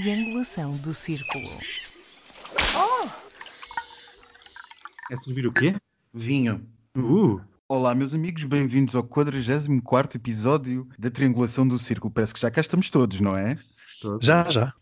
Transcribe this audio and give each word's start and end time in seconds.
triangulação 0.00 0.76
do 0.76 0.92
círculo. 0.92 1.48
É 5.10 5.16
servir 5.16 5.46
o 5.46 5.52
quê? 5.52 5.74
Vinho. 6.12 6.68
Uh, 6.94 7.40
Olá, 7.66 7.94
meus 7.94 8.12
amigos, 8.12 8.44
bem-vindos 8.44 8.94
ao 8.94 9.02
44 9.02 10.18
episódio 10.18 10.86
da 10.98 11.10
Triangulação 11.10 11.66
do 11.66 11.78
Círculo. 11.78 12.12
Parece 12.12 12.34
que 12.34 12.40
já 12.40 12.50
cá 12.50 12.60
estamos 12.60 12.90
todos, 12.90 13.20
não 13.22 13.34
é? 13.38 13.56
tô- 14.02 14.18
Já, 14.20 14.44
já. 14.50 14.74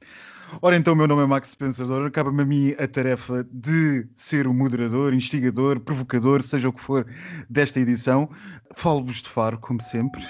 Ora, 0.60 0.76
então, 0.76 0.94
o 0.94 0.96
meu 0.96 1.06
nome 1.06 1.22
é 1.22 1.26
Max 1.26 1.54
Pensador. 1.54 2.06
Acaba-me 2.08 2.42
a 2.42 2.44
mim 2.44 2.70
a 2.76 2.88
tarefa 2.88 3.46
de 3.52 4.08
ser 4.16 4.48
o 4.48 4.52
moderador, 4.52 5.14
instigador, 5.14 5.78
provocador, 5.78 6.42
seja 6.42 6.68
o 6.68 6.72
que 6.72 6.80
for, 6.80 7.06
desta 7.48 7.78
edição. 7.78 8.28
Falo-vos 8.74 9.22
de 9.22 9.28
Faro, 9.28 9.58
como 9.60 9.80
sempre. 9.80 10.24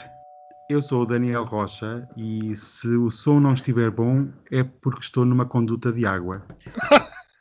Eu 0.71 0.81
sou 0.81 1.03
o 1.03 1.07
Daniel 1.07 1.45
Rocha 1.45 2.09
e 2.17 2.57
se 2.57 2.89
o 2.89 3.11
som 3.11 3.39
não 3.39 3.53
estiver 3.53 3.91
bom 3.91 4.29
é 4.51 4.63
porque 4.63 5.01
estou 5.01 5.25
numa 5.25 5.45
conduta 5.45 5.93
de 5.93 6.07
água. 6.07 6.47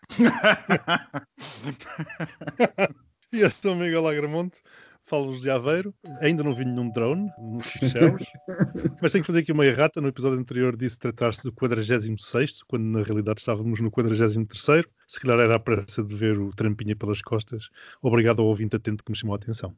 E 3.33 3.39
eu 3.39 3.49
sou 3.49 3.73
o 3.73 3.75
Miguel 3.75 4.07
Agramonte, 4.07 4.61
falo-vos 5.05 5.41
de 5.41 5.49
Aveiro. 5.49 5.91
Ainda 6.21 6.43
não 6.43 6.53
vi 6.53 6.65
nenhum 6.65 6.91
drone 6.91 7.31
nos 7.39 7.67
céus, 7.67 8.23
mas 9.01 9.11
tenho 9.11 9.23
que 9.23 9.27
fazer 9.27 9.39
aqui 9.39 9.51
uma 9.51 9.65
errata. 9.65 9.99
No 9.99 10.07
episódio 10.07 10.37
anterior 10.37 10.77
disse 10.77 10.99
tratar-se 10.99 11.43
do 11.43 11.51
46, 11.51 12.61
quando 12.67 12.83
na 12.83 13.01
realidade 13.01 13.39
estávamos 13.39 13.81
no 13.81 13.89
43. 13.89 14.85
Se 15.07 15.19
calhar 15.19 15.39
era 15.39 15.55
a 15.55 15.59
pressa 15.59 16.03
de 16.03 16.15
ver 16.15 16.37
o 16.37 16.51
trampinha 16.51 16.95
pelas 16.95 17.23
costas. 17.23 17.69
Obrigado 18.03 18.43
ao 18.43 18.47
ouvinte 18.47 18.75
atento 18.75 19.03
que 19.03 19.11
me 19.11 19.17
chamou 19.17 19.33
a 19.33 19.37
atenção. 19.37 19.75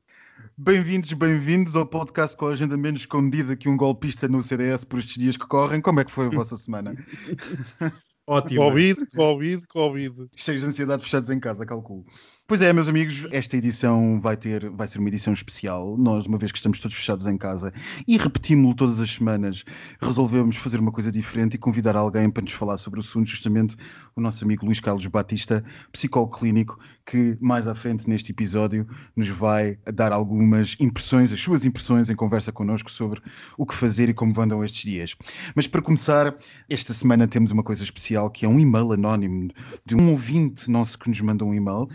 Bem-vindos, 0.58 1.12
bem-vindos 1.12 1.76
ao 1.76 1.86
podcast 1.86 2.38
com 2.38 2.48
a 2.48 2.52
agenda 2.52 2.78
menos 2.78 3.02
escondida 3.02 3.58
que 3.58 3.68
um 3.68 3.76
golpista 3.76 4.26
no 4.26 4.42
CDS 4.42 4.86
por 4.86 5.00
estes 5.00 5.22
dias 5.22 5.36
que 5.36 5.46
correm. 5.46 5.82
Como 5.82 6.00
é 6.00 6.06
que 6.06 6.12
foi 6.12 6.28
a 6.28 6.30
vossa 6.30 6.56
semana? 6.56 6.96
Ótimo. 8.26 8.62
Covid, 8.62 9.06
Covid, 9.08 9.68
Covid. 9.68 10.30
Cheios 10.34 10.62
de 10.62 10.68
ansiedade, 10.68 11.04
fechados 11.04 11.30
em 11.30 11.42
casa, 11.42 11.66
calculo. 11.66 12.06
Pois 12.48 12.62
é, 12.62 12.72
meus 12.72 12.88
amigos, 12.88 13.26
esta 13.32 13.58
edição 13.58 14.20
vai 14.20 14.38
ter, 14.38 14.70
vai 14.70 14.88
ser 14.88 15.00
uma 15.00 15.08
edição 15.08 15.34
especial. 15.34 15.98
Nós, 15.98 16.28
uma 16.28 16.38
vez 16.38 16.52
que 16.52 16.60
estamos 16.60 16.80
todos 16.80 16.96
fechados 16.96 17.26
em 17.26 17.36
casa 17.40 17.74
e 18.08 18.20
repetimos-lo 18.20 18.76
todas 18.76 19.00
as 19.00 19.10
semanas, 19.10 19.64
resolvemos 20.00 20.56
fazer 20.56 20.80
uma 20.80 20.92
coisa 20.92 21.12
diferente 21.12 21.56
e 21.56 21.58
convidar 21.58 21.96
alguém 21.96 22.30
para 22.30 22.44
nos 22.44 22.52
falar 22.52 22.78
sobre 22.78 23.00
o 23.00 23.02
assunto, 23.02 23.28
justamente 23.28 23.76
o 24.16 24.22
nosso 24.22 24.44
amigo 24.44 24.64
Luís 24.64 24.80
Carlos 24.80 25.08
Batista, 25.08 25.64
psicólogo 25.92 26.38
clínico, 26.38 26.78
que 27.04 27.36
mais 27.42 27.68
à 27.68 27.74
frente 27.74 28.08
neste 28.08 28.32
episódio 28.32 28.88
nos 29.16 29.28
vai 29.28 29.80
dar 29.92 30.12
algumas 30.12 30.78
impressões, 30.80 31.34
as 31.34 31.42
suas 31.42 31.66
impressões 31.66 32.12
em 32.12 32.16
conversa 32.16 32.52
connosco 32.52 32.92
sobre 32.92 33.22
o 33.58 33.66
que 33.66 33.74
fazer 33.74 34.08
e 34.08 34.14
como 34.14 34.40
andam 34.40 34.64
estes 34.64 34.84
dias. 34.84 35.16
Mas 35.56 35.66
para 35.66 35.82
começar, 35.82 36.36
esta 36.70 36.94
semana 36.94 37.28
temos 37.28 37.50
uma 37.50 37.64
coisa 37.64 37.84
especial 37.84 38.30
que 38.30 38.46
é 38.46 38.48
um 38.48 38.60
e-mail 38.60 38.92
anónimo 38.92 39.50
de 39.84 39.96
um 39.96 40.12
ouvinte 40.12 40.70
nosso 40.70 41.00
que 41.00 41.10
nos 41.10 41.20
mandou 41.22 41.50
um 41.50 41.54
e-mail 41.56 41.90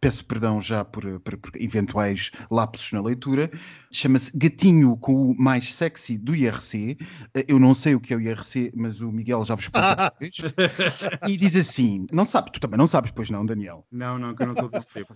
peço 0.00 0.24
perdão 0.24 0.60
já 0.60 0.84
por, 0.84 1.20
por- 1.20 1.36
por 1.36 1.50
eventuais 1.56 2.30
lapsos 2.50 2.92
na 2.92 3.00
leitura, 3.02 3.50
chama-se 3.92 4.36
Gatinho 4.36 4.96
com 4.96 5.30
o 5.30 5.36
mais 5.38 5.74
sexy 5.74 6.16
do 6.18 6.34
IRC. 6.34 6.96
Eh, 7.34 7.44
Eu 7.48 7.58
não 7.60 7.74
sei 7.74 7.94
o 7.94 8.00
que 8.00 8.12
é 8.12 8.16
o 8.16 8.20
IRC, 8.20 8.72
mas 8.74 9.00
o 9.00 9.10
Miguel 9.12 9.44
já 9.44 9.54
vos 9.54 9.68
depois. 9.68 10.36
E 11.28 11.36
diz 11.36 11.56
assim, 11.56 12.06
não 12.12 12.26
sabe, 12.26 12.50
tu 12.52 12.60
também 12.60 12.78
não 12.78 12.86
sabes, 12.86 13.10
pois 13.10 13.30
não, 13.30 13.44
Daniel? 13.44 13.86
Não, 13.90 14.18
não, 14.18 14.34
que 14.34 14.42
eu 14.42 14.46
não 14.46 14.54
sou 14.54 14.68
desse 14.68 14.88
tipo. 14.88 15.14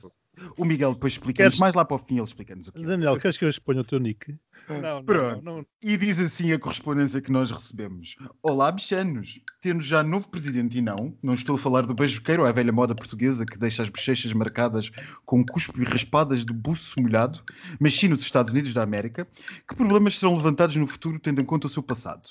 O 0.57 0.65
Miguel 0.65 0.95
depois 0.95 1.13
explica-nos, 1.15 1.55
Queres- 1.55 1.59
mais 1.61 1.75
lá 1.75 1.85
para 1.85 1.97
o 1.97 1.99
fim 1.99 2.15
ele 2.17 2.25
explica-nos 2.25 2.69
o 2.69 2.73
que 2.73 2.83
é. 2.83 2.87
Daniel, 2.87 3.19
queres 3.19 3.37
que 3.37 3.45
eu 3.45 3.49
exponha 3.49 3.81
o 3.81 3.85
teu 3.85 3.99
nick? 3.99 4.35
Não, 4.69 5.03
Pronto. 5.03 5.43
não, 5.43 5.57
não. 5.59 5.67
E 5.83 5.97
diz 5.97 6.21
assim 6.21 6.53
a 6.53 6.59
correspondência 6.59 7.21
que 7.23 7.33
nós 7.33 7.51
recebemos. 7.51 8.17
Olá, 8.43 8.71
bichanos. 8.71 9.41
Temos 9.63 9.87
já 9.87 10.03
novo 10.03 10.29
presidente 10.29 10.77
e 10.79 10.83
não, 10.83 11.17
não 11.23 11.33
estou 11.33 11.57
a 11.57 11.59
falar 11.59 11.87
do 11.87 11.95
beijoqueiro, 11.95 12.45
é 12.45 12.49
a 12.51 12.53
velha 12.53 12.73
moda 12.73 12.95
portuguesa 12.95 13.47
que 13.47 13.57
deixa 13.59 13.83
as 13.83 13.89
bochechas 13.89 14.33
marcadas 14.33 14.91
com 15.25 15.45
cuspo 15.45 15.81
e 15.81 15.85
raspadas 15.85 16.45
de 16.45 16.53
buço 16.53 17.01
molhado, 17.01 17.41
mas 17.81 17.95
sim 17.95 18.09
nos 18.09 18.21
Estados 18.21 18.53
Unidos 18.53 18.75
da 18.75 18.83
América. 18.83 19.27
Que 19.67 19.75
problemas 19.75 20.19
serão 20.19 20.37
levantados 20.37 20.77
no 20.77 20.87
futuro 20.87 21.19
tendo 21.19 21.41
em 21.41 21.45
conta 21.45 21.67
o 21.67 21.71
seu 21.71 21.83
passado? 21.83 22.23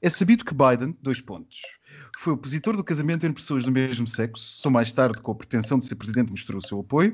É 0.00 0.08
sabido 0.08 0.44
que 0.44 0.54
Biden, 0.54 0.96
dois 1.02 1.20
pontos, 1.20 1.58
foi 2.22 2.34
opositor 2.34 2.76
do 2.76 2.84
casamento 2.84 3.26
entre 3.26 3.42
pessoas 3.42 3.64
do 3.64 3.72
mesmo 3.72 4.06
sexo, 4.06 4.44
só 4.44 4.70
mais 4.70 4.92
tarde, 4.92 5.20
com 5.20 5.32
a 5.32 5.34
pretensão 5.34 5.76
de 5.76 5.86
ser 5.86 5.96
presidente, 5.96 6.30
mostrou 6.30 6.60
o 6.60 6.64
seu 6.64 6.78
apoio. 6.78 7.10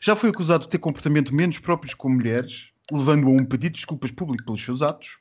Já 0.00 0.16
foi 0.16 0.30
acusado 0.30 0.64
de 0.64 0.70
ter 0.70 0.78
comportamento 0.78 1.32
menos 1.32 1.60
próprios 1.60 1.94
com 1.94 2.08
mulheres, 2.08 2.72
levando 2.90 3.28
a 3.28 3.30
um 3.30 3.44
pedido 3.44 3.74
de 3.74 3.78
desculpas 3.78 4.10
público 4.10 4.44
pelos 4.44 4.60
seus 4.60 4.82
atos. 4.82 5.18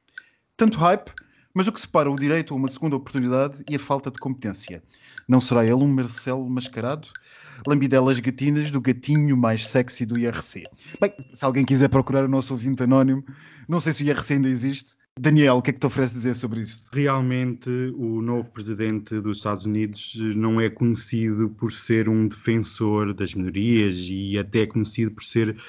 Tanto 0.58 0.80
hype, 0.80 1.12
mas 1.54 1.68
o 1.68 1.72
que 1.72 1.80
separa 1.80 2.10
o 2.10 2.16
direito 2.16 2.52
a 2.52 2.58
uma 2.58 2.68
segunda 2.68 2.96
oportunidade 2.96 3.64
e 3.70 3.76
a 3.76 3.80
falta 3.80 4.10
de 4.10 4.18
competência. 4.18 4.82
Não 5.28 5.40
será 5.40 5.64
ele 5.64 5.76
um 5.76 5.88
Marcelo 5.88 6.50
mascarado? 6.50 7.08
Lambidelas 7.68 8.20
gatinas 8.20 8.72
do 8.72 8.82
gatinho 8.82 9.38
mais 9.38 9.68
sexy 9.68 10.04
do 10.04 10.18
IRC. 10.18 10.64
Bem, 11.00 11.14
se 11.32 11.46
alguém 11.46 11.64
quiser 11.64 11.90
procurar 11.90 12.26
o 12.26 12.28
nosso 12.28 12.54
ouvinte 12.54 12.82
anónimo, 12.82 13.24
não 13.68 13.80
sei 13.80 13.94
se 13.94 14.04
o 14.04 14.08
IRC 14.08 14.34
ainda 14.34 14.50
existe. 14.50 14.96
Daniel, 15.20 15.58
o 15.58 15.62
que 15.62 15.72
é 15.72 15.74
que 15.74 15.80
te 15.80 15.86
oferece 15.86 16.14
dizer 16.14 16.34
sobre 16.36 16.62
isto? 16.62 16.90
Realmente, 16.94 17.70
o 17.98 18.22
novo 18.22 18.50
presidente 18.50 19.20
dos 19.20 19.38
Estados 19.38 19.66
Unidos 19.66 20.16
não 20.36 20.60
é 20.60 20.70
conhecido 20.70 21.50
por 21.50 21.74
ser 21.74 22.08
um 22.08 22.28
defensor 22.28 23.14
das 23.14 23.34
minorias 23.34 23.98
e 24.10 24.38
até 24.38 24.62
é 24.62 24.68
conhecido 24.68 25.12
por 25.12 25.24
ser 25.24 25.62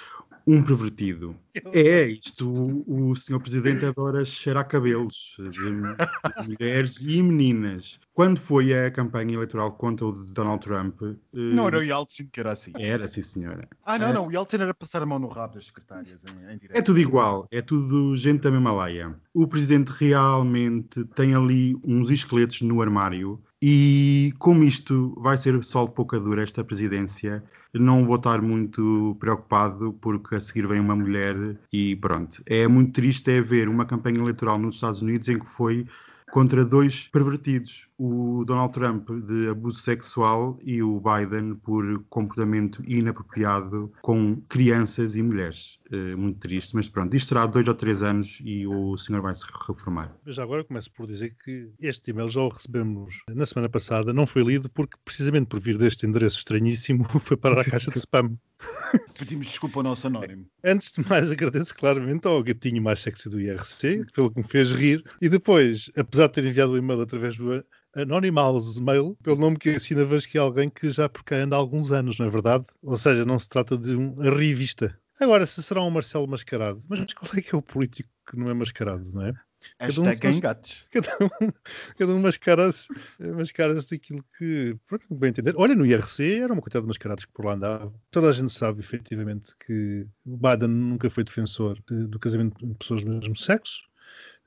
um 0.47 0.63
pervertido. 0.63 1.37
É, 1.75 2.07
isto, 2.07 2.51
o, 2.51 3.11
o 3.11 3.15
senhor 3.17 3.39
presidente 3.39 3.85
adora 3.85 4.25
cheirar 4.25 4.67
cabelos 4.67 5.37
de, 5.39 5.51
de 5.51 5.71
mulheres 6.49 7.03
e 7.03 7.23
meninas. 7.23 8.01
Quando 8.15 8.41
foi 8.41 8.73
a 8.73 8.91
campanha 8.91 9.35
eleitoral 9.35 9.73
contra 9.73 10.07
o 10.07 10.13
Donald 10.13 10.65
Trump? 10.65 11.03
eh, 11.03 11.17
Não 11.35 11.67
era 11.67 11.79
o 11.79 11.83
Yeltsin 11.83 12.27
que 12.33 12.41
era 12.41 12.53
assim. 12.53 12.73
Era, 12.79 13.07
sim 13.07 13.21
senhora. 13.21 13.69
Ah, 13.85 13.99
não, 13.99 14.07
É. 14.09 14.13
não, 14.15 14.29
o 14.29 14.33
Yeltsin 14.33 14.57
era 14.57 14.73
passar 14.73 15.03
a 15.03 15.07
mão 15.07 15.19
no 15.19 15.29
rabo 15.29 15.55
das 15.57 15.67
secretárias 15.67 16.25
em, 16.25 16.55
em 16.55 16.57
direto. 16.57 16.79
É 16.79 16.81
tudo 16.81 16.99
igual, 16.99 17.47
é 17.51 17.61
tudo 17.61 18.17
gente 18.17 18.41
da 18.41 18.51
mesma 18.51 18.73
laia. 18.73 19.15
O 19.35 19.47
presidente 19.47 19.91
realmente 19.91 21.05
tem 21.15 21.35
ali 21.35 21.77
uns 21.87 22.09
esqueletos 22.11 22.63
no 22.63 22.81
armário 22.81 23.39
e 23.61 24.33
como 24.39 24.65
isto 24.65 25.15
vai 25.21 25.37
ser 25.37 25.63
só 25.63 25.85
de 25.85 25.93
pouca 25.93 26.19
dura 26.19 26.43
esta 26.43 26.65
presidência, 26.65 27.45
não 27.75 28.05
vou 28.05 28.17
estar 28.17 28.43
muito 28.43 29.17
preocupado 29.19 29.93
porque 29.95 30.35
a 30.35 30.41
seguir 30.41 30.67
vem 30.67 30.81
uma 30.81 30.95
mulher 30.97 31.59
e 31.73 31.97
pronto. 31.97 32.43
É 32.47 32.69
muito 32.69 32.93
triste 32.93 33.31
é 33.31 33.41
ver 33.41 33.69
uma 33.69 33.87
campanha 33.87 34.19
eleitoral 34.19 34.59
nos 34.59 34.77
Estados 34.77 35.03
Unidos 35.03 35.29
em 35.29 35.39
que 35.39 35.47
foi 35.47 35.87
contra 36.33 36.65
dois 36.65 37.09
pervertidos, 37.09 37.87
o 37.99 38.43
Donald 38.47 38.73
Trump 38.73 39.07
de 39.11 39.49
abuso 39.51 39.81
sexual 39.81 40.59
e 40.63 40.83
o 40.83 40.99
Biden 40.99 41.57
por 41.57 42.03
comportamento 42.09 42.83
inapropriado 42.87 43.93
com 44.01 44.37
crianças 44.49 45.15
e 45.15 45.23
mulheres. 45.23 45.79
Eh, 45.93 46.17
muito 46.17 46.41
triste, 46.41 46.75
mas 46.75 46.89
pronto, 46.89 47.15
isto 47.15 47.29
será 47.29 47.45
dois 47.45 47.69
ou 47.69 47.75
três 47.75 48.03
anos 48.03 48.41
e 48.43 48.67
o 48.67 48.97
senhor 48.97 49.21
vai 49.21 49.35
se 49.35 49.45
reformar. 49.69 50.17
Mas 50.25 50.39
agora 50.39 50.65
começo 50.65 50.91
por 50.93 51.07
dizer 51.07 51.37
que 51.45 51.71
este 51.79 52.11
e-mail 52.11 52.31
já 52.31 52.41
o 52.41 52.49
recebemos 52.49 53.23
na 53.29 53.45
semana 53.45 53.69
passada, 53.69 54.15
não 54.15 54.27
foi 54.27 54.43
lido 54.43 54.71
porque, 54.71 54.97
precisamente 55.05 55.49
por 55.49 55.61
vir 55.61 55.77
deste 55.77 56.07
endereço 56.07 56.39
estranhíssimo, 56.39 57.05
foi 57.21 57.37
para 57.37 57.61
a 57.61 57.65
caixa 57.65 57.91
de 57.91 57.99
spam. 57.99 58.39
Pedimos 59.19 59.47
desculpa 59.47 59.81
ao 59.81 59.85
nosso 59.85 60.07
anónimo. 60.07 60.47
Antes 60.65 60.93
de 60.93 61.09
mais, 61.09 61.31
agradeço 61.31 61.75
claramente 61.75 62.27
ao 62.27 62.43
gatinho 62.43 62.83
mais 62.83 63.01
sexy 63.01 63.29
do 63.29 63.41
IRC, 63.41 64.07
pelo 64.15 64.31
que 64.31 64.39
me 64.39 64.47
fez 64.47 64.73
rir. 64.73 65.03
E 65.21 65.29
depois, 65.29 65.91
apesar 65.97 66.29
de 66.29 66.35
ter 66.35 66.45
enviado 66.45 66.73
o 66.73 66.77
e-mail 66.77 67.01
através 67.01 67.37
do 67.37 67.65
Anonymous 67.95 68.79
Mail, 68.79 69.17
pelo 69.23 69.37
nome 69.37 69.59
que 69.59 69.71
assina, 69.71 70.05
vejo 70.05 70.29
que 70.29 70.39
é 70.39 70.41
alguém 70.41 70.71
que 70.71 70.89
já 70.91 71.09
por 71.09 71.23
cá 71.25 71.37
anda 71.37 71.57
há 71.57 71.59
alguns 71.59 71.93
anos, 71.93 72.19
não 72.19 72.27
é 72.27 72.31
verdade? 72.31 72.65
Ou 72.83 72.97
seja, 72.97 73.25
não 73.25 73.39
se 73.39 73.49
trata 73.49 73.77
de 73.77 73.95
um 73.95 74.15
revista. 74.15 74.99
Agora, 75.21 75.47
se 75.47 75.63
será 75.63 75.83
um 75.83 75.91
Marcelo 75.91 76.27
mascarado, 76.27 76.81
mas 76.89 77.13
qual 77.15 77.31
é 77.37 77.43
que 77.43 77.55
é 77.55 77.59
o 77.59 77.63
político 77.63 78.09
que 78.29 78.37
não 78.37 78.51
é 78.51 78.55
mascarado, 78.55 79.11
não 79.13 79.27
é? 79.27 79.33
Cada 79.79 80.01
um 80.01 80.05
Hashtag 80.05 80.41
gatos. 80.41 80.85
Cada 80.93 81.09
um, 81.25 81.53
cada 81.99 82.15
um 82.15 82.21
mascara-se 82.21 82.89
mascara 83.19 83.75
daquilo 83.75 84.25
que, 84.39 84.77
pronto, 84.87 85.15
bem 85.15 85.31
entender. 85.31 85.55
Olha, 85.57 85.75
no 85.75 85.87
IRC 85.87 86.41
era 86.41 86.53
uma 86.53 86.61
quantidade 86.63 86.85
de 86.85 86.89
mascarados 86.89 87.25
que 87.25 87.33
por 87.33 87.45
lá 87.45 87.55
andavam. 87.55 87.95
Toda 88.11 88.29
a 88.31 88.33
gente 88.33 88.53
sabe, 88.53 88.81
efetivamente, 88.81 89.53
que 89.65 90.07
Biden 90.25 90.69
nunca 90.69 91.09
foi 91.11 91.25
defensor 91.25 91.79
de- 91.89 92.07
do 92.07 92.19
casamento 92.19 92.67
de 92.67 92.75
pessoas 92.75 93.05
do 93.05 93.11
mesmo 93.11 93.37
sexo. 93.37 93.83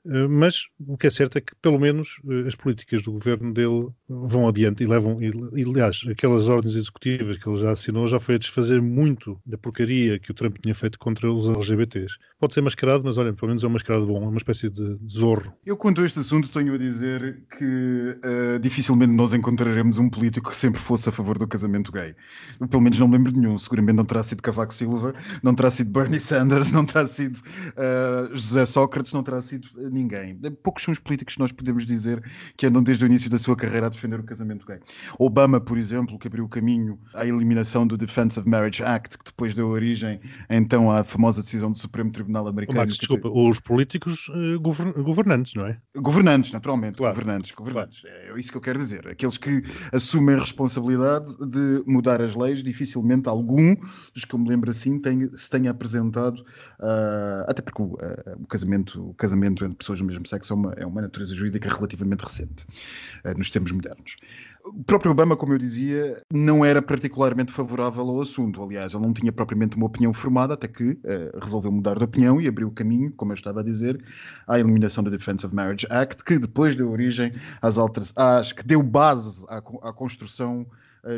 Eh, 0.08 0.26
Mas 0.28 0.66
o 0.78 0.96
que 0.96 1.06
é 1.06 1.10
certo 1.10 1.38
é 1.38 1.40
que, 1.40 1.54
pelo 1.60 1.78
menos, 1.78 2.20
eh, 2.28 2.46
as 2.48 2.54
políticas 2.54 3.02
do 3.02 3.12
governo 3.12 3.52
dele 3.52 3.88
vão 4.08 4.46
adiante 4.48 4.84
e 4.84 4.86
levam. 4.86 5.18
E, 5.22 5.30
aliás, 5.64 6.00
aquelas 6.08 6.48
ordens 6.48 6.74
executivas 6.76 7.38
que 7.38 7.48
ele 7.48 7.58
já 7.58 7.70
assinou 7.72 8.06
já 8.06 8.20
foi 8.20 8.36
a 8.36 8.38
desfazer 8.38 8.80
muito 8.80 9.40
da 9.44 9.58
porcaria 9.58 10.18
que 10.18 10.30
o 10.30 10.34
Trump 10.34 10.58
tinha 10.62 10.74
feito 10.74 10.98
contra 10.98 11.30
os 11.32 11.46
LGBTs. 11.48 12.16
Pode 12.38 12.54
ser 12.54 12.60
mascarado, 12.60 13.02
mas 13.04 13.18
olha, 13.18 13.32
pelo 13.32 13.48
menos 13.48 13.64
é 13.64 13.66
um 13.66 13.70
mascarado 13.70 14.06
bom, 14.06 14.22
é 14.24 14.28
uma 14.28 14.36
espécie 14.36 14.70
de 14.70 14.96
zorro. 15.08 15.52
Eu, 15.64 15.76
quanto 15.76 16.00
a 16.00 16.04
este 16.06 16.20
assunto, 16.20 16.50
tenho 16.50 16.74
a 16.74 16.78
dizer 16.78 17.42
que 17.58 18.18
eh, 18.22 18.58
dificilmente 18.60 19.12
nós 19.12 19.32
encontraremos 19.34 19.98
um 19.98 20.08
político 20.08 20.50
que 20.50 20.56
sempre 20.56 20.80
fosse 20.80 21.08
a 21.08 21.12
favor 21.12 21.38
do 21.38 21.46
casamento 21.48 21.90
gay. 21.90 22.14
Eu, 22.60 22.68
pelo 22.68 22.82
menos 22.82 22.98
não 22.98 23.08
me 23.08 23.16
lembro 23.16 23.32
de 23.32 23.38
nenhum. 23.40 23.58
Seguramente 23.58 23.96
não 23.96 24.04
terá 24.04 24.22
sido 24.22 24.42
Cavaco 24.42 24.74
Silva, 24.74 25.14
não 25.42 25.54
terá 25.54 25.70
sido 25.70 25.90
Bernie 25.90 26.20
Sanders, 26.20 26.70
não 26.72 26.84
terá 26.84 27.06
sido 27.06 27.40
eh, 27.76 28.28
José 28.32 28.66
Sócrates, 28.66 29.12
não 29.12 29.22
terá 29.22 29.40
sido 29.40 29.68
ninguém. 29.96 30.38
Poucos 30.62 30.82
são 30.82 30.92
os 30.92 31.00
políticos 31.00 31.34
que 31.34 31.40
nós 31.40 31.52
podemos 31.52 31.86
dizer 31.86 32.22
que 32.56 32.66
andam 32.66 32.82
desde 32.82 33.04
o 33.04 33.06
início 33.06 33.30
da 33.30 33.38
sua 33.38 33.56
carreira 33.56 33.86
a 33.86 33.90
defender 33.90 34.20
o 34.20 34.22
casamento 34.22 34.66
gay. 34.66 34.78
Obama, 35.18 35.60
por 35.60 35.78
exemplo, 35.78 36.18
que 36.18 36.28
abriu 36.28 36.44
o 36.44 36.48
caminho 36.48 36.98
à 37.14 37.26
eliminação 37.26 37.86
do 37.86 37.96
Defense 37.96 38.38
of 38.38 38.48
Marriage 38.48 38.82
Act, 38.82 39.18
que 39.18 39.24
depois 39.24 39.54
deu 39.54 39.68
origem 39.68 40.20
então 40.50 40.90
à 40.90 41.02
famosa 41.02 41.40
decisão 41.40 41.72
do 41.72 41.78
Supremo 41.78 42.10
Tribunal 42.10 42.46
Americano. 42.46 42.78
Max, 42.78 42.96
desculpa, 42.96 43.28
os 43.28 43.58
políticos 43.60 44.28
uh, 44.28 44.60
governantes, 44.60 45.54
não 45.54 45.66
é? 45.66 45.78
Governantes, 45.96 46.52
naturalmente. 46.52 46.98
Claro. 46.98 47.14
Governantes, 47.14 47.50
governantes. 47.52 48.00
Claro. 48.00 48.16
É 48.36 48.38
isso 48.38 48.50
que 48.50 48.56
eu 48.56 48.60
quero 48.60 48.78
dizer. 48.78 49.08
Aqueles 49.08 49.38
que 49.38 49.62
assumem 49.92 50.36
a 50.36 50.40
responsabilidade 50.40 51.34
de 51.38 51.82
mudar 51.86 52.20
as 52.20 52.34
leis, 52.34 52.62
dificilmente 52.62 53.28
algum 53.28 53.76
dos 54.14 54.24
que 54.24 54.34
eu 54.34 54.38
me 54.38 54.48
lembro 54.48 54.70
assim 54.70 54.98
tem, 54.98 55.30
se 55.36 55.48
tenha 55.48 55.70
apresentado, 55.70 56.40
uh, 56.80 57.48
até 57.48 57.62
porque 57.62 57.82
o, 57.82 57.94
uh, 57.94 58.42
o, 58.42 58.46
casamento, 58.46 59.10
o 59.10 59.14
casamento 59.14 59.64
entre 59.64 59.85
pessoas 59.86 60.00
do 60.00 60.04
mesmo 60.04 60.26
sexo 60.26 60.52
é 60.52 60.56
uma, 60.56 60.72
é 60.72 60.86
uma 60.86 61.00
natureza 61.00 61.34
jurídica 61.34 61.68
relativamente 61.72 62.20
recente 62.20 62.66
uh, 63.24 63.38
nos 63.38 63.50
tempos 63.50 63.70
modernos. 63.70 64.16
O 64.64 64.82
próprio 64.82 65.12
Obama, 65.12 65.36
como 65.36 65.52
eu 65.52 65.58
dizia, 65.58 66.20
não 66.32 66.64
era 66.64 66.82
particularmente 66.82 67.52
favorável 67.52 68.02
ao 68.02 68.20
assunto. 68.20 68.60
Aliás, 68.60 68.94
ele 68.94 69.04
não 69.04 69.12
tinha 69.12 69.30
propriamente 69.30 69.76
uma 69.76 69.86
opinião 69.86 70.12
formada, 70.12 70.54
até 70.54 70.66
que 70.66 70.90
uh, 70.90 71.38
resolveu 71.40 71.70
mudar 71.70 71.96
de 71.96 72.04
opinião 72.04 72.40
e 72.40 72.48
abriu 72.48 72.66
o 72.66 72.72
caminho, 72.72 73.12
como 73.12 73.30
eu 73.30 73.36
estava 73.36 73.60
a 73.60 73.62
dizer, 73.62 74.02
à 74.46 74.58
eliminação 74.58 75.04
do 75.04 75.10
Defense 75.10 75.46
of 75.46 75.54
Marriage 75.54 75.86
Act, 75.88 76.24
que 76.24 76.36
depois 76.36 76.74
deu 76.74 76.90
origem 76.90 77.32
às 77.62 77.78
altas, 77.78 78.12
às, 78.16 78.50
que 78.50 78.64
deu 78.66 78.82
base 78.82 79.44
à, 79.48 79.58
à 79.58 79.92
construção 79.92 80.66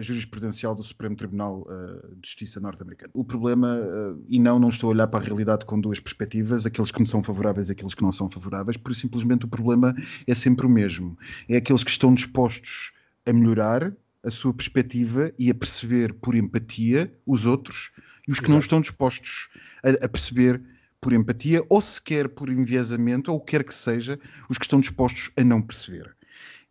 jurisprudencial 0.00 0.74
do 0.74 0.82
Supremo 0.82 1.16
Tribunal 1.16 1.62
uh, 1.62 2.14
de 2.16 2.28
Justiça 2.28 2.60
norte-americano. 2.60 3.10
O 3.14 3.24
problema, 3.24 3.78
uh, 3.78 4.24
e 4.28 4.38
não, 4.38 4.58
não 4.58 4.68
estou 4.68 4.88
a 4.88 4.92
olhar 4.92 5.06
para 5.06 5.20
a 5.20 5.22
realidade 5.22 5.64
com 5.64 5.80
duas 5.80 5.98
perspectivas, 5.98 6.66
aqueles 6.66 6.90
que 6.90 7.00
me 7.00 7.06
são 7.06 7.22
favoráveis 7.22 7.68
e 7.68 7.72
aqueles 7.72 7.94
que 7.94 8.02
não 8.02 8.12
são 8.12 8.30
favoráveis, 8.30 8.76
por 8.76 8.94
simplesmente 8.94 9.44
o 9.44 9.48
problema 9.48 9.94
é 10.26 10.34
sempre 10.34 10.66
o 10.66 10.68
mesmo. 10.68 11.16
É 11.48 11.56
aqueles 11.56 11.82
que 11.82 11.90
estão 11.90 12.14
dispostos 12.14 12.92
a 13.26 13.32
melhorar 13.32 13.92
a 14.22 14.30
sua 14.30 14.52
perspectiva 14.52 15.32
e 15.38 15.50
a 15.50 15.54
perceber 15.54 16.12
por 16.14 16.34
empatia 16.34 17.12
os 17.26 17.46
outros 17.46 17.90
e 18.26 18.32
os 18.32 18.38
que 18.38 18.44
Exato. 18.44 18.52
não 18.52 18.58
estão 18.58 18.80
dispostos 18.80 19.48
a, 19.82 20.04
a 20.04 20.08
perceber 20.08 20.60
por 21.00 21.12
empatia 21.12 21.64
ou 21.68 21.80
sequer 21.80 22.28
por 22.28 22.48
enviesamento 22.48 23.30
ou 23.30 23.38
o 23.38 23.40
que 23.40 23.52
quer 23.52 23.64
que 23.64 23.74
seja, 23.74 24.18
os 24.48 24.58
que 24.58 24.64
estão 24.64 24.80
dispostos 24.80 25.30
a 25.36 25.44
não 25.44 25.62
perceber. 25.62 26.17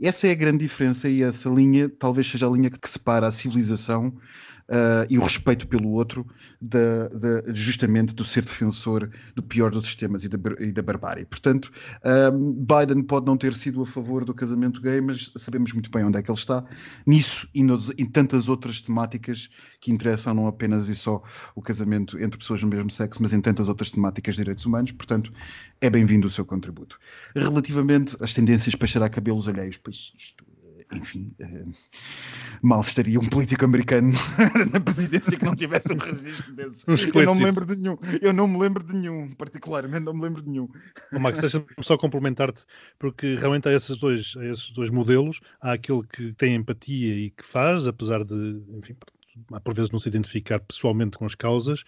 Essa 0.01 0.27
é 0.27 0.31
a 0.31 0.35
grande 0.35 0.59
diferença 0.59 1.09
e 1.09 1.23
essa 1.23 1.49
linha 1.49 1.89
talvez 1.89 2.27
seja 2.27 2.47
a 2.47 2.51
linha 2.51 2.69
que 2.69 2.89
separa 2.89 3.27
a 3.27 3.31
civilização 3.31 4.15
uh, 4.69 5.05
e 5.09 5.17
o 5.17 5.21
respeito 5.21 5.67
pelo 5.67 5.89
outro 5.89 6.25
justamente 7.53 8.13
do 8.13 8.23
ser 8.23 8.43
defensor 8.43 9.09
do 9.35 9.43
pior 9.43 9.71
dos 9.71 9.85
sistemas 9.85 10.23
e 10.23 10.29
da, 10.29 10.37
e 10.59 10.71
da 10.71 10.81
barbárie. 10.81 11.25
Portanto, 11.25 11.71
um, 12.33 12.53
Biden 12.53 13.03
pode 13.03 13.25
não 13.25 13.37
ter 13.37 13.53
sido 13.53 13.81
a 13.81 13.85
favor 13.85 14.25
do 14.25 14.33
casamento 14.33 14.81
gay, 14.81 14.99
mas 15.01 15.31
sabemos 15.35 15.73
muito 15.73 15.89
bem 15.89 16.03
onde 16.03 16.17
é 16.17 16.21
que 16.21 16.29
ele 16.29 16.37
está 16.37 16.63
nisso 17.05 17.47
e 17.53 17.61
em 17.97 18.05
tantas 18.05 18.47
outras 18.47 18.81
temáticas 18.81 19.49
que 19.79 19.91
interessam 19.91 20.33
não 20.33 20.47
apenas 20.47 20.89
e 20.89 20.95
só 20.95 21.21
o 21.55 21.61
casamento 21.61 22.19
entre 22.19 22.37
pessoas 22.37 22.61
do 22.61 22.67
mesmo 22.67 22.89
sexo, 22.89 23.21
mas 23.21 23.33
em 23.33 23.41
tantas 23.41 23.69
outras 23.69 23.91
temáticas 23.91 24.35
de 24.35 24.41
direitos 24.41 24.65
humanos. 24.65 24.91
Portanto, 24.91 25.31
é 25.81 25.89
bem-vindo 25.89 26.27
o 26.27 26.29
seu 26.29 26.45
contributo. 26.45 26.99
Relativamente 27.35 28.15
às 28.19 28.33
tendências 28.33 28.75
para 28.75 28.87
cheirar 28.87 29.11
cabelos 29.11 29.47
alheios, 29.47 29.77
pois 29.77 30.13
isto 30.17 30.46
enfim, 30.93 31.33
uh, 31.41 31.73
mal 32.61 32.81
estaria 32.81 33.19
um 33.19 33.27
político 33.27 33.65
americano 33.65 34.13
na 34.71 34.79
presidência 34.79 35.37
que 35.37 35.43
não 35.43 35.55
tivesse 35.55 35.93
um 35.93 35.97
registro 35.97 36.53
desse. 36.55 36.85
eu 37.13 37.25
não 37.25 37.35
me 37.35 37.43
lembro 37.43 37.65
de 37.65 37.75
nenhum, 37.75 37.97
eu 38.21 38.33
não 38.33 38.47
me 38.47 38.57
lembro 38.57 38.83
de 38.83 38.93
nenhum, 38.93 39.31
particularmente 39.35 40.05
não 40.05 40.13
me 40.13 40.21
lembro 40.21 40.41
de 40.41 40.49
nenhum. 40.49 40.69
Oh, 41.13 41.19
Max, 41.19 41.39
deixa-me 41.39 41.65
só 41.81 41.97
complementar-te, 41.97 42.65
porque 42.97 43.35
realmente 43.35 43.67
há 43.67 43.73
esses 43.73 43.97
dois, 43.97 44.33
há 44.37 44.45
esses 44.45 44.71
dois 44.71 44.89
modelos, 44.89 45.41
há 45.61 45.73
aquele 45.73 46.03
que 46.03 46.33
tem 46.33 46.55
empatia 46.55 47.15
e 47.15 47.31
que 47.31 47.43
faz, 47.43 47.87
apesar 47.87 48.23
de, 48.23 48.63
enfim, 48.77 48.95
por 49.63 49.73
vezes 49.73 49.91
não 49.91 49.99
se 49.99 50.07
identificar 50.07 50.59
pessoalmente 50.59 51.17
com 51.17 51.25
as 51.25 51.35
causas, 51.35 51.83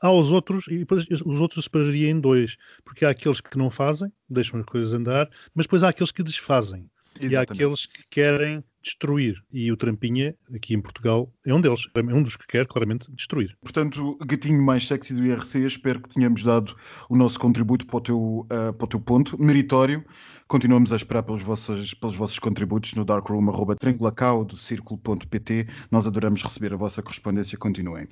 há 0.00 0.10
os 0.10 0.30
outros, 0.30 0.68
e 0.68 0.78
depois 0.78 1.06
os 1.24 1.40
outros 1.40 1.64
separaria 1.64 2.10
em 2.10 2.20
dois, 2.20 2.56
porque 2.84 3.04
há 3.04 3.10
aqueles 3.10 3.40
que 3.40 3.56
não 3.56 3.70
fazem, 3.70 4.12
deixam 4.28 4.60
as 4.60 4.66
coisas 4.66 4.92
andar, 4.92 5.28
mas 5.54 5.66
depois 5.66 5.82
há 5.82 5.88
aqueles 5.88 6.12
que 6.12 6.22
desfazem. 6.22 6.90
Exatamente. 7.20 7.32
E 7.32 7.36
há 7.36 7.40
aqueles 7.42 7.86
que 7.86 8.02
querem 8.10 8.64
destruir. 8.84 9.42
E 9.50 9.72
o 9.72 9.76
Trampinha, 9.76 10.34
aqui 10.54 10.74
em 10.74 10.80
Portugal, 10.80 11.32
é 11.46 11.54
um 11.54 11.60
deles. 11.60 11.88
É 11.94 12.00
um 12.00 12.22
dos 12.22 12.36
que 12.36 12.46
quer 12.46 12.66
claramente 12.66 13.10
destruir. 13.12 13.56
Portanto, 13.62 14.16
gatinho 14.26 14.62
mais 14.62 14.86
sexy 14.86 15.14
do 15.14 15.24
IRC, 15.24 15.66
espero 15.66 16.00
que 16.00 16.10
tenhamos 16.10 16.44
dado 16.44 16.76
o 17.08 17.16
nosso 17.16 17.38
contributo 17.40 17.86
para 17.86 17.96
o 17.96 18.00
teu, 18.00 18.18
uh, 18.18 18.72
para 18.74 18.84
o 18.84 18.88
teu 18.88 19.00
ponto, 19.00 19.40
meritório. 19.42 20.04
Continuamos 20.54 20.92
a 20.92 20.96
esperar 20.96 21.24
pelos 21.24 21.42
vossos, 21.42 21.94
pelos 21.94 22.14
vossos 22.14 22.38
contributos 22.38 22.94
no 22.94 23.04
darkroom.triangulacau.círculo.pt. 23.04 25.66
Nós 25.90 26.06
adoramos 26.06 26.44
receber 26.44 26.72
a 26.72 26.76
vossa 26.76 27.02
correspondência, 27.02 27.58
continuem. 27.58 28.06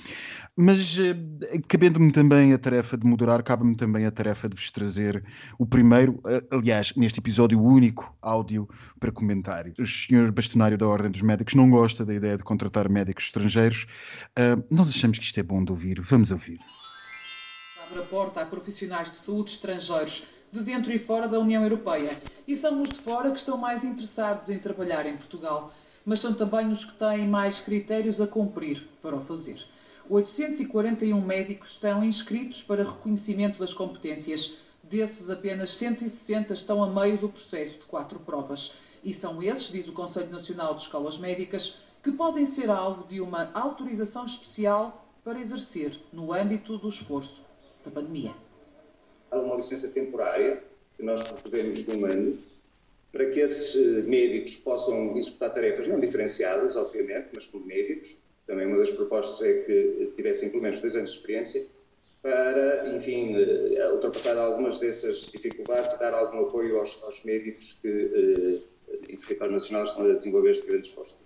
Mas, 0.56 0.98
eh, 0.98 1.14
cabendo-me 1.68 2.10
também 2.10 2.52
a 2.52 2.58
tarefa 2.58 2.98
de 2.98 3.06
moderar, 3.06 3.44
cabe-me 3.44 3.76
também 3.76 4.06
a 4.06 4.10
tarefa 4.10 4.48
de 4.48 4.56
vos 4.56 4.72
trazer 4.72 5.24
o 5.56 5.64
primeiro, 5.64 6.20
eh, 6.26 6.42
aliás, 6.50 6.92
neste 6.96 7.20
episódio, 7.20 7.60
o 7.60 7.64
único 7.64 8.12
áudio 8.20 8.68
para 8.98 9.12
comentário. 9.12 9.72
O 9.78 9.86
senhor 9.86 10.32
bastonário 10.32 10.76
da 10.76 10.88
Ordem 10.88 11.12
dos 11.12 11.22
Médicos 11.22 11.54
não 11.54 11.70
gosta 11.70 12.04
da 12.04 12.12
ideia 12.12 12.36
de 12.36 12.42
contratar 12.42 12.88
médicos 12.88 13.26
estrangeiros. 13.26 13.86
Uh, 14.36 14.60
nós 14.68 14.88
achamos 14.88 15.16
que 15.16 15.24
isto 15.24 15.38
é 15.38 15.44
bom 15.44 15.62
de 15.62 15.70
ouvir. 15.70 16.00
Vamos 16.00 16.32
ouvir. 16.32 16.58
Abre 17.86 18.00
a 18.00 18.02
porta 18.02 18.42
a 18.42 18.46
profissionais 18.46 19.12
de 19.12 19.18
saúde 19.20 19.52
estrangeiros 19.52 20.41
de 20.52 20.60
dentro 20.60 20.92
e 20.92 20.98
fora 20.98 21.26
da 21.26 21.40
União 21.40 21.62
Europeia. 21.62 22.20
E 22.46 22.54
são 22.54 22.82
os 22.82 22.90
de 22.90 23.00
fora 23.00 23.30
que 23.30 23.38
estão 23.38 23.56
mais 23.56 23.82
interessados 23.84 24.50
em 24.50 24.58
trabalhar 24.58 25.06
em 25.06 25.16
Portugal, 25.16 25.72
mas 26.04 26.20
são 26.20 26.34
também 26.34 26.70
os 26.70 26.84
que 26.84 26.92
têm 26.98 27.26
mais 27.26 27.62
critérios 27.62 28.20
a 28.20 28.26
cumprir 28.26 28.86
para 29.00 29.16
o 29.16 29.22
fazer. 29.22 29.64
841 30.10 31.18
médicos 31.22 31.70
estão 31.70 32.04
inscritos 32.04 32.62
para 32.62 32.84
reconhecimento 32.84 33.58
das 33.58 33.72
competências. 33.72 34.56
Desses, 34.82 35.30
apenas 35.30 35.70
160 35.70 36.52
estão 36.52 36.82
a 36.82 36.86
meio 36.86 37.16
do 37.16 37.30
processo 37.30 37.78
de 37.78 37.84
quatro 37.84 38.18
provas. 38.18 38.74
E 39.02 39.10
são 39.14 39.42
esses, 39.42 39.72
diz 39.72 39.88
o 39.88 39.92
Conselho 39.92 40.30
Nacional 40.30 40.74
de 40.74 40.82
Escolas 40.82 41.16
Médicas, 41.16 41.78
que 42.02 42.12
podem 42.12 42.44
ser 42.44 42.68
alvo 42.68 43.08
de 43.08 43.22
uma 43.22 43.50
autorização 43.54 44.26
especial 44.26 45.08
para 45.24 45.40
exercer 45.40 45.98
no 46.12 46.30
âmbito 46.30 46.76
do 46.76 46.88
esforço 46.88 47.42
da 47.84 47.90
pandemia 47.90 48.34
uma 49.38 49.56
licença 49.56 49.88
temporária, 49.88 50.62
que 50.96 51.02
nós 51.02 51.22
propusemos 51.22 51.84
de 51.84 51.90
um 51.90 52.04
ano, 52.04 52.38
para 53.12 53.26
que 53.26 53.40
esses 53.40 53.76
eh, 53.76 54.02
médicos 54.02 54.56
possam 54.56 55.16
executar 55.16 55.52
tarefas 55.52 55.86
não 55.86 56.00
diferenciadas, 56.00 56.76
obviamente, 56.76 57.28
mas 57.34 57.46
como 57.46 57.66
médicos. 57.66 58.16
Também 58.46 58.66
uma 58.66 58.78
das 58.78 58.90
propostas 58.90 59.46
é 59.46 59.62
que 59.62 60.12
tivessem 60.16 60.50
pelo 60.50 60.62
menos 60.62 60.80
dois 60.80 60.96
anos 60.96 61.10
de 61.10 61.16
experiência 61.16 61.66
para, 62.22 62.94
enfim, 62.96 63.34
eh, 63.36 63.90
ultrapassar 63.92 64.36
algumas 64.38 64.78
dessas 64.78 65.26
dificuldades 65.26 65.92
e 65.92 65.98
dar 65.98 66.14
algum 66.14 66.40
apoio 66.46 66.78
aos, 66.78 67.02
aos 67.02 67.22
médicos 67.24 67.78
que, 67.82 67.88
eh, 67.88 69.02
em 69.08 69.16
território 69.16 69.52
nacional, 69.52 69.84
estão 69.84 70.04
a 70.04 70.14
desenvolver 70.14 70.52
este 70.52 70.66
grande 70.66 70.88
esforço. 70.88 71.16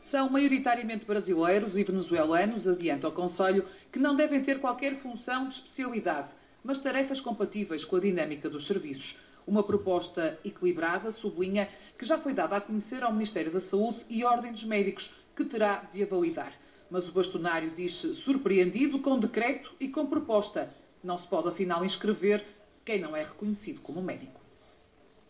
São 0.00 0.28
maioritariamente 0.28 1.06
brasileiros 1.06 1.78
e 1.78 1.84
venezuelanos, 1.84 2.66
adianta 2.66 3.06
o 3.06 3.12
Conselho, 3.12 3.64
que 3.92 4.00
não 4.00 4.16
devem 4.16 4.42
ter 4.42 4.58
qualquer 4.60 4.96
função 4.96 5.48
de 5.48 5.54
especialidade 5.54 6.34
mas 6.62 6.80
tarefas 6.80 7.20
compatíveis 7.20 7.84
com 7.84 7.96
a 7.96 8.00
dinâmica 8.00 8.48
dos 8.48 8.66
serviços. 8.66 9.18
Uma 9.46 9.62
proposta 9.62 10.38
equilibrada, 10.44 11.10
sublinha, 11.10 11.68
que 11.98 12.06
já 12.06 12.16
foi 12.16 12.32
dada 12.32 12.56
a 12.56 12.60
conhecer 12.60 13.02
ao 13.02 13.12
Ministério 13.12 13.50
da 13.50 13.60
Saúde 13.60 14.04
e 14.08 14.24
Ordem 14.24 14.52
dos 14.52 14.64
Médicos, 14.64 15.14
que 15.34 15.44
terá 15.44 15.88
de 15.92 16.02
a 16.02 16.06
validar. 16.06 16.52
Mas 16.90 17.08
o 17.08 17.12
bastonário 17.12 17.72
diz-se 17.74 18.14
surpreendido 18.14 18.98
com 18.98 19.18
decreto 19.18 19.72
e 19.80 19.88
com 19.88 20.06
proposta. 20.06 20.72
Não 21.02 21.18
se 21.18 21.26
pode, 21.26 21.48
afinal, 21.48 21.84
inscrever 21.84 22.44
quem 22.84 23.00
não 23.00 23.16
é 23.16 23.24
reconhecido 23.24 23.80
como 23.80 24.02
médico. 24.02 24.40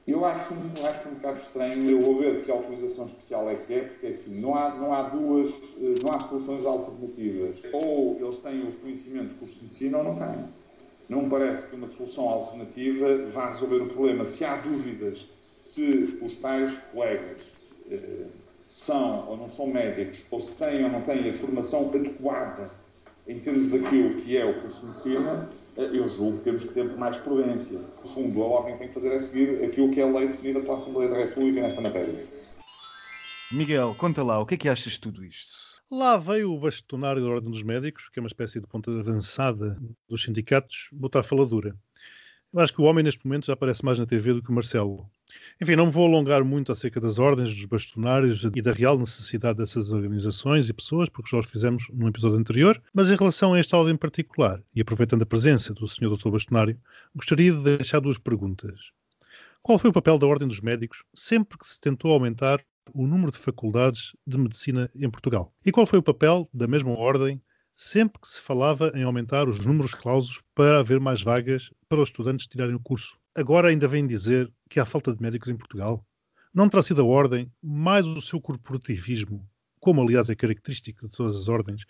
Eu 0.06 0.24
acho, 0.24 0.52
acho 0.52 1.08
um 1.08 1.14
bocado 1.14 1.40
estranho 1.40 1.88
eu 1.88 2.00
vou 2.00 2.18
ver 2.18 2.44
que 2.44 2.50
autorização 2.50 3.06
especial 3.06 3.48
é 3.48 3.54
que 3.54 3.72
é, 3.72 3.80
porque 3.82 4.08
assim, 4.08 4.40
não 4.40 4.56
há, 4.56 4.74
não 4.74 4.92
há 4.92 5.02
duas, 5.02 5.52
eh, 5.52 5.94
não 6.02 6.12
há 6.12 6.20
soluções 6.20 6.66
alternativas. 6.66 7.56
Ou 7.72 8.18
eles 8.20 8.38
têm 8.40 8.62
o 8.64 8.72
conhecimento 8.72 9.34
que 9.36 9.44
os 9.44 9.62
medicina 9.62 9.98
ou 9.98 10.04
não 10.04 10.16
têm. 10.16 10.61
Não 11.12 11.24
me 11.24 11.28
parece 11.28 11.66
que 11.66 11.76
uma 11.76 11.88
solução 11.88 12.26
alternativa 12.26 13.26
vá 13.34 13.50
resolver 13.50 13.82
o 13.82 13.86
problema. 13.86 14.24
Se 14.24 14.46
há 14.46 14.56
dúvidas 14.56 15.28
se 15.54 16.18
os 16.22 16.38
tais 16.38 16.72
colegas 16.90 17.42
eh, 17.90 18.24
são 18.66 19.28
ou 19.28 19.36
não 19.36 19.46
são 19.46 19.66
médicos, 19.66 20.24
ou 20.30 20.40
se 20.40 20.54
têm 20.54 20.82
ou 20.82 20.90
não 20.90 21.02
têm 21.02 21.28
a 21.28 21.34
formação 21.34 21.90
adequada 21.90 22.70
em 23.28 23.38
termos 23.40 23.68
daquilo 23.68 24.22
que 24.22 24.38
é 24.38 24.46
o 24.46 24.62
curso 24.62 24.80
de 24.80 24.86
medicina, 24.86 25.50
eh, 25.76 25.90
eu 25.92 26.08
julgo 26.08 26.38
que 26.38 26.44
temos 26.44 26.64
que 26.64 26.72
ter 26.72 26.84
mais 26.96 27.18
prudência. 27.18 27.78
No 27.78 28.14
fundo, 28.14 28.42
a 28.42 28.46
ordem 28.46 28.78
tem 28.78 28.88
que 28.88 28.94
fazer 28.94 29.12
é 29.12 29.20
seguir 29.20 29.62
aquilo 29.66 29.92
que 29.92 30.00
é 30.00 30.04
a 30.04 30.10
lei 30.10 30.28
definida 30.28 30.60
pela 30.60 30.78
Assembleia 30.78 31.10
da 31.10 31.18
República 31.18 31.60
nesta 31.60 31.82
matéria. 31.82 32.26
Miguel, 33.52 33.94
conta 33.98 34.22
lá, 34.22 34.40
o 34.40 34.46
que 34.46 34.54
é 34.54 34.56
que 34.56 34.68
achas 34.70 34.94
de 34.94 35.00
tudo 35.00 35.22
isto? 35.22 35.61
Lá 35.94 36.16
veio 36.16 36.50
o 36.50 36.58
bastonário 36.58 37.22
da 37.22 37.28
Ordem 37.28 37.50
dos 37.50 37.62
Médicos, 37.62 38.08
que 38.08 38.18
é 38.18 38.22
uma 38.22 38.26
espécie 38.26 38.58
de 38.58 38.66
ponta 38.66 38.90
avançada 38.90 39.78
dos 40.08 40.22
sindicatos, 40.22 40.88
botar 40.90 41.22
faladura. 41.22 41.76
Eu 42.50 42.60
acho 42.60 42.72
que 42.72 42.80
o 42.80 42.84
homem 42.84 43.04
neste 43.04 43.26
momento 43.26 43.44
já 43.44 43.52
aparece 43.52 43.84
mais 43.84 43.98
na 43.98 44.06
TV 44.06 44.32
do 44.32 44.42
que 44.42 44.48
o 44.48 44.54
Marcelo. 44.54 45.06
Enfim, 45.60 45.76
não 45.76 45.84
me 45.84 45.92
vou 45.92 46.06
alongar 46.06 46.42
muito 46.44 46.72
acerca 46.72 46.98
das 46.98 47.18
ordens, 47.18 47.54
dos 47.54 47.66
bastonários 47.66 48.42
e 48.42 48.62
da 48.62 48.72
real 48.72 48.98
necessidade 48.98 49.58
dessas 49.58 49.90
organizações 49.90 50.66
e 50.70 50.72
pessoas, 50.72 51.10
porque 51.10 51.28
já 51.30 51.36
os 51.36 51.50
fizemos 51.50 51.86
num 51.92 52.08
episódio 52.08 52.38
anterior, 52.38 52.82
mas 52.94 53.10
em 53.10 53.16
relação 53.16 53.52
a 53.52 53.58
esta 53.58 53.76
ordem 53.76 53.92
em 53.92 53.98
particular, 53.98 54.62
e 54.74 54.80
aproveitando 54.80 55.24
a 55.24 55.26
presença 55.26 55.74
do 55.74 55.86
Sr. 55.86 56.16
Dr. 56.16 56.30
Bastonário, 56.30 56.80
gostaria 57.14 57.52
de 57.52 57.62
deixar 57.62 58.00
duas 58.00 58.16
perguntas. 58.16 58.92
Qual 59.60 59.78
foi 59.78 59.90
o 59.90 59.92
papel 59.92 60.18
da 60.18 60.26
Ordem 60.26 60.48
dos 60.48 60.62
Médicos 60.62 61.04
sempre 61.14 61.58
que 61.58 61.66
se 61.66 61.78
tentou 61.78 62.12
aumentar 62.12 62.64
o 62.94 63.06
número 63.06 63.32
de 63.32 63.38
faculdades 63.38 64.16
de 64.26 64.38
medicina 64.38 64.90
em 64.94 65.10
Portugal? 65.10 65.52
E 65.64 65.72
qual 65.72 65.86
foi 65.86 65.98
o 65.98 66.02
papel 66.02 66.48
da 66.52 66.66
mesma 66.66 66.90
Ordem 66.90 67.40
sempre 67.76 68.20
que 68.20 68.28
se 68.28 68.40
falava 68.40 68.92
em 68.94 69.02
aumentar 69.02 69.48
os 69.48 69.64
números 69.64 69.94
clausos 69.94 70.40
para 70.54 70.80
haver 70.80 71.00
mais 71.00 71.22
vagas 71.22 71.70
para 71.88 72.00
os 72.00 72.08
estudantes 72.08 72.46
tirarem 72.46 72.74
o 72.74 72.80
curso? 72.80 73.18
Agora 73.34 73.68
ainda 73.68 73.88
vem 73.88 74.06
dizer 74.06 74.52
que 74.68 74.78
há 74.78 74.84
falta 74.84 75.14
de 75.14 75.22
médicos 75.22 75.48
em 75.48 75.56
Portugal? 75.56 76.04
Não 76.52 76.68
terá 76.68 76.82
sido 76.82 77.00
a 77.00 77.04
Ordem, 77.04 77.50
mais 77.62 78.06
o 78.06 78.20
seu 78.20 78.40
corporativismo, 78.40 79.48
como 79.80 80.02
aliás 80.02 80.28
é 80.28 80.34
característico 80.34 81.08
de 81.08 81.16
todas 81.16 81.34
as 81.34 81.48
ordens, 81.48 81.84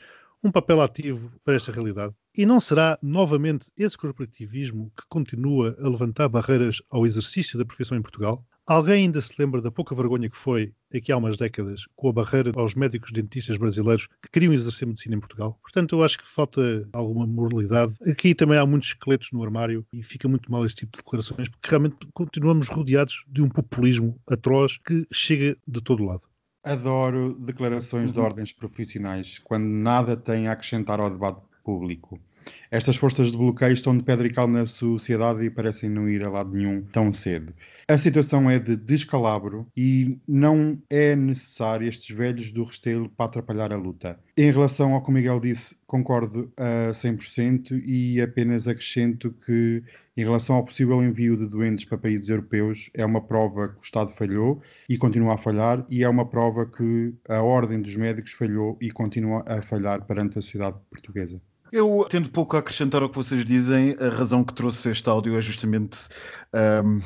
um 0.44 0.50
papel 0.50 0.80
ativo 0.80 1.32
para 1.44 1.54
esta 1.54 1.72
realidade? 1.72 2.14
E 2.37 2.46
não 2.46 2.61
será 2.61 2.99
novamente 3.02 3.70
esse 3.76 3.96
corporativismo 3.96 4.90
que 4.96 5.04
continua 5.08 5.76
a 5.80 5.88
levantar 5.88 6.28
barreiras 6.28 6.82
ao 6.90 7.06
exercício 7.06 7.58
da 7.58 7.64
profissão 7.64 7.96
em 7.96 8.02
Portugal? 8.02 8.44
Alguém 8.66 9.04
ainda 9.07 9.21
se 9.21 9.35
lembra 9.38 9.61
da 9.61 9.73
pouca 9.73 9.92
vergonha 9.92 10.31
que 10.31 10.37
foi, 10.37 10.73
aqui 10.95 11.11
há 11.11 11.16
umas 11.16 11.37
décadas, 11.37 11.83
com 11.97 12.09
a 12.09 12.12
barreira 12.12 12.52
aos 12.54 12.76
médicos 12.76 13.11
dentistas 13.11 13.57
brasileiros 13.57 14.07
que 14.23 14.31
queriam 14.31 14.52
exercer 14.52 14.87
medicina 14.87 15.16
em 15.16 15.21
Portugal? 15.21 15.59
Portanto, 15.61 15.97
eu 15.97 16.04
acho 16.04 16.19
que 16.19 16.28
falta 16.28 16.88
alguma 16.92 17.26
moralidade. 17.26 17.95
Aqui 18.09 18.37
também 18.37 18.59
há 18.59 18.64
muitos 18.64 18.90
esqueletos 18.90 19.31
no 19.33 19.42
armário 19.42 19.85
e 19.92 20.00
fica 20.02 20.28
muito 20.28 20.50
mal 20.50 20.64
este 20.64 20.87
tipo 20.87 20.92
de 20.92 21.02
declarações, 21.02 21.49
porque 21.49 21.69
realmente 21.69 21.97
continuamos 22.14 22.69
rodeados 22.69 23.25
de 23.26 23.42
um 23.42 23.49
populismo 23.49 24.16
atroz 24.31 24.78
que 24.78 25.07
chega 25.12 25.57
de 25.66 25.81
todo 25.81 26.04
lado. 26.04 26.23
Adoro 26.64 27.35
declarações 27.35 28.11
uhum. 28.11 28.14
de 28.14 28.21
ordens 28.21 28.52
profissionais 28.52 29.40
quando 29.40 29.64
nada 29.64 30.16
tem 30.16 30.47
a 30.47 30.52
acrescentar 30.52 31.00
ao 31.00 31.11
debate 31.11 31.40
público. 31.64 32.21
Estas 32.70 32.96
forças 32.96 33.30
de 33.30 33.37
bloqueio 33.37 33.75
estão 33.75 33.94
de 33.96 34.02
pedra 34.02 34.26
e 34.26 34.32
cal 34.32 34.49
na 34.49 34.64
sociedade 34.64 35.44
e 35.44 35.50
parecem 35.50 35.90
não 35.90 36.08
ir 36.08 36.25
a 36.25 36.30
lado 36.30 36.56
nenhum 36.56 36.80
tão 36.80 37.12
cedo. 37.12 37.52
A 37.87 37.99
situação 37.99 38.49
é 38.49 38.58
de 38.58 38.76
descalabro 38.76 39.66
e 39.76 40.18
não 40.26 40.80
é 40.88 41.14
necessário 41.14 41.87
estes 41.87 42.16
velhos 42.16 42.50
do 42.50 42.64
Restelo 42.64 43.11
para 43.11 43.26
atrapalhar 43.26 43.72
a 43.72 43.76
luta. 43.76 44.18
Em 44.38 44.50
relação 44.50 44.94
ao 44.94 45.02
que 45.02 45.11
o 45.11 45.12
Miguel 45.12 45.38
disse, 45.38 45.76
concordo 45.87 46.50
a 46.56 46.92
100% 46.92 47.82
e 47.84 48.18
apenas 48.22 48.66
acrescento 48.66 49.30
que, 49.44 49.82
em 50.16 50.25
relação 50.25 50.56
ao 50.56 50.64
possível 50.64 51.02
envio 51.02 51.37
de 51.37 51.46
doentes 51.46 51.84
para 51.84 51.99
países 51.99 52.30
europeus, 52.30 52.88
é 52.94 53.04
uma 53.04 53.20
prova 53.20 53.68
que 53.68 53.80
o 53.80 53.84
Estado 53.84 54.14
falhou 54.14 54.62
e 54.88 54.96
continua 54.96 55.34
a 55.34 55.38
falhar, 55.38 55.84
e 55.90 56.02
é 56.02 56.08
uma 56.08 56.26
prova 56.26 56.64
que 56.64 57.14
a 57.28 57.42
Ordem 57.42 57.82
dos 57.82 57.96
Médicos 57.96 58.32
falhou 58.32 58.78
e 58.80 58.90
continua 58.90 59.44
a 59.46 59.61
falhar 59.61 60.06
perante 60.06 60.38
a 60.38 60.40
sociedade 60.40 60.78
portuguesa. 60.90 61.38
Eu 61.72 62.06
tendo 62.10 62.28
pouco 62.28 62.54
a 62.54 62.58
acrescentar 62.58 63.02
ao 63.02 63.08
que 63.08 63.16
vocês 63.16 63.46
dizem, 63.46 63.96
a 63.98 64.10
razão 64.10 64.44
que 64.44 64.52
trouxe 64.52 64.90
este 64.90 65.08
áudio 65.08 65.38
é 65.38 65.40
justamente 65.40 66.00
um, 66.84 67.00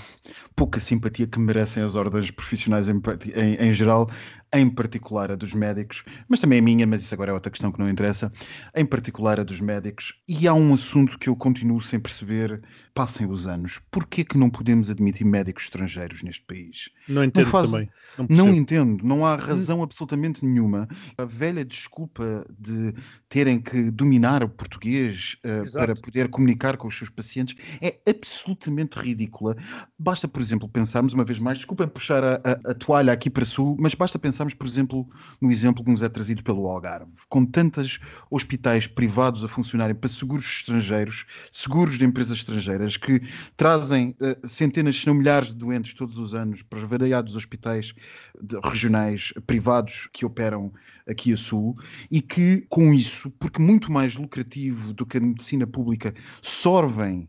pouca 0.56 0.80
simpatia 0.80 1.28
que 1.28 1.38
merecem 1.38 1.84
as 1.84 1.94
ordens 1.94 2.32
profissionais 2.32 2.88
em, 2.88 3.00
em, 3.36 3.68
em, 3.68 3.72
geral, 3.72 4.10
em 4.52 4.68
particular 4.68 5.30
a 5.30 5.36
dos 5.36 5.54
médicos, 5.54 6.02
mas 6.28 6.40
também 6.40 6.58
a 6.58 6.62
minha, 6.62 6.84
mas 6.84 7.02
isso 7.02 7.14
agora 7.14 7.30
é 7.30 7.34
outra 7.34 7.52
questão 7.52 7.70
que 7.70 7.78
não 7.78 7.88
interessa, 7.88 8.32
em 8.74 8.84
particular 8.84 9.38
a 9.38 9.44
dos 9.44 9.60
médicos. 9.60 10.14
E 10.28 10.48
há 10.48 10.54
um 10.54 10.74
assunto 10.74 11.16
que 11.16 11.28
eu 11.28 11.36
continuo 11.36 11.80
sem 11.80 12.00
perceber, 12.00 12.60
passem 12.96 13.30
os 13.30 13.46
anos, 13.46 13.78
porquê 13.90 14.24
que 14.24 14.38
não 14.38 14.48
podemos 14.48 14.88
admitir 14.88 15.26
médicos 15.26 15.64
estrangeiros 15.64 16.22
neste 16.22 16.42
país? 16.46 16.88
Não 17.06 17.22
entendo 17.22 17.44
não 17.44 17.50
faz... 17.52 17.70
também. 17.70 17.90
Não, 18.16 18.46
não, 18.46 18.54
entendo, 18.54 19.04
não 19.04 19.26
há 19.26 19.36
razão 19.36 19.82
absolutamente 19.82 20.42
nenhuma. 20.42 20.88
A 21.18 21.26
velha 21.26 21.62
desculpa 21.62 22.46
de 22.58 22.94
terem 23.28 23.60
que 23.60 23.90
dominar 23.90 24.42
o 24.42 24.48
português 24.48 25.36
uh, 25.44 25.70
para 25.74 25.94
poder 25.94 26.28
comunicar 26.28 26.78
com 26.78 26.88
os 26.88 26.96
seus 26.96 27.10
pacientes 27.10 27.54
é 27.82 27.98
absolutamente 28.08 28.98
ridícula. 28.98 29.54
Basta, 29.98 30.26
por 30.26 30.40
exemplo, 30.40 30.66
pensarmos 30.66 31.12
uma 31.12 31.24
vez 31.24 31.38
mais, 31.38 31.58
desculpem 31.58 31.86
puxar 31.86 32.24
a, 32.24 32.34
a, 32.36 32.70
a 32.70 32.74
toalha 32.74 33.12
aqui 33.12 33.28
para 33.28 33.44
sul, 33.44 33.76
mas 33.78 33.94
basta 33.94 34.18
pensarmos, 34.18 34.54
por 34.54 34.66
exemplo, 34.66 35.06
no 35.38 35.52
exemplo 35.52 35.84
que 35.84 35.90
nos 35.90 36.00
é 36.00 36.08
trazido 36.08 36.42
pelo 36.42 36.66
Algarve, 36.66 37.12
com 37.28 37.44
tantos 37.44 37.98
hospitais 38.30 38.86
privados 38.86 39.44
a 39.44 39.48
funcionarem 39.48 39.94
para 39.94 40.08
seguros 40.08 40.46
estrangeiros, 40.46 41.26
seguros 41.52 41.98
de 41.98 42.06
empresas 42.06 42.38
estrangeiras, 42.38 42.85
que 42.94 43.22
trazem 43.56 44.14
uh, 44.20 44.46
centenas, 44.46 44.96
se 44.96 45.06
não 45.06 45.14
milhares 45.14 45.48
de 45.48 45.54
doentes 45.54 45.94
todos 45.94 46.18
os 46.18 46.34
anos 46.34 46.62
para 46.62 46.78
os 46.78 46.88
variados 46.88 47.34
hospitais 47.34 47.94
de, 48.38 48.58
regionais 48.62 49.32
privados 49.46 50.10
que 50.12 50.26
operam 50.26 50.70
aqui 51.08 51.32
a 51.32 51.36
sul 51.38 51.74
e 52.10 52.20
que, 52.20 52.66
com 52.68 52.92
isso, 52.92 53.30
porque 53.30 53.62
muito 53.62 53.90
mais 53.90 54.16
lucrativo 54.16 54.92
do 54.92 55.06
que 55.06 55.16
a 55.16 55.20
medicina 55.20 55.66
pública, 55.66 56.14
sorvem 56.42 57.26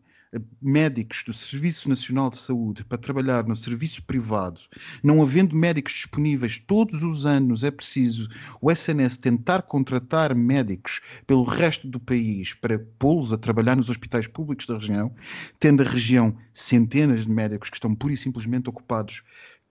médicos 0.61 1.23
do 1.23 1.33
Serviço 1.33 1.87
Nacional 1.87 2.29
de 2.29 2.37
Saúde 2.37 2.83
para 2.83 2.97
trabalhar 2.97 3.45
no 3.45 3.55
serviço 3.55 4.03
privado, 4.03 4.59
não 5.03 5.21
havendo 5.21 5.55
médicos 5.55 5.93
disponíveis 5.93 6.59
todos 6.59 7.01
os 7.03 7.25
anos, 7.25 7.63
é 7.63 7.71
preciso 7.71 8.27
o 8.61 8.71
SNS 8.71 9.17
tentar 9.17 9.61
contratar 9.61 10.35
médicos 10.35 11.01
pelo 11.25 11.43
resto 11.43 11.87
do 11.87 11.99
país 11.99 12.53
para 12.53 12.79
pô-los 12.99 13.31
a 13.31 13.37
trabalhar 13.37 13.75
nos 13.75 13.89
hospitais 13.89 14.27
públicos 14.27 14.65
da 14.65 14.77
região, 14.77 15.13
tendo 15.59 15.81
a 15.81 15.85
região 15.85 16.35
centenas 16.53 17.21
de 17.21 17.31
médicos 17.31 17.69
que 17.69 17.77
estão 17.77 17.95
pura 17.95 18.13
e 18.13 18.17
simplesmente 18.17 18.69
ocupados 18.69 19.23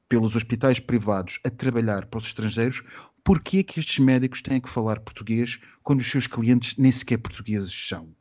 pelos 0.08 0.36
hospitais 0.36 0.78
privados 0.78 1.38
a 1.44 1.50
trabalhar 1.50 2.06
para 2.06 2.18
os 2.18 2.26
estrangeiros, 2.26 2.82
porquê 3.24 3.58
é 3.58 3.62
que 3.62 3.80
estes 3.80 3.98
médicos 3.98 4.40
têm 4.40 4.60
que 4.60 4.70
falar 4.70 5.00
português 5.00 5.58
quando 5.82 6.00
os 6.00 6.10
seus 6.10 6.26
clientes 6.26 6.76
nem 6.76 6.92
sequer 6.92 7.18
portugueses 7.18 7.72
são? 7.88 8.14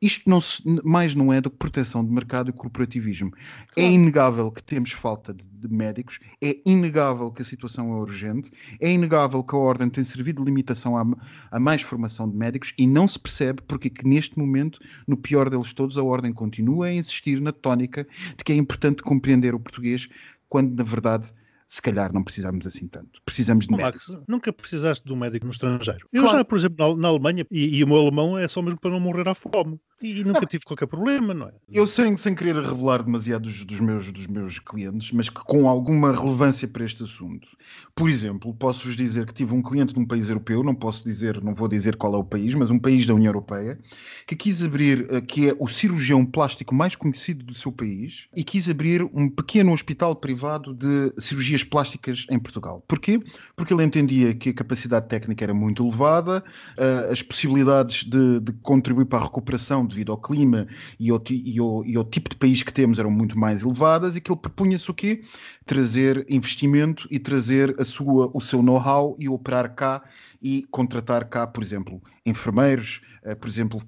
Isto 0.00 0.28
não 0.28 0.40
se, 0.40 0.62
mais 0.82 1.14
não 1.14 1.32
é 1.32 1.40
do 1.40 1.50
que 1.50 1.56
proteção 1.56 2.04
de 2.04 2.10
mercado 2.10 2.50
e 2.50 2.52
corporativismo. 2.52 3.32
É 3.36 3.74
claro. 3.74 3.88
É 3.88 3.92
inegável 3.92 4.50
que 4.50 4.62
temos 4.62 4.92
falta 4.92 5.34
de, 5.34 5.46
de, 5.46 5.68
médicos, 5.68 6.18
é 6.42 6.58
inegável 6.64 7.30
que 7.30 7.42
a 7.42 7.44
situação 7.44 7.92
é 7.92 7.96
urgente, 7.96 8.50
é 8.80 8.90
inegável 8.90 9.42
que 9.44 9.54
a 9.54 9.58
Ordem 9.58 9.90
tem 9.90 10.02
servido 10.04 10.42
de 10.42 10.46
limitação 10.46 10.96
a, 10.96 11.04
a 11.50 11.60
mais 11.60 11.82
formação 11.82 12.28
de 12.28 12.36
médicos 12.36 12.72
e 12.78 12.86
não 12.86 13.06
se 13.06 13.18
percebe 13.18 13.62
porque 13.62 13.90
que 13.90 14.06
neste 14.06 14.38
momento, 14.38 14.80
no 15.06 15.16
pior 15.16 15.50
deles 15.50 15.72
todos, 15.72 15.98
a 15.98 16.02
Ordem 16.02 16.32
continua 16.32 16.86
a 16.86 16.92
insistir 16.92 17.40
na 17.40 17.52
tónica 17.52 18.06
de 18.36 18.44
que 18.44 18.52
é 18.52 18.56
importante 18.56 19.02
compreender 19.02 19.54
o 19.54 19.60
português, 19.60 20.08
quando 20.48 20.74
na 20.74 20.84
verdade 20.84 21.32
se 21.70 21.80
calhar 21.80 22.12
não 22.12 22.24
precisamos 22.24 22.66
assim 22.66 22.88
tanto. 22.88 23.22
Precisamos 23.24 23.68
de 23.68 23.76
médicos. 23.76 24.08
Max, 24.08 24.24
nunca 24.26 24.52
precisaste 24.52 25.06
de 25.06 25.12
um 25.12 25.16
médico 25.16 25.46
no 25.46 25.52
estrangeiro. 25.52 26.04
Eu 26.12 26.22
claro. 26.22 26.38
já, 26.38 26.44
por 26.44 26.58
exemplo, 26.58 26.96
na, 26.96 27.02
na 27.02 27.08
Alemanha, 27.08 27.46
e, 27.48 27.78
e, 27.78 27.84
o 27.84 27.86
meu 27.86 27.98
alemão 27.98 28.36
é 28.36 28.48
só 28.48 28.60
mesmo 28.60 28.80
para 28.80 28.90
não 28.90 28.98
morrer 28.98 29.28
à 29.28 29.36
fome. 29.36 29.78
E 30.02 30.24
nunca 30.24 30.46
tive 30.46 30.64
qualquer 30.64 30.86
problema, 30.86 31.34
não 31.34 31.48
é? 31.48 31.52
Eu 31.70 31.86
sem, 31.86 32.16
sem 32.16 32.34
querer 32.34 32.54
revelar 32.56 33.02
demasiado 33.02 33.42
dos, 33.42 33.64
dos, 33.64 33.80
meus, 33.80 34.10
dos 34.10 34.26
meus 34.26 34.58
clientes, 34.58 35.12
mas 35.12 35.28
que 35.28 35.40
com 35.44 35.68
alguma 35.68 36.10
relevância 36.10 36.66
para 36.66 36.84
este 36.84 37.02
assunto. 37.02 37.48
Por 37.94 38.08
exemplo, 38.08 38.54
posso-vos 38.54 38.96
dizer 38.96 39.26
que 39.26 39.34
tive 39.34 39.54
um 39.54 39.60
cliente 39.60 39.92
de 39.92 40.00
um 40.00 40.06
país 40.06 40.30
europeu, 40.30 40.64
não 40.64 40.74
posso 40.74 41.04
dizer, 41.04 41.42
não 41.44 41.54
vou 41.54 41.68
dizer 41.68 41.96
qual 41.96 42.14
é 42.14 42.16
o 42.16 42.24
país, 42.24 42.54
mas 42.54 42.70
um 42.70 42.78
país 42.78 43.06
da 43.06 43.14
União 43.14 43.28
Europeia, 43.28 43.78
que 44.26 44.34
quis 44.34 44.64
abrir, 44.64 45.06
eh, 45.10 45.20
que 45.20 45.50
é 45.50 45.56
o 45.58 45.68
cirurgião 45.68 46.24
plástico 46.24 46.74
mais 46.74 46.96
conhecido 46.96 47.44
do 47.44 47.52
seu 47.52 47.70
país, 47.70 48.26
e 48.34 48.42
quis 48.42 48.70
abrir 48.70 49.02
um 49.12 49.28
pequeno 49.28 49.70
hospital 49.70 50.16
privado 50.16 50.72
de 50.72 51.12
cirurgias 51.18 51.62
plásticas 51.62 52.26
em 52.30 52.38
Portugal. 52.38 52.82
Porquê? 52.88 53.20
Porque 53.54 53.74
ele 53.74 53.84
entendia 53.84 54.34
que 54.34 54.48
a 54.48 54.54
capacidade 54.54 55.08
técnica 55.08 55.44
era 55.44 55.52
muito 55.52 55.86
elevada, 55.86 56.42
eh, 56.78 57.08
as 57.10 57.22
possibilidades 57.22 58.04
de, 58.04 58.40
de 58.40 58.52
contribuir 58.62 59.04
para 59.04 59.18
a 59.18 59.24
recuperação 59.24 59.89
devido 59.90 60.12
ao 60.12 60.18
clima 60.18 60.66
e 60.98 61.10
ao, 61.10 61.22
e, 61.28 61.58
ao, 61.58 61.84
e 61.84 61.96
ao, 61.96 62.04
tipo 62.04 62.30
de 62.30 62.36
país 62.36 62.62
que 62.62 62.72
temos 62.72 62.98
eram 62.98 63.10
muito 63.10 63.38
mais 63.38 63.62
elevadas 63.62 64.16
e 64.16 64.20
que 64.20 64.30
ele 64.30 64.40
propunha-se 64.40 64.90
o 64.90 64.94
quê? 64.94 65.22
Trazer 65.66 66.24
investimento 66.28 67.06
e 67.10 67.18
trazer 67.18 67.74
a 67.78 67.84
sua, 67.84 68.30
o 68.32 68.40
seu 68.40 68.62
know-how 68.62 69.14
e 69.18 69.28
operar 69.28 69.74
cá 69.74 70.02
e 70.40 70.62
contratar 70.70 71.28
cá, 71.28 71.46
por 71.46 71.62
exemplo, 71.62 72.02
enfermeiros, 72.24 73.00
uh, 73.24 73.36
por 73.36 73.48
exemplo, 73.48 73.80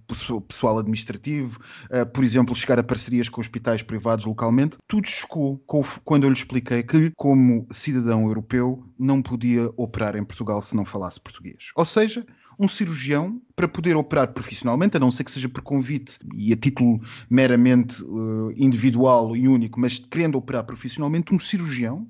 pessoal 0.46 0.78
administrativo, 0.78 1.58
uh, 1.90 2.06
por 2.12 2.22
exemplo, 2.22 2.54
chegar 2.54 2.78
a 2.78 2.82
parcerias 2.82 3.28
com 3.28 3.40
hospitais 3.40 3.82
privados 3.82 4.24
localmente. 4.24 4.76
Tudo 4.86 5.06
chocou 5.06 5.62
quando 6.04 6.24
eu 6.24 6.30
lhe 6.30 6.36
expliquei 6.36 6.82
que, 6.82 7.10
como 7.16 7.66
cidadão 7.70 8.26
europeu, 8.26 8.84
não 8.98 9.22
podia 9.22 9.70
operar 9.76 10.16
em 10.16 10.24
Portugal 10.24 10.60
se 10.60 10.76
não 10.76 10.84
falasse 10.84 11.20
português. 11.20 11.70
Ou 11.74 11.84
seja, 11.84 12.26
um 12.58 12.68
cirurgião 12.68 13.40
para 13.54 13.68
poder 13.68 13.96
operar 13.96 14.32
profissionalmente, 14.32 14.96
a 14.96 15.00
não 15.00 15.10
ser 15.10 15.24
que 15.24 15.30
seja 15.30 15.48
por 15.48 15.62
convite 15.62 16.18
e 16.34 16.52
a 16.52 16.56
título 16.56 17.00
meramente 17.28 18.02
uh, 18.02 18.52
individual 18.56 19.36
e 19.36 19.48
único, 19.48 19.80
mas 19.80 19.98
querendo 19.98 20.36
operar 20.36 20.64
profissionalmente, 20.64 21.34
um 21.34 21.38
cirurgião 21.38 22.06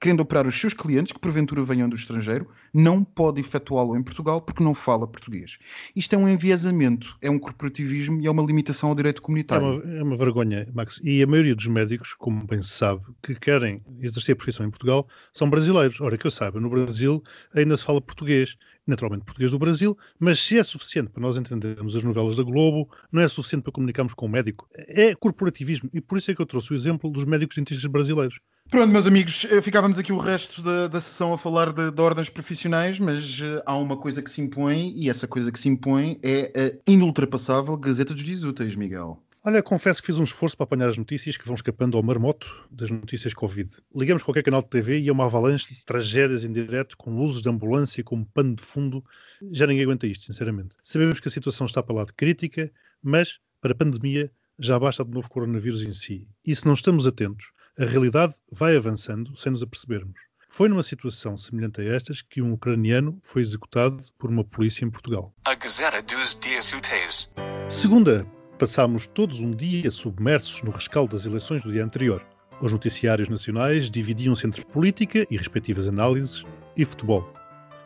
querendo 0.00 0.20
operar 0.20 0.46
os 0.46 0.58
seus 0.58 0.74
clientes, 0.74 1.12
que 1.12 1.18
porventura 1.18 1.62
venham 1.64 1.88
do 1.88 1.96
estrangeiro, 1.96 2.48
não 2.72 3.02
pode 3.02 3.40
efetuá-lo 3.40 3.96
em 3.96 4.02
Portugal 4.02 4.40
porque 4.40 4.62
não 4.62 4.74
fala 4.74 5.06
português. 5.06 5.58
Isto 5.94 6.14
é 6.14 6.18
um 6.18 6.28
enviesamento, 6.28 7.16
é 7.22 7.30
um 7.30 7.38
corporativismo 7.38 8.20
e 8.20 8.26
é 8.26 8.30
uma 8.30 8.42
limitação 8.42 8.90
ao 8.90 8.94
direito 8.94 9.20
É 9.20 9.24
comunitário. 9.24 9.82
uma, 9.82 9.94
é 9.94 10.02
uma 10.02 10.16
vergonha, 10.16 10.68
Max. 10.74 11.00
E 11.02 11.22
a 11.22 11.26
maioria 11.26 11.54
dos 11.54 11.66
médicos, 11.66 12.14
como 12.14 12.46
bem 12.46 12.60
se 12.62 12.70
sabe, 12.70 13.02
que 13.22 13.34
querem 13.34 13.82
exercer 14.00 14.34
a 14.34 14.36
profissão 14.36 14.66
em 14.66 14.70
Portugal, 14.70 15.08
são 15.32 15.48
brasileiros. 15.48 16.00
Ora, 16.00 16.18
que 16.18 16.26
eu 16.26 16.30
saiba, 16.30 16.60
no 16.60 16.68
Brasil 16.68 17.22
ainda 17.54 17.76
se 17.76 17.84
fala 17.84 18.00
português. 18.00 18.56
Naturalmente 18.86 19.24
português 19.24 19.50
do 19.50 19.58
Brasil, 19.58 19.98
mas 20.16 20.38
se 20.38 20.56
é 20.56 20.62
suficiente 20.62 21.10
para 21.10 21.20
nós 21.20 21.36
entendermos 21.36 21.96
as 21.96 22.04
novelas 22.04 22.36
da 22.36 22.44
Globo, 22.44 22.88
não 23.10 23.20
é 23.20 23.26
suficiente 23.26 23.64
para 23.64 23.72
comunicarmos 23.72 24.14
com 24.14 24.26
o 24.26 24.28
médico. 24.28 24.68
É 24.76 25.12
corporativismo. 25.12 25.90
E 25.92 26.00
por 26.00 26.18
isso 26.18 26.30
é 26.30 26.34
que 26.36 26.40
eu 26.40 26.46
trouxe 26.46 26.72
o 26.72 26.76
exemplo 26.76 27.10
dos 27.10 27.24
médicos 27.24 27.56
dentistas 27.56 27.90
brasileiros. 27.90 28.38
Pronto, 28.68 28.90
meus 28.90 29.06
amigos, 29.06 29.44
eh, 29.44 29.62
ficávamos 29.62 29.96
aqui 29.96 30.12
o 30.12 30.18
resto 30.18 30.60
da, 30.60 30.88
da 30.88 31.00
sessão 31.00 31.32
a 31.32 31.38
falar 31.38 31.72
de, 31.72 31.92
de 31.92 32.00
ordens 32.00 32.28
profissionais, 32.28 32.98
mas 32.98 33.40
eh, 33.40 33.62
há 33.64 33.76
uma 33.76 33.96
coisa 33.96 34.20
que 34.20 34.30
se 34.30 34.40
impõe, 34.40 34.92
e 34.96 35.08
essa 35.08 35.28
coisa 35.28 35.52
que 35.52 35.58
se 35.58 35.68
impõe 35.68 36.18
é 36.20 36.50
a 36.60 36.90
inultrapassável 36.90 37.76
Gazeta 37.76 38.12
dos 38.12 38.24
Dias 38.24 38.42
Úteis, 38.42 38.74
Miguel. 38.74 39.22
Olha, 39.44 39.62
confesso 39.62 40.00
que 40.00 40.06
fiz 40.06 40.18
um 40.18 40.24
esforço 40.24 40.56
para 40.56 40.64
apanhar 40.64 40.88
as 40.88 40.98
notícias 40.98 41.36
que 41.36 41.46
vão 41.46 41.54
escapando 41.54 41.96
ao 41.96 42.02
marmoto 42.02 42.66
das 42.68 42.90
notícias 42.90 43.32
Covid. 43.32 43.72
Ligamos 43.94 44.24
qualquer 44.24 44.42
canal 44.42 44.60
de 44.60 44.68
TV 44.68 44.98
e 44.98 45.08
é 45.08 45.12
uma 45.12 45.26
avalanche 45.26 45.72
de 45.72 45.84
tragédias 45.84 46.42
em 46.42 46.52
direto, 46.52 46.96
com 46.96 47.16
luzes 47.16 47.42
de 47.42 47.48
ambulância 47.48 48.02
como 48.02 48.26
pano 48.26 48.56
de 48.56 48.62
fundo. 48.64 49.04
Já 49.52 49.68
ninguém 49.68 49.84
aguenta 49.84 50.08
isto, 50.08 50.24
sinceramente. 50.24 50.76
Sabemos 50.82 51.20
que 51.20 51.28
a 51.28 51.30
situação 51.30 51.64
está 51.64 51.80
para 51.80 51.94
lá 51.94 52.04
de 52.04 52.12
crítica, 52.12 52.68
mas, 53.00 53.38
para 53.60 53.70
a 53.70 53.76
pandemia, 53.76 54.28
já 54.58 54.76
basta 54.76 55.04
de 55.04 55.12
novo 55.12 55.30
coronavírus 55.30 55.82
em 55.82 55.92
si. 55.92 56.26
E 56.44 56.52
se 56.52 56.66
não 56.66 56.74
estamos 56.74 57.06
atentos, 57.06 57.52
a 57.78 57.84
realidade 57.84 58.34
vai 58.50 58.74
avançando 58.74 59.36
sem 59.36 59.52
nos 59.52 59.62
apercebermos. 59.62 60.18
Foi 60.48 60.66
numa 60.66 60.82
situação 60.82 61.36
semelhante 61.36 61.82
a 61.82 61.84
estas 61.84 62.22
que 62.22 62.40
um 62.40 62.54
ucraniano 62.54 63.18
foi 63.22 63.42
executado 63.42 64.02
por 64.18 64.30
uma 64.30 64.42
polícia 64.42 64.84
em 64.84 64.90
Portugal. 64.90 65.34
A 65.44 65.54
Gazeta 65.54 66.00
dos 66.02 66.38
Dias 66.38 66.72
Úteis. 66.72 67.30
Segunda, 67.68 68.26
passámos 68.58 69.06
todos 69.06 69.40
um 69.40 69.50
dia 69.50 69.90
submersos 69.90 70.62
no 70.62 70.70
rescaldo 70.70 71.14
das 71.14 71.26
eleições 71.26 71.62
do 71.62 71.72
dia 71.72 71.84
anterior. 71.84 72.24
Os 72.62 72.72
noticiários 72.72 73.28
nacionais 73.28 73.90
dividiam-se 73.90 74.46
entre 74.46 74.64
política 74.64 75.26
e 75.30 75.36
respectivas 75.36 75.86
análises 75.86 76.46
e 76.78 76.84
futebol. 76.86 77.30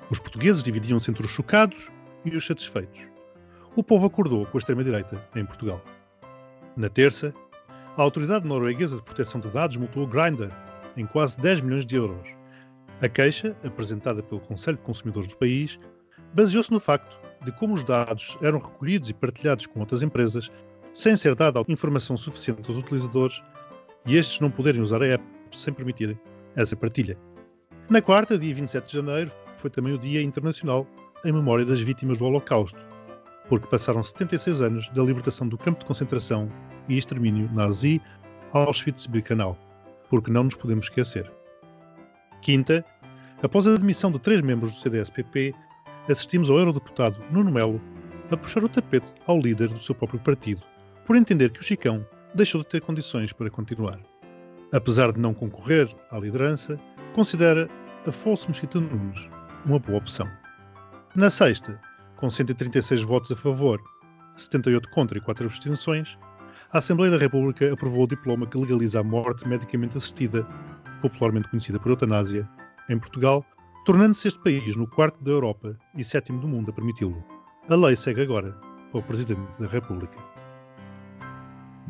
Os 0.08 0.20
portugueses 0.20 0.62
dividiam-se 0.62 1.10
entre 1.10 1.26
os 1.26 1.32
chocados 1.32 1.88
e 2.24 2.36
os 2.36 2.46
satisfeitos. 2.46 3.00
O 3.74 3.82
povo 3.82 4.06
acordou 4.06 4.46
com 4.46 4.56
a 4.56 4.60
extrema-direita 4.60 5.28
em 5.34 5.44
Portugal. 5.44 5.82
Na 6.76 6.88
terça, 6.88 7.34
a 7.96 8.02
Autoridade 8.02 8.46
Norueguesa 8.46 8.96
de 8.96 9.02
Proteção 9.02 9.40
de 9.40 9.48
Dados 9.50 9.76
multou 9.76 10.04
o 10.04 10.06
Grindr 10.06 10.50
em 10.96 11.06
quase 11.06 11.38
10 11.40 11.62
milhões 11.62 11.84
de 11.84 11.96
euros. 11.96 12.34
A 13.02 13.08
queixa, 13.08 13.56
apresentada 13.64 14.22
pelo 14.22 14.40
Conselho 14.40 14.76
de 14.76 14.82
Consumidores 14.84 15.28
do 15.28 15.36
país, 15.36 15.78
baseou-se 16.34 16.70
no 16.70 16.78
facto 16.78 17.18
de 17.44 17.50
como 17.52 17.74
os 17.74 17.82
dados 17.82 18.36
eram 18.42 18.58
recolhidos 18.58 19.08
e 19.08 19.14
partilhados 19.14 19.66
com 19.66 19.80
outras 19.80 20.02
empresas 20.02 20.50
sem 20.92 21.16
ser 21.16 21.34
dada 21.34 21.62
informação 21.68 22.16
suficiente 22.16 22.68
aos 22.68 22.78
utilizadores 22.78 23.42
e 24.06 24.16
estes 24.16 24.40
não 24.40 24.50
poderem 24.50 24.82
usar 24.82 25.02
a 25.02 25.06
app 25.06 25.24
sem 25.52 25.72
permitirem 25.72 26.18
essa 26.56 26.76
partilha. 26.76 27.18
Na 27.88 28.00
quarta, 28.00 28.38
dia 28.38 28.54
27 28.54 28.86
de 28.86 28.92
janeiro, 28.92 29.32
foi 29.56 29.70
também 29.70 29.94
o 29.94 29.98
Dia 29.98 30.22
Internacional 30.22 30.86
em 31.24 31.32
memória 31.32 31.64
das 31.64 31.80
vítimas 31.80 32.18
do 32.18 32.24
Holocausto, 32.24 32.84
porque 33.50 33.66
passaram 33.66 34.00
76 34.00 34.62
anos 34.62 34.88
da 34.90 35.02
libertação 35.02 35.48
do 35.48 35.58
campo 35.58 35.80
de 35.80 35.86
concentração 35.86 36.48
e 36.88 36.96
extermínio 36.96 37.50
nazi 37.52 38.00
Auschwitz-Birkenau, 38.52 39.58
porque 40.08 40.30
não 40.30 40.44
nos 40.44 40.54
podemos 40.54 40.86
esquecer. 40.86 41.28
Quinta, 42.40 42.84
após 43.42 43.66
a 43.66 43.74
admissão 43.74 44.12
de 44.12 44.20
três 44.20 44.40
membros 44.40 44.76
do 44.76 44.80
CDS-PP, 44.80 45.52
assistimos 46.08 46.48
ao 46.48 46.58
eurodeputado 46.58 47.16
Nuno 47.32 47.50
Melo 47.50 47.80
a 48.30 48.36
puxar 48.36 48.62
o 48.62 48.68
tapete 48.68 49.12
ao 49.26 49.40
líder 49.40 49.68
do 49.68 49.78
seu 49.80 49.96
próprio 49.96 50.20
partido, 50.20 50.62
por 51.04 51.16
entender 51.16 51.50
que 51.50 51.58
o 51.58 51.64
Chicão 51.64 52.06
deixou 52.32 52.62
de 52.62 52.68
ter 52.68 52.80
condições 52.80 53.32
para 53.32 53.50
continuar. 53.50 53.98
Apesar 54.72 55.10
de 55.10 55.18
não 55.18 55.34
concorrer 55.34 55.92
à 56.12 56.18
liderança, 56.20 56.78
considera 57.16 57.68
Afonso 58.06 58.46
Mesquita 58.46 58.78
Nunes 58.78 59.28
uma 59.66 59.80
boa 59.80 59.98
opção. 59.98 60.28
Na 61.16 61.28
sexta, 61.28 61.80
com 62.20 62.28
136 62.28 63.02
votos 63.02 63.32
a 63.32 63.36
favor, 63.36 63.82
78 64.36 64.90
contra 64.90 65.16
e 65.16 65.20
4 65.20 65.46
abstenções, 65.46 66.18
a 66.72 66.78
Assembleia 66.78 67.10
da 67.10 67.18
República 67.18 67.72
aprovou 67.72 68.04
o 68.04 68.06
diploma 68.06 68.46
que 68.46 68.58
legaliza 68.58 69.00
a 69.00 69.02
morte 69.02 69.48
medicamente 69.48 69.96
assistida, 69.96 70.46
popularmente 71.00 71.48
conhecida 71.48 71.80
por 71.80 71.90
eutanásia, 71.90 72.48
em 72.88 72.98
Portugal, 72.98 73.44
tornando-se 73.86 74.28
este 74.28 74.40
país 74.40 74.76
no 74.76 74.86
quarto 74.86 75.22
da 75.24 75.32
Europa 75.32 75.76
e 75.96 76.04
sétimo 76.04 76.40
do 76.40 76.46
mundo 76.46 76.70
a 76.70 76.74
permiti-lo. 76.74 77.24
A 77.68 77.74
lei 77.74 77.96
segue 77.96 78.22
agora 78.22 78.56
ao 78.92 79.02
Presidente 79.02 79.58
da 79.58 79.66
República. 79.66 80.16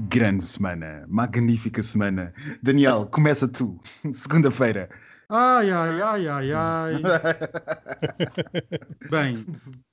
Grande 0.09 0.45
semana, 0.45 1.05
magnífica 1.09 1.83
semana. 1.83 2.33
Daniel, 2.63 3.07
começa 3.07 3.49
tu, 3.49 3.79
segunda-feira. 4.15 4.89
Ai, 5.33 5.71
ai, 5.71 6.03
ai, 6.03 6.27
ai, 6.27 6.53
ai. 6.53 6.95
bem, 9.09 9.47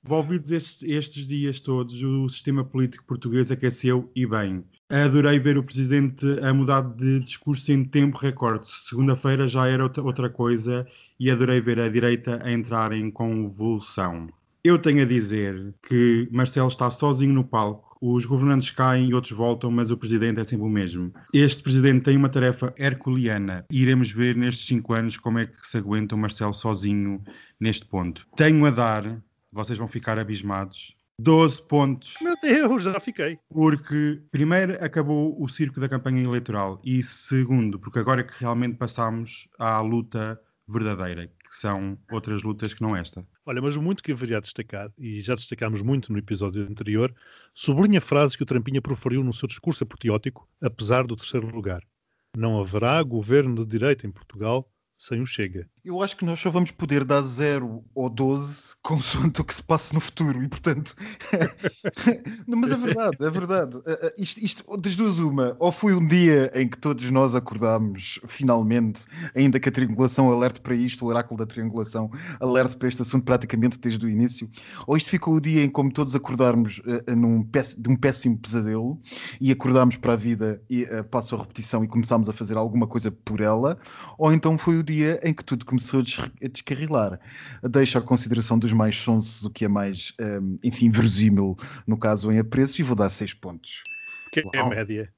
envolvidos 0.04 0.50
estes, 0.50 0.82
estes 0.82 1.28
dias 1.28 1.60
todos, 1.60 2.02
o 2.02 2.28
sistema 2.28 2.64
político 2.64 3.04
português 3.06 3.52
aqueceu 3.52 4.10
e 4.16 4.26
bem. 4.26 4.64
Adorei 4.90 5.38
ver 5.38 5.56
o 5.56 5.62
presidente 5.62 6.26
a 6.42 6.52
mudar 6.52 6.80
de 6.80 7.20
discurso 7.20 7.70
em 7.70 7.84
tempo 7.84 8.18
recorde. 8.18 8.66
Segunda-feira 8.66 9.46
já 9.46 9.68
era 9.68 9.84
outra, 9.84 10.02
outra 10.02 10.28
coisa 10.28 10.84
e 11.20 11.30
adorei 11.30 11.60
ver 11.60 11.78
a 11.78 11.88
direita 11.88 12.40
a 12.42 12.50
entrar 12.50 12.90
em 12.90 13.08
convulsão. 13.08 14.28
Eu 14.64 14.76
tenho 14.76 15.02
a 15.02 15.06
dizer 15.06 15.72
que 15.80 16.28
Marcelo 16.32 16.66
está 16.66 16.90
sozinho 16.90 17.32
no 17.32 17.44
palco. 17.44 17.87
Os 18.00 18.24
governantes 18.24 18.70
caem 18.70 19.08
e 19.08 19.14
outros 19.14 19.32
voltam, 19.32 19.70
mas 19.70 19.90
o 19.90 19.96
presidente 19.96 20.40
é 20.40 20.44
sempre 20.44 20.66
o 20.66 20.70
mesmo. 20.70 21.12
Este 21.32 21.62
presidente 21.62 22.04
tem 22.04 22.16
uma 22.16 22.28
tarefa 22.28 22.72
herculeana 22.78 23.64
e 23.70 23.82
iremos 23.82 24.10
ver 24.10 24.36
nestes 24.36 24.66
cinco 24.66 24.94
anos 24.94 25.16
como 25.16 25.38
é 25.38 25.46
que 25.46 25.66
se 25.66 25.78
aguenta 25.78 26.14
o 26.14 26.18
Marcelo 26.18 26.54
sozinho 26.54 27.22
neste 27.60 27.86
ponto. 27.86 28.26
Tenho 28.36 28.64
a 28.66 28.70
dar, 28.70 29.22
vocês 29.52 29.78
vão 29.78 29.88
ficar 29.88 30.18
abismados, 30.18 30.96
12 31.20 31.62
pontos. 31.62 32.14
Meu 32.22 32.34
Deus, 32.40 32.84
já 32.84 33.00
fiquei. 33.00 33.38
Porque, 33.50 34.22
primeiro, 34.30 34.74
acabou 34.84 35.36
o 35.42 35.48
circo 35.48 35.80
da 35.80 35.88
campanha 35.88 36.22
eleitoral 36.22 36.80
e, 36.84 37.02
segundo, 37.02 37.78
porque 37.78 37.98
agora 37.98 38.20
é 38.20 38.24
que 38.24 38.38
realmente 38.38 38.76
passamos 38.76 39.48
à 39.58 39.80
luta 39.80 40.40
verdadeira, 40.68 41.30
que 41.48 41.56
são 41.56 41.98
outras 42.10 42.42
lutas 42.42 42.74
que 42.74 42.82
não 42.82 42.94
esta. 42.94 43.26
Olha, 43.46 43.62
mas 43.62 43.76
muito 43.76 44.02
que 44.02 44.12
haveria 44.12 44.36
a 44.36 44.40
destacar, 44.40 44.92
e 44.98 45.20
já 45.20 45.34
destacámos 45.34 45.82
muito 45.82 46.12
no 46.12 46.18
episódio 46.18 46.62
anterior, 46.62 47.14
sublinha 47.54 47.98
a 47.98 48.02
frase 48.02 48.36
que 48.36 48.42
o 48.42 48.46
Trampinha 48.46 48.82
proferiu 48.82 49.24
no 49.24 49.32
seu 49.32 49.48
discurso 49.48 49.82
apoteótico, 49.82 50.46
apesar 50.60 51.06
do 51.06 51.16
terceiro 51.16 51.48
lugar. 51.48 51.82
Não 52.36 52.60
haverá 52.60 53.02
governo 53.02 53.54
de 53.64 53.66
direita 53.66 54.06
em 54.06 54.12
Portugal 54.12 54.70
sem 54.98 55.20
o 55.20 55.26
Chega. 55.26 55.68
Eu 55.88 56.02
acho 56.02 56.18
que 56.18 56.24
nós 56.26 56.38
só 56.38 56.50
vamos 56.50 56.70
poder 56.70 57.02
dar 57.02 57.22
0 57.22 57.82
ou 57.94 58.10
12 58.10 58.76
consoante 58.84 59.40
o 59.40 59.44
que 59.44 59.54
se 59.54 59.62
passe 59.62 59.94
no 59.94 60.00
futuro 60.00 60.42
e, 60.42 60.46
portanto. 60.46 60.94
não, 62.46 62.58
mas 62.58 62.72
é 62.72 62.76
verdade, 62.76 63.16
é 63.18 63.30
verdade. 63.30 63.76
Uh, 63.78 63.80
uh, 63.80 64.12
isto, 64.18 64.44
isto, 64.44 64.76
das 64.76 64.94
duas, 64.96 65.18
uma, 65.18 65.56
ou 65.58 65.72
foi 65.72 65.94
um 65.94 66.06
dia 66.06 66.50
em 66.54 66.68
que 66.68 66.76
todos 66.76 67.10
nós 67.10 67.34
acordámos, 67.34 68.20
finalmente, 68.26 69.06
ainda 69.34 69.58
que 69.58 69.66
a 69.66 69.72
triangulação 69.72 70.30
alerte 70.30 70.60
para 70.60 70.74
isto, 70.74 71.06
o 71.06 71.08
oráculo 71.08 71.38
da 71.38 71.46
triangulação 71.46 72.10
alerte 72.38 72.76
para 72.76 72.88
este 72.88 73.00
assunto 73.00 73.24
praticamente 73.24 73.78
desde 73.78 74.04
o 74.04 74.10
início, 74.10 74.46
ou 74.86 74.94
isto 74.94 75.08
ficou 75.08 75.36
o 75.36 75.40
dia 75.40 75.64
em 75.64 75.70
como 75.70 75.90
todos 75.90 76.14
acordarmos 76.14 76.80
uh, 76.80 77.16
num 77.16 77.42
de 77.42 77.88
um 77.88 77.96
péssimo 77.96 78.36
pesadelo 78.36 79.00
e 79.40 79.50
acordámos 79.50 79.96
para 79.96 80.12
a 80.12 80.16
vida 80.16 80.62
e 80.68 80.86
passo 81.10 81.34
a 81.34 81.38
repetição 81.38 81.82
e 81.82 81.88
começámos 81.88 82.28
a 82.28 82.32
fazer 82.32 82.58
alguma 82.58 82.86
coisa 82.86 83.10
por 83.10 83.40
ela, 83.40 83.78
ou 84.18 84.30
então 84.34 84.58
foi 84.58 84.76
o 84.76 84.82
dia 84.82 85.18
em 85.22 85.32
que 85.32 85.42
tudo 85.42 85.64
começou 85.64 85.77
a 85.78 86.48
descarrilar. 86.48 87.20
Deixo 87.62 87.98
à 87.98 88.02
consideração 88.02 88.58
dos 88.58 88.72
mais 88.72 88.96
sonsos 88.96 89.44
o 89.44 89.50
que 89.50 89.64
é 89.64 89.68
mais, 89.68 90.12
um, 90.20 90.58
enfim, 90.62 90.90
verosímil, 90.90 91.56
no 91.86 91.96
caso 91.96 92.30
em 92.30 92.38
apreço, 92.38 92.80
e 92.80 92.84
vou 92.84 92.96
dar 92.96 93.08
6 93.08 93.34
pontos. 93.34 93.82
Que 94.32 94.40
é 94.40 94.42
a 94.60 94.68
média. 94.68 95.12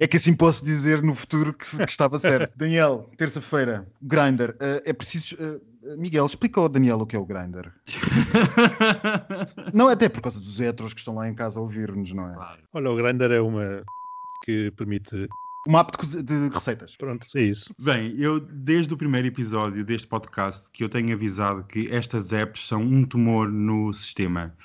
é 0.00 0.06
que 0.06 0.16
assim 0.16 0.34
posso 0.34 0.64
dizer 0.64 1.02
no 1.02 1.14
futuro 1.14 1.52
que, 1.52 1.64
que 1.64 1.90
estava 1.90 2.18
certo. 2.18 2.52
Daniel, 2.58 3.10
terça-feira, 3.16 3.86
Grindr. 4.02 4.50
Uh, 4.50 4.82
é 4.84 4.92
preciso. 4.92 5.36
Uh, 5.36 5.60
Miguel, 5.96 6.26
explica 6.26 6.60
ao 6.60 6.68
Daniel 6.68 7.00
o 7.00 7.06
que 7.06 7.16
é 7.16 7.18
o 7.18 7.24
Grindr. 7.24 7.72
não, 9.72 9.88
até 9.88 10.08
por 10.08 10.20
causa 10.20 10.38
dos 10.38 10.60
heteros 10.60 10.92
que 10.92 11.00
estão 11.00 11.14
lá 11.14 11.28
em 11.28 11.34
casa 11.34 11.58
a 11.58 11.62
ouvir-nos, 11.62 12.12
não 12.12 12.28
é? 12.28 12.58
Olha, 12.74 12.90
o 12.90 12.96
Grindr 12.96 13.32
é 13.32 13.40
uma 13.40 13.84
que 14.44 14.70
permite 14.72 15.28
uma 15.68 15.80
app 15.80 16.06
de, 16.06 16.22
de, 16.22 16.48
receitas. 16.48 16.96
Pronto, 16.96 17.26
é 17.36 17.42
isso. 17.42 17.74
Bem, 17.78 18.14
eu 18.18 18.40
desde 18.40 18.94
o 18.94 18.96
primeiro 18.96 19.28
episódio 19.28 19.84
deste 19.84 20.06
podcast 20.06 20.70
que 20.70 20.82
eu 20.82 20.88
tenho 20.88 21.12
avisado 21.12 21.62
que 21.64 21.88
estas 21.92 22.32
apps 22.32 22.66
são 22.66 22.80
um 22.80 23.04
tumor 23.04 23.52
no 23.52 23.92
sistema. 23.92 24.56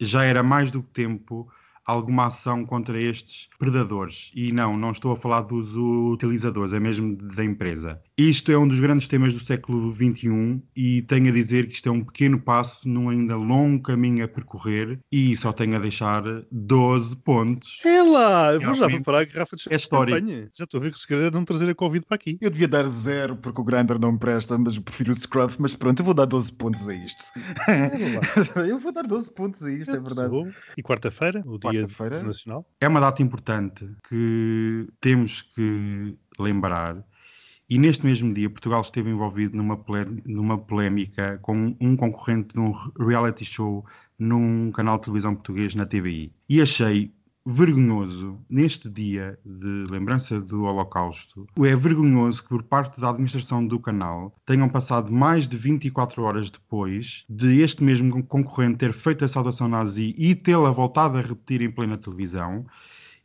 Já 0.00 0.24
era 0.24 0.42
mais 0.42 0.72
do 0.72 0.82
que 0.82 0.90
tempo 0.90 1.48
alguma 1.86 2.26
ação 2.26 2.66
contra 2.66 3.00
estes 3.00 3.48
predadores. 3.60 4.32
E 4.34 4.50
não, 4.50 4.76
não 4.76 4.90
estou 4.90 5.12
a 5.12 5.16
falar 5.16 5.42
dos 5.42 5.76
utilizadores, 5.76 6.72
é 6.72 6.80
mesmo 6.80 7.14
da 7.16 7.44
empresa. 7.44 8.02
Isto 8.20 8.52
é 8.52 8.58
um 8.58 8.68
dos 8.68 8.78
grandes 8.78 9.08
temas 9.08 9.32
do 9.32 9.40
século 9.40 9.90
XXI 9.90 10.62
e 10.76 11.00
tenho 11.00 11.30
a 11.30 11.32
dizer 11.32 11.66
que 11.66 11.72
isto 11.72 11.88
é 11.88 11.92
um 11.92 12.04
pequeno 12.04 12.38
passo 12.38 12.86
num 12.86 13.08
ainda 13.08 13.34
longo 13.34 13.82
caminho 13.82 14.22
a 14.22 14.28
percorrer 14.28 15.00
e 15.10 15.34
só 15.38 15.54
tenho 15.54 15.74
a 15.74 15.78
deixar 15.78 16.22
12 16.52 17.16
pontos. 17.16 17.80
É 17.82 18.02
lá, 18.02 18.52
eu 18.52 18.60
vou 18.60 18.74
já 18.74 18.88
preparar 18.88 19.22
a 19.22 19.24
garrafa 19.24 19.56
de 19.56 19.72
é 19.72 19.78
champanhe. 19.78 20.50
Já 20.54 20.64
estou 20.64 20.78
a 20.78 20.82
ver 20.82 20.90
que 20.90 20.98
o 20.98 21.00
segredo 21.00 21.28
é 21.28 21.30
não 21.30 21.46
trazer 21.46 21.70
a 21.70 21.74
Covid 21.74 22.04
para 22.04 22.16
aqui. 22.16 22.36
Eu 22.42 22.50
devia 22.50 22.68
dar 22.68 22.86
zero 22.86 23.36
porque 23.36 23.58
o 23.58 23.64
Grindr 23.64 23.98
não 23.98 24.12
me 24.12 24.18
presta, 24.18 24.58
mas 24.58 24.76
eu 24.76 24.82
prefiro 24.82 25.12
o 25.12 25.14
Scruff. 25.14 25.56
Mas 25.58 25.74
pronto, 25.74 26.00
eu 26.00 26.04
vou 26.04 26.12
dar 26.12 26.26
12 26.26 26.52
pontos 26.52 26.86
a 26.90 26.94
isto. 26.94 27.24
eu 28.68 28.78
vou 28.78 28.92
dar 28.92 29.04
12 29.04 29.32
pontos 29.32 29.62
a 29.62 29.72
isto, 29.72 29.96
é 29.96 29.98
verdade. 29.98 30.34
E 30.76 30.82
quarta-feira, 30.82 31.42
o 31.46 31.58
Dia 31.58 31.80
Quarta-feira. 31.80 32.16
Internacional. 32.16 32.66
É 32.78 32.86
uma 32.86 33.00
data 33.00 33.22
importante 33.22 33.90
que 34.06 34.88
temos 35.00 35.40
que 35.40 36.18
lembrar. 36.38 37.02
E 37.70 37.78
neste 37.78 38.04
mesmo 38.04 38.34
dia, 38.34 38.50
Portugal 38.50 38.80
esteve 38.80 39.10
envolvido 39.10 39.56
numa, 39.56 39.80
numa 40.26 40.58
polémica 40.58 41.38
com 41.40 41.76
um 41.80 41.94
concorrente 41.94 42.52
de 42.52 42.58
um 42.58 42.72
reality 42.98 43.44
show 43.44 43.86
num 44.18 44.72
canal 44.72 44.96
de 44.98 45.04
televisão 45.04 45.36
português 45.36 45.76
na 45.76 45.86
TVI. 45.86 46.32
E 46.48 46.60
achei 46.60 47.12
vergonhoso, 47.46 48.38
neste 48.50 48.88
dia 48.88 49.38
de 49.46 49.84
lembrança 49.88 50.40
do 50.40 50.64
Holocausto, 50.64 51.46
é 51.58 51.76
vergonhoso 51.76 52.42
que 52.42 52.48
por 52.48 52.64
parte 52.64 53.00
da 53.00 53.10
administração 53.10 53.64
do 53.64 53.78
canal 53.78 54.34
tenham 54.44 54.68
passado 54.68 55.12
mais 55.12 55.48
de 55.48 55.56
24 55.56 56.22
horas 56.22 56.50
depois 56.50 57.24
de 57.28 57.60
este 57.60 57.84
mesmo 57.84 58.22
concorrente 58.24 58.78
ter 58.78 58.92
feito 58.92 59.24
a 59.24 59.28
saudação 59.28 59.68
nazi 59.68 60.12
e 60.18 60.34
tê-la 60.34 60.72
voltado 60.72 61.16
a 61.16 61.22
repetir 61.22 61.62
em 61.62 61.70
plena 61.70 61.96
televisão. 61.96 62.66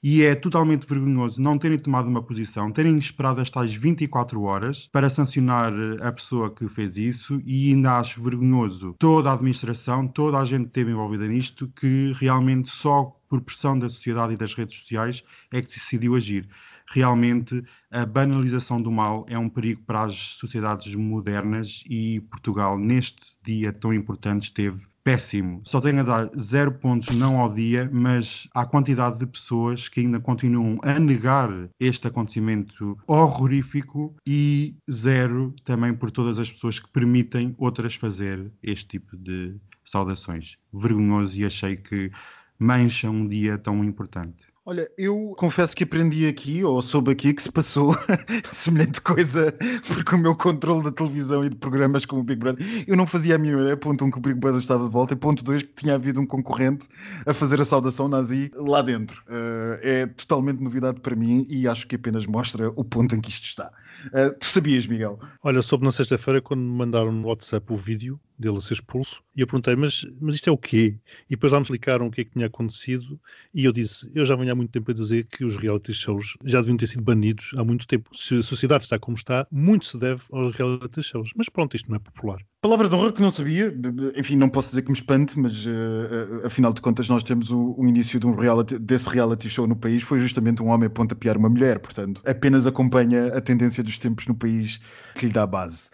E 0.07 0.21
é 0.21 0.35
totalmente 0.35 0.85
vergonhoso 0.85 1.41
não 1.41 1.57
terem 1.57 1.79
tomado 1.79 2.07
uma 2.07 2.21
posição, 2.21 2.71
terem 2.71 2.95
esperado 2.95 3.41
as 3.41 3.49
tais 3.49 3.73
24 3.73 4.39
horas 4.43 4.87
para 4.91 5.09
sancionar 5.09 5.73
eh, 5.73 5.97
a 6.07 6.11
pessoa 6.11 6.53
que 6.53 6.69
fez 6.69 6.99
isso, 6.99 7.41
e 7.43 7.71
ainda 7.71 7.97
acho 7.97 8.21
vergonhoso 8.21 8.95
toda 8.99 9.31
a 9.31 9.33
administração, 9.33 10.07
toda 10.07 10.37
a 10.37 10.45
gente 10.45 10.65
que 10.65 10.67
esteve 10.67 10.91
envolvida 10.91 11.27
nisto, 11.27 11.67
que 11.75 12.13
realmente 12.17 12.69
só 12.69 13.19
por 13.27 13.41
pressão 13.41 13.79
da 13.79 13.89
sociedade 13.89 14.33
e 14.33 14.37
das 14.37 14.53
redes 14.53 14.77
sociais 14.77 15.23
é 15.51 15.59
que 15.59 15.69
decidiu 15.69 16.13
agir. 16.13 16.47
Realmente, 16.87 17.63
a 17.89 18.05
banalização 18.05 18.79
do 18.79 18.91
mal 18.91 19.25
é 19.27 19.39
um 19.39 19.49
perigo 19.49 19.81
para 19.87 20.03
as 20.03 20.15
sociedades 20.37 20.93
modernas 20.93 21.83
e 21.89 22.21
Portugal, 22.29 22.77
neste 22.77 23.35
dia 23.43 23.73
tão 23.73 23.91
importante, 23.91 24.43
esteve 24.43 24.85
péssimo. 25.05 25.61
Só 25.63 25.79
tenho 25.79 25.99
a 25.99 26.03
dar 26.03 26.31
zero 26.35 26.71
pontos 26.71 27.15
não 27.15 27.39
ao 27.39 27.53
dia, 27.53 27.87
mas 27.93 28.49
à 28.55 28.65
quantidade 28.65 29.19
de 29.19 29.27
pessoas 29.27 29.87
que 29.87 29.99
ainda 29.99 30.19
continuam 30.19 30.79
a 30.81 30.99
negar 30.99 31.51
este 31.79 32.07
acontecimento 32.07 32.97
horrorífico 33.05 34.15
e 34.27 34.75
zero 34.91 35.53
também 35.63 35.93
por 35.93 36.09
todas 36.09 36.39
as 36.39 36.51
pessoas 36.51 36.79
que 36.79 36.89
permitem 36.89 37.53
outras 37.59 37.93
fazer 37.93 38.51
este 38.63 38.87
tipo 38.87 39.15
de 39.15 39.55
saudações. 39.83 40.57
Vergonhoso 40.73 41.39
e 41.39 41.45
achei 41.45 41.77
que 41.77 42.11
mancha 42.57 43.07
um 43.07 43.27
dia 43.27 43.59
tão 43.59 43.83
importante. 43.83 44.54
Olha, 44.67 44.89
eu 44.97 45.35
confesso 45.37 45.75
que 45.75 45.83
aprendi 45.83 46.25
aqui, 46.25 46.63
ou 46.63 46.81
soube 46.81 47.11
aqui, 47.11 47.35
que 47.35 47.43
se 47.43 47.51
passou 47.51 47.95
semelhante 48.51 48.99
coisa, 48.99 49.55
porque 49.87 50.15
o 50.15 50.17
meu 50.17 50.35
controle 50.35 50.83
da 50.83 50.91
televisão 50.91 51.45
e 51.45 51.49
de 51.49 51.55
programas 51.55 52.03
como 52.03 52.21
o 52.21 52.23
Big 52.23 52.39
Brother, 52.39 52.65
eu 52.87 52.97
não 52.97 53.05
fazia 53.05 53.35
a 53.35 53.37
minha 53.37 53.53
ideia, 53.53 53.77
ponto 53.77 54.03
um, 54.03 54.09
que 54.09 54.17
o 54.17 54.21
Big 54.21 54.39
Brother 54.39 54.59
estava 54.59 54.85
de 54.85 54.89
volta, 54.89 55.13
e 55.13 55.17
ponto 55.17 55.43
dois, 55.43 55.61
que 55.61 55.69
tinha 55.75 55.93
havido 55.93 56.19
um 56.19 56.25
concorrente 56.25 56.87
a 57.27 57.31
fazer 57.31 57.61
a 57.61 57.65
saudação 57.65 58.07
nazi 58.07 58.49
lá 58.55 58.81
dentro. 58.81 59.21
Eh, 59.29 59.79
é 59.83 60.07
totalmente 60.07 60.59
novidade 60.63 60.99
para 60.99 61.15
mim 61.15 61.45
e 61.47 61.67
acho 61.67 61.85
que 61.85 61.95
apenas 61.95 62.25
mostra 62.25 62.71
o 62.75 62.83
ponto 62.83 63.13
em 63.13 63.21
que 63.21 63.29
isto 63.29 63.45
está. 63.45 63.71
Eh, 64.13 64.31
tu 64.31 64.47
sabias, 64.47 64.87
Miguel? 64.87 65.19
Olha, 65.43 65.61
soube 65.61 65.85
na 65.85 65.91
sexta-feira 65.91 66.41
quando 66.41 66.61
me 66.61 66.75
mandaram 66.75 67.11
no 67.11 67.27
WhatsApp 67.27 67.71
o 67.71 67.77
vídeo 67.77 68.19
dele 68.37 68.57
a 68.57 68.61
ser 68.61 68.73
expulso 68.73 69.23
e 69.35 69.41
eu 69.41 69.47
perguntei, 69.47 69.75
mas, 69.75 70.05
mas 70.19 70.35
isto 70.35 70.49
é 70.49 70.53
o 70.53 70.57
quê? 70.57 70.97
E 71.27 71.31
depois 71.31 71.51
lá 71.53 71.59
me 71.59 71.63
explicaram 71.63 72.07
o 72.07 72.11
que 72.11 72.21
é 72.21 72.23
que 72.25 72.31
tinha 72.31 72.47
acontecido 72.47 73.19
e 73.53 73.63
eu 73.63 73.71
disse, 73.71 74.11
eu 74.13 74.25
já 74.25 74.35
venho 74.35 74.54
há 74.55 74.57
muito 74.57 74.71
tempo 74.71 74.89
a 74.89 74.93
dizer 74.93 75.27
que 75.27 75.43
os 75.43 75.57
reality 75.57 75.93
shows 75.93 76.37
já 76.45 76.61
deviam 76.61 76.77
ter 76.77 76.87
sido 76.87 77.03
banidos 77.03 77.51
há 77.57 77.63
muito 77.63 77.85
tempo. 77.85 78.09
Se 78.13 78.39
a 78.39 78.43
sociedade 78.43 78.85
está 78.85 78.97
como 78.97 79.17
está, 79.17 79.45
muito 79.51 79.85
se 79.85 79.97
deve 79.97 80.23
aos 80.31 80.55
reality 80.55 81.03
shows. 81.03 81.29
Mas 81.35 81.49
pronto, 81.49 81.75
isto 81.75 81.89
não 81.89 81.97
é 81.97 81.99
popular. 81.99 82.39
Palavra 82.61 82.89
de 82.89 82.95
honra 82.95 83.11
que 83.11 83.21
não 83.21 83.29
sabia, 83.29 83.71
enfim, 84.15 84.35
não 84.37 84.49
posso 84.49 84.69
dizer 84.69 84.81
que 84.81 84.89
me 84.89 84.97
espante, 84.97 85.37
mas 85.37 85.67
uh, 85.67 86.45
afinal 86.45 86.73
de 86.73 86.81
contas 86.81 87.07
nós 87.07 87.21
temos 87.21 87.51
o, 87.51 87.75
o 87.77 87.85
início 87.85 88.19
de 88.19 88.25
um 88.25 88.33
reality, 88.33 88.79
desse 88.79 89.07
reality 89.07 89.47
show 89.49 89.67
no 89.67 89.75
país, 89.75 90.01
foi 90.01 90.17
justamente 90.17 90.63
um 90.63 90.69
homem 90.69 90.87
a 90.87 90.89
pontapear 90.89 91.37
uma 91.37 91.47
mulher, 91.47 91.77
portanto, 91.77 92.21
apenas 92.25 92.65
acompanha 92.65 93.27
a 93.27 93.41
tendência 93.41 93.83
dos 93.83 93.99
tempos 93.99 94.25
no 94.25 94.33
país 94.33 94.79
que 95.13 95.27
lhe 95.27 95.31
dá 95.31 95.45
base. 95.45 95.91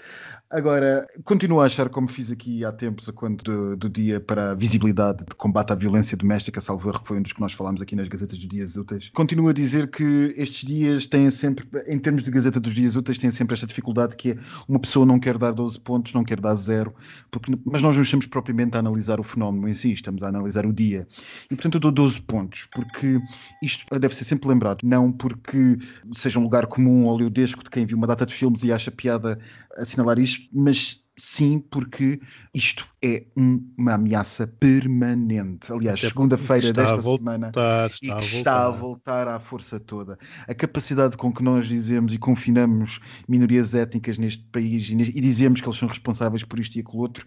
Agora, 0.51 1.07
continuo 1.23 1.61
a 1.61 1.65
achar, 1.65 1.87
como 1.87 2.09
fiz 2.09 2.29
aqui 2.29 2.65
há 2.65 2.73
tempos, 2.73 3.07
a 3.07 3.13
quanto 3.13 3.41
do, 3.41 3.77
do, 3.77 3.89
dia 3.89 4.19
para 4.19 4.51
a 4.51 4.53
visibilidade 4.53 5.19
de 5.19 5.33
combate 5.33 5.71
à 5.71 5.75
violência 5.75 6.17
doméstica, 6.17 6.59
salvo 6.59 6.89
erro, 6.89 6.99
que 6.99 7.07
foi 7.07 7.19
um 7.19 7.21
dos 7.21 7.31
que 7.31 7.39
nós 7.39 7.53
falámos 7.53 7.81
aqui 7.81 7.95
nas 7.95 8.09
Gazetas 8.09 8.37
dos 8.37 8.47
Dias 8.49 8.75
Úteis. 8.75 9.09
Continuo 9.13 9.47
a 9.47 9.53
dizer 9.53 9.89
que 9.89 10.35
estes 10.35 10.67
dias 10.67 11.05
têm 11.05 11.31
sempre, 11.31 11.65
em 11.87 11.97
termos 11.97 12.21
de 12.21 12.29
Gazeta 12.29 12.59
dos 12.59 12.73
Dias 12.73 12.97
Úteis, 12.97 13.17
têm 13.17 13.31
sempre 13.31 13.53
esta 13.53 13.65
dificuldade 13.65 14.17
que 14.17 14.31
é 14.31 14.37
uma 14.67 14.77
pessoa 14.77 15.05
não 15.05 15.21
quer 15.21 15.37
dar 15.37 15.53
12 15.53 15.79
pontos, 15.79 16.13
não 16.13 16.25
quer 16.25 16.41
dar 16.41 16.55
zero, 16.55 16.93
porque, 17.31 17.57
mas 17.63 17.81
nós 17.81 17.95
não 17.95 18.03
estamos 18.03 18.27
propriamente 18.27 18.75
a 18.75 18.81
analisar 18.81 19.21
o 19.21 19.23
fenómeno 19.23 19.69
em 19.69 19.73
si, 19.73 19.93
estamos 19.93 20.21
a 20.21 20.27
analisar 20.27 20.65
o 20.65 20.73
dia. 20.73 21.07
E 21.49 21.55
portanto 21.55 21.75
eu 21.75 21.79
dou 21.79 21.91
12 21.93 22.21
pontos, 22.23 22.67
porque 22.75 23.19
isto 23.63 23.85
deve 23.97 24.13
ser 24.13 24.25
sempre 24.25 24.49
lembrado, 24.49 24.79
não 24.83 25.13
porque 25.13 25.77
seja 26.13 26.37
um 26.37 26.43
lugar 26.43 26.67
comum 26.67 27.05
ou 27.05 27.29
de 27.29 27.45
quem 27.71 27.85
viu 27.85 27.97
uma 27.97 28.07
data 28.07 28.25
de 28.25 28.33
filmes 28.33 28.63
e 28.63 28.73
acha 28.73 28.91
piada 28.91 29.39
assinalar 29.77 30.19
isto, 30.19 30.40
mas 30.51 31.03
sim 31.21 31.59
porque 31.59 32.19
isto 32.51 32.87
é 33.03 33.25
um, 33.37 33.63
uma 33.77 33.93
ameaça 33.93 34.47
permanente. 34.47 35.71
Aliás, 35.71 35.99
segunda-feira 35.99 36.73
desta 36.73 36.97
voltar, 36.97 37.19
semana 37.19 37.47
está 37.49 37.89
e 38.01 38.11
que 38.11 38.23
está 38.23 38.65
a 38.65 38.69
voltar 38.69 39.27
à 39.27 39.39
força 39.39 39.79
toda. 39.79 40.17
A 40.47 40.53
capacidade 40.55 41.15
com 41.15 41.31
que 41.31 41.43
nós 41.43 41.67
dizemos 41.67 42.11
e 42.11 42.17
confinamos 42.17 42.99
minorias 43.27 43.75
étnicas 43.75 44.17
neste 44.17 44.43
país 44.45 44.89
e, 44.89 44.93
e 44.93 45.21
dizemos 45.21 45.61
que 45.61 45.67
eles 45.67 45.77
são 45.77 45.87
responsáveis 45.87 46.43
por 46.43 46.59
isto 46.59 46.75
e 46.75 46.81
aquilo 46.81 47.01
outro 47.01 47.23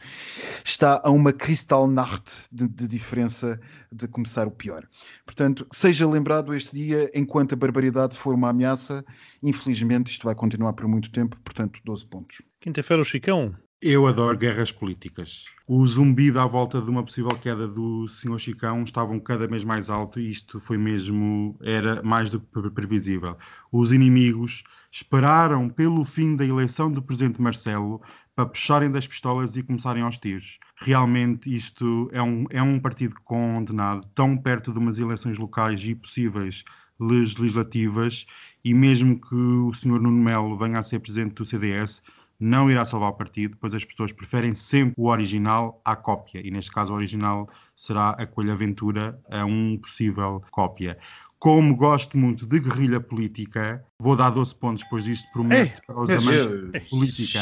está 0.64 1.00
a 1.04 1.10
uma 1.10 1.32
Kristallnacht 1.32 2.48
de, 2.50 2.66
de 2.66 2.88
diferença 2.88 3.60
de 3.92 4.08
começar 4.08 4.48
o 4.48 4.50
pior. 4.50 4.88
Portanto, 5.24 5.66
seja 5.72 6.08
lembrado 6.08 6.52
este 6.52 6.74
dia, 6.74 7.08
enquanto 7.14 7.52
a 7.52 7.56
barbaridade 7.56 8.16
for 8.16 8.34
uma 8.34 8.50
ameaça, 8.50 9.04
infelizmente 9.40 10.10
isto 10.10 10.24
vai 10.24 10.34
continuar 10.34 10.72
por 10.72 10.88
muito 10.88 11.12
tempo, 11.12 11.38
portanto, 11.44 11.78
12 11.84 12.06
pontos. 12.06 12.42
Quinta-feira 12.64 13.02
o 13.02 13.04
Chicão. 13.04 13.54
Eu 13.82 14.06
adoro 14.06 14.38
guerras 14.38 14.72
políticas. 14.72 15.44
O 15.68 15.86
zumbido 15.86 16.40
à 16.40 16.46
volta 16.46 16.80
de 16.80 16.88
uma 16.88 17.02
possível 17.02 17.36
queda 17.36 17.68
do 17.68 18.08
Sr. 18.08 18.38
Chicão 18.38 18.82
estavam 18.84 19.20
cada 19.20 19.46
vez 19.46 19.62
mais 19.64 19.90
alto 19.90 20.18
e 20.18 20.30
isto 20.30 20.58
foi 20.58 20.78
mesmo, 20.78 21.58
era 21.60 22.02
mais 22.02 22.30
do 22.30 22.40
que 22.40 22.70
previsível. 22.70 23.36
Os 23.70 23.92
inimigos 23.92 24.64
esperaram 24.90 25.68
pelo 25.68 26.06
fim 26.06 26.36
da 26.36 26.46
eleição 26.46 26.90
do 26.90 27.02
Presidente 27.02 27.42
Marcelo 27.42 28.00
para 28.34 28.46
puxarem 28.46 28.90
das 28.90 29.06
pistolas 29.06 29.54
e 29.58 29.62
começarem 29.62 30.02
aos 30.02 30.16
tiros. 30.16 30.58
Realmente 30.76 31.54
isto 31.54 32.08
é 32.14 32.22
um, 32.22 32.46
é 32.48 32.62
um 32.62 32.80
partido 32.80 33.14
condenado, 33.24 34.08
tão 34.14 34.38
perto 34.38 34.72
de 34.72 34.78
umas 34.78 34.98
eleições 34.98 35.38
locais 35.38 35.86
e 35.86 35.94
possíveis 35.94 36.64
legislativas, 36.98 38.24
e 38.64 38.72
mesmo 38.72 39.20
que 39.20 39.34
o 39.34 39.70
Sr. 39.74 40.00
Nuno 40.00 40.12
Melo 40.12 40.56
venha 40.56 40.78
a 40.78 40.82
ser 40.82 41.00
Presidente 41.00 41.34
do 41.34 41.44
CDS, 41.44 42.00
não 42.44 42.70
irá 42.70 42.84
salvar 42.84 43.08
o 43.08 43.14
partido, 43.14 43.56
pois 43.58 43.72
as 43.72 43.84
pessoas 43.86 44.12
preferem 44.12 44.54
sempre 44.54 44.94
o 44.98 45.08
original 45.08 45.80
à 45.82 45.96
cópia, 45.96 46.46
e 46.46 46.50
neste 46.50 46.70
caso 46.70 46.92
o 46.92 46.96
original 46.96 47.48
será 47.74 48.10
a 48.10 48.26
Coelho 48.26 48.52
Aventura 48.52 49.18
a 49.30 49.46
um 49.46 49.78
possível 49.78 50.42
cópia. 50.50 50.98
Como 51.38 51.74
gosto 51.74 52.18
muito 52.18 52.46
de 52.46 52.60
guerrilha 52.60 53.00
política, 53.00 53.82
vou 53.98 54.14
dar 54.14 54.28
12 54.28 54.54
pontos, 54.56 54.84
pois 54.90 55.06
isto 55.06 55.26
promete 55.32 55.80
para 55.86 55.98
os 55.98 56.10
amantes 56.10 56.72
de 56.72 56.80
política. 56.90 57.40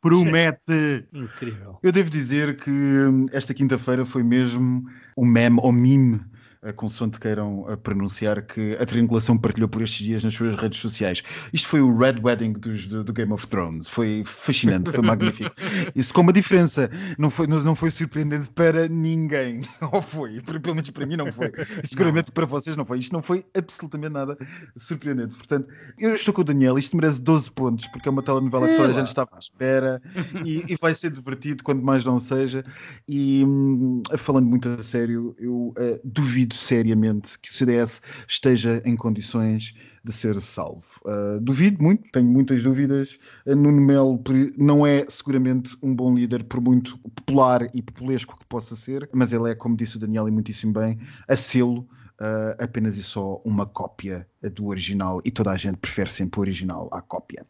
Promete. 0.00 1.06
Incrível. 1.12 1.78
Eu 1.82 1.92
devo 1.92 2.10
dizer 2.10 2.56
que 2.56 2.70
hum, 2.70 3.26
esta 3.32 3.54
quinta-feira 3.54 4.04
foi 4.04 4.22
mesmo 4.22 4.84
um 5.16 5.24
meme 5.24 5.58
ou 5.62 5.72
meme 5.72 6.20
a 6.64 6.72
consoante 6.72 7.20
queiram 7.20 7.64
pronunciar, 7.82 8.42
que 8.42 8.76
a 8.80 8.86
triangulação 8.86 9.36
partilhou 9.36 9.68
por 9.68 9.82
estes 9.82 10.04
dias 10.04 10.24
nas 10.24 10.34
suas 10.34 10.56
redes 10.56 10.80
sociais. 10.80 11.22
Isto 11.52 11.68
foi 11.68 11.80
o 11.80 11.96
Red 11.96 12.20
Wedding 12.22 12.52
dos, 12.52 12.86
do, 12.86 13.04
do, 13.04 13.12
Game 13.12 13.32
of 13.32 13.46
Thrones. 13.46 13.86
Foi 13.86 14.22
fascinante, 14.24 14.90
foi 14.90 15.02
magnífico. 15.02 15.54
Isso 15.94 16.12
com 16.14 16.22
uma 16.22 16.32
diferença. 16.32 16.90
Não 17.18 17.28
foi, 17.30 17.46
não, 17.46 17.62
não 17.62 17.74
foi 17.74 17.90
surpreendente 17.90 18.50
para 18.50 18.88
ninguém. 18.88 19.60
Ou 19.92 20.00
foi? 20.00 20.40
Pelo 20.40 20.74
menos 20.74 20.90
para 20.90 21.06
mim 21.06 21.16
não 21.16 21.30
foi. 21.30 21.52
E 21.82 21.86
seguramente 21.86 22.28
não. 22.28 22.34
para 22.34 22.46
vocês 22.46 22.76
não 22.76 22.84
foi. 22.84 22.98
Isto 22.98 23.12
não 23.12 23.22
foi 23.22 23.44
absolutamente 23.54 24.12
nada 24.12 24.36
surpreendente. 24.76 25.36
Portanto, 25.36 25.68
eu 25.98 26.14
estou 26.14 26.32
com 26.32 26.40
o 26.40 26.44
Daniel. 26.44 26.78
Isto 26.78 26.96
merece 26.96 27.20
12 27.20 27.50
pontos, 27.52 27.86
porque 27.88 28.08
é 28.08 28.10
uma 28.10 28.24
telenovela 28.24 28.68
que 28.68 28.76
toda 28.76 28.88
a 28.88 28.92
gente 28.92 29.08
estava 29.08 29.30
à 29.34 29.38
espera 29.38 30.00
e, 30.44 30.64
e 30.72 30.76
vai 30.80 30.94
ser 30.94 31.10
divertido, 31.10 31.62
quando 31.62 31.82
mais 31.82 32.04
não 32.04 32.18
seja. 32.18 32.64
E 33.06 33.44
hum, 33.44 34.02
falando 34.16 34.46
muito 34.46 34.68
a 34.68 34.82
sério, 34.82 35.34
eu 35.38 35.74
uh, 35.78 36.00
duvido 36.04 36.53
muito 36.54 36.56
seriamente 36.56 37.38
que 37.40 37.50
o 37.50 37.52
CDS 37.52 38.00
esteja 38.28 38.80
em 38.84 38.96
condições 38.96 39.74
de 40.04 40.12
ser 40.12 40.36
salvo. 40.36 40.86
Uh, 41.04 41.40
duvido 41.40 41.82
muito, 41.82 42.04
tenho 42.12 42.26
muitas 42.26 42.62
dúvidas. 42.62 43.18
Uh, 43.44 43.56
Nuno 43.56 43.80
Melo 43.80 44.22
não 44.56 44.86
é 44.86 45.04
seguramente 45.08 45.76
um 45.82 45.94
bom 45.94 46.14
líder, 46.14 46.44
por 46.44 46.60
muito 46.60 46.96
popular 46.98 47.68
e 47.74 47.82
populesco 47.82 48.38
que 48.38 48.46
possa 48.46 48.76
ser, 48.76 49.08
mas 49.12 49.32
ele 49.32 49.50
é, 49.50 49.54
como 49.54 49.76
disse 49.76 49.96
o 49.96 49.98
Daniel 49.98 50.28
e 50.28 50.30
muitíssimo 50.30 50.72
bem, 50.72 50.98
a 51.26 51.36
selo. 51.36 51.88
Uh, 52.20 52.54
apenas 52.62 52.96
e 52.96 53.02
só 53.02 53.42
uma 53.44 53.66
cópia 53.66 54.24
do 54.54 54.66
original 54.66 55.20
e 55.24 55.32
toda 55.32 55.50
a 55.50 55.56
gente 55.56 55.78
prefere 55.78 56.08
sempre 56.08 56.38
o 56.38 56.42
original 56.42 56.88
à 56.92 57.02
cópia. 57.02 57.44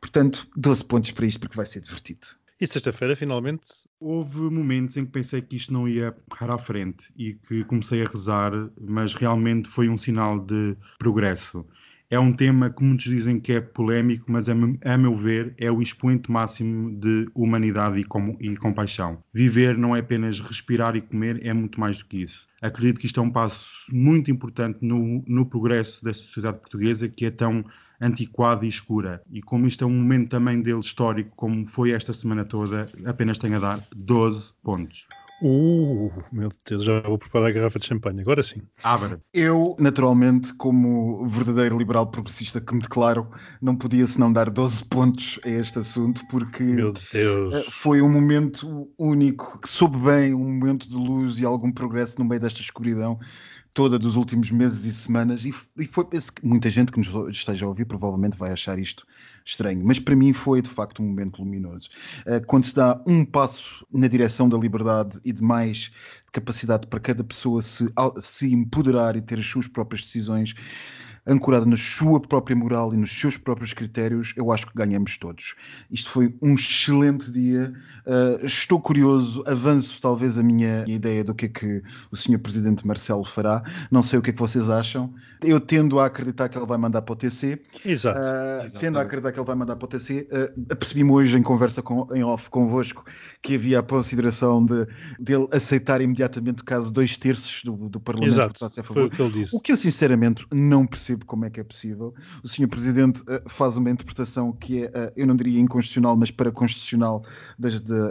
Portanto, 0.00 0.48
12 0.56 0.84
pontos 0.86 1.12
para 1.12 1.24
isto 1.24 1.38
porque 1.38 1.54
vai 1.54 1.64
ser 1.64 1.80
divertido. 1.80 2.26
E 2.60 2.66
sexta-feira, 2.66 3.14
finalmente. 3.14 3.88
Houve 4.00 4.40
momentos 4.40 4.96
em 4.96 5.04
que 5.04 5.12
pensei 5.12 5.40
que 5.40 5.54
isto 5.54 5.72
não 5.72 5.86
ia 5.86 6.14
parar 6.28 6.54
à 6.54 6.58
frente 6.58 7.04
e 7.16 7.34
que 7.34 7.62
comecei 7.64 8.02
a 8.04 8.08
rezar, 8.08 8.52
mas 8.80 9.14
realmente 9.14 9.68
foi 9.68 9.88
um 9.88 9.96
sinal 9.96 10.40
de 10.40 10.76
progresso. 10.98 11.64
É 12.10 12.18
um 12.18 12.32
tema 12.32 12.70
que 12.70 12.82
muitos 12.82 13.04
dizem 13.04 13.38
que 13.38 13.52
é 13.52 13.60
polémico, 13.60 14.32
mas 14.32 14.48
a, 14.48 14.54
meu 14.96 15.14
ver 15.14 15.54
é 15.58 15.70
o 15.70 15.80
expoente 15.80 16.32
máximo 16.32 16.98
de 16.98 17.28
humanidade 17.34 18.00
e, 18.00 18.04
com, 18.04 18.36
e 18.40 18.56
compaixão. 18.56 19.22
Viver 19.32 19.76
não 19.76 19.94
é 19.94 20.00
apenas 20.00 20.40
respirar 20.40 20.96
e 20.96 21.02
comer, 21.02 21.44
é 21.46 21.52
muito 21.52 21.78
mais 21.78 21.98
do 21.98 22.06
que 22.06 22.22
isso. 22.22 22.48
Acredito 22.60 22.98
que 22.98 23.06
isto 23.06 23.20
é 23.20 23.22
um 23.22 23.30
passo 23.30 23.84
muito 23.92 24.30
importante 24.30 24.78
no, 24.80 25.22
no 25.28 25.46
progresso 25.46 26.02
da 26.02 26.12
sociedade 26.12 26.58
portuguesa, 26.58 27.08
que 27.08 27.26
é 27.26 27.30
tão 27.30 27.64
antiquada 28.00 28.64
e 28.64 28.68
escura. 28.68 29.22
E 29.30 29.42
como 29.42 29.66
isto 29.66 29.84
é 29.84 29.86
um 29.86 29.90
momento 29.90 30.30
também 30.30 30.60
dele 30.60 30.80
histórico, 30.80 31.32
como 31.36 31.66
foi 31.66 31.90
esta 31.90 32.12
semana 32.12 32.44
toda, 32.44 32.88
apenas 33.04 33.38
tenho 33.38 33.56
a 33.56 33.60
dar 33.60 33.86
12 33.94 34.52
pontos. 34.62 35.06
Uh, 35.40 36.10
meu 36.32 36.50
Deus, 36.68 36.84
já 36.84 37.00
vou 37.00 37.16
preparar 37.16 37.48
a 37.48 37.52
garrafa 37.52 37.78
de 37.78 37.86
champanhe, 37.86 38.20
agora 38.20 38.42
sim. 38.42 38.60
Abra. 38.82 39.20
Eu, 39.32 39.76
naturalmente, 39.78 40.52
como 40.54 41.26
verdadeiro 41.28 41.78
liberal 41.78 42.08
progressista 42.08 42.60
que 42.60 42.74
me 42.74 42.80
declaro, 42.80 43.28
não 43.62 43.76
podia 43.76 44.04
senão 44.04 44.32
dar 44.32 44.50
12 44.50 44.84
pontos 44.86 45.38
a 45.44 45.48
este 45.48 45.78
assunto, 45.78 46.20
porque 46.28 46.64
meu 46.64 46.92
Deus. 47.12 47.66
foi 47.70 48.02
um 48.02 48.10
momento 48.10 48.90
único, 48.98 49.60
que 49.60 49.68
soube 49.68 49.98
bem, 49.98 50.34
um 50.34 50.58
momento 50.58 50.88
de 50.88 50.96
luz 50.96 51.38
e 51.38 51.44
algum 51.44 51.70
progresso 51.70 52.18
no 52.18 52.24
meio 52.24 52.40
desta 52.40 52.60
escuridão 52.60 53.18
toda 53.78 53.96
dos 53.96 54.16
últimos 54.16 54.50
meses 54.50 54.84
e 54.86 54.92
semanas, 54.92 55.44
e, 55.44 55.54
e 55.76 55.86
foi, 55.86 56.04
penso 56.04 56.32
que 56.32 56.44
muita 56.44 56.68
gente 56.68 56.90
que 56.90 56.98
nos 56.98 57.28
esteja 57.28 57.64
a 57.64 57.68
ouvir 57.68 57.84
provavelmente 57.84 58.36
vai 58.36 58.50
achar 58.50 58.76
isto 58.76 59.06
estranho, 59.44 59.80
mas 59.84 60.00
para 60.00 60.16
mim 60.16 60.32
foi 60.32 60.60
de 60.60 60.68
facto 60.68 61.00
um 61.00 61.06
momento 61.06 61.38
luminoso. 61.38 61.88
Uh, 62.26 62.44
quando 62.44 62.64
se 62.64 62.74
dá 62.74 63.00
um 63.06 63.24
passo 63.24 63.86
na 63.92 64.08
direção 64.08 64.48
da 64.48 64.58
liberdade 64.58 65.20
e 65.24 65.32
de 65.32 65.44
mais 65.44 65.92
capacidade 66.32 66.88
para 66.88 66.98
cada 66.98 67.22
pessoa 67.22 67.62
se, 67.62 67.88
se 68.20 68.52
empoderar 68.52 69.14
e 69.14 69.20
ter 69.20 69.38
as 69.38 69.46
suas 69.46 69.68
próprias 69.68 70.02
decisões, 70.02 70.56
ancorada 71.28 71.66
na 71.66 71.76
sua 71.76 72.18
própria 72.20 72.56
moral 72.56 72.94
e 72.94 72.96
nos 72.96 73.12
seus 73.12 73.36
próprios 73.36 73.72
critérios, 73.72 74.32
eu 74.36 74.50
acho 74.50 74.66
que 74.66 74.72
ganhamos 74.74 75.16
todos. 75.18 75.54
Isto 75.90 76.10
foi 76.10 76.34
um 76.40 76.54
excelente 76.54 77.30
dia. 77.30 77.72
Uh, 78.06 78.44
estou 78.44 78.80
curioso, 78.80 79.44
avanço 79.46 80.00
talvez 80.00 80.38
a 80.38 80.42
minha 80.42 80.84
ideia 80.86 81.22
do 81.22 81.34
que 81.34 81.46
é 81.46 81.48
que 81.48 81.82
o 82.10 82.16
Sr. 82.16 82.38
Presidente 82.38 82.86
Marcelo 82.86 83.24
fará. 83.24 83.62
Não 83.90 84.00
sei 84.00 84.18
o 84.18 84.22
que 84.22 84.30
é 84.30 84.32
que 84.32 84.38
vocês 84.38 84.70
acham. 84.70 85.12
Eu 85.42 85.60
tendo 85.60 86.00
a 86.00 86.06
acreditar 86.06 86.48
que 86.48 86.58
ele 86.58 86.66
vai 86.66 86.78
mandar 86.78 87.02
para 87.02 87.12
o 87.12 87.16
TC. 87.16 87.60
Exato. 87.84 88.18
Uh, 88.18 88.78
tendo 88.78 88.98
a 88.98 89.02
acreditar 89.02 89.32
que 89.32 89.38
ele 89.38 89.46
vai 89.46 89.56
mandar 89.56 89.76
para 89.76 89.84
o 89.84 89.88
TC, 89.88 90.26
uh, 90.32 90.72
apercebi-me 90.72 91.10
hoje 91.10 91.36
em 91.36 91.42
conversa 91.42 91.82
com, 91.82 92.06
em 92.14 92.24
off 92.24 92.48
convosco 92.48 93.04
que 93.42 93.54
havia 93.54 93.80
a 93.80 93.82
consideração 93.82 94.64
de 94.64 94.86
dele 95.18 95.46
aceitar 95.52 96.00
imediatamente 96.00 96.64
caso 96.64 96.92
dois 96.92 97.18
terços 97.18 97.62
do, 97.64 97.88
do 97.88 98.00
Parlamento 98.00 98.32
Exato. 98.32 98.54
votasse 98.54 98.80
a 98.80 98.82
favor. 98.82 98.94
Foi 98.94 99.06
o 99.06 99.10
que 99.10 99.22
ele 99.22 99.44
disse. 99.44 99.56
O 99.56 99.60
que 99.60 99.72
eu 99.72 99.76
sinceramente 99.76 100.46
não 100.52 100.86
percebo 100.86 101.17
percebo 101.18 101.26
como 101.26 101.44
é 101.44 101.50
que 101.50 101.60
é 101.60 101.64
possível. 101.64 102.14
O 102.42 102.48
senhor 102.48 102.68
Presidente 102.68 103.20
uh, 103.22 103.48
faz 103.48 103.76
uma 103.76 103.90
interpretação 103.90 104.52
que 104.52 104.84
é, 104.84 104.86
uh, 104.86 105.12
eu 105.16 105.26
não 105.26 105.36
diria 105.36 105.60
inconstitucional, 105.60 106.16
mas 106.16 106.30
para 106.30 106.50
constitucional 106.50 107.24
da, 107.58 107.68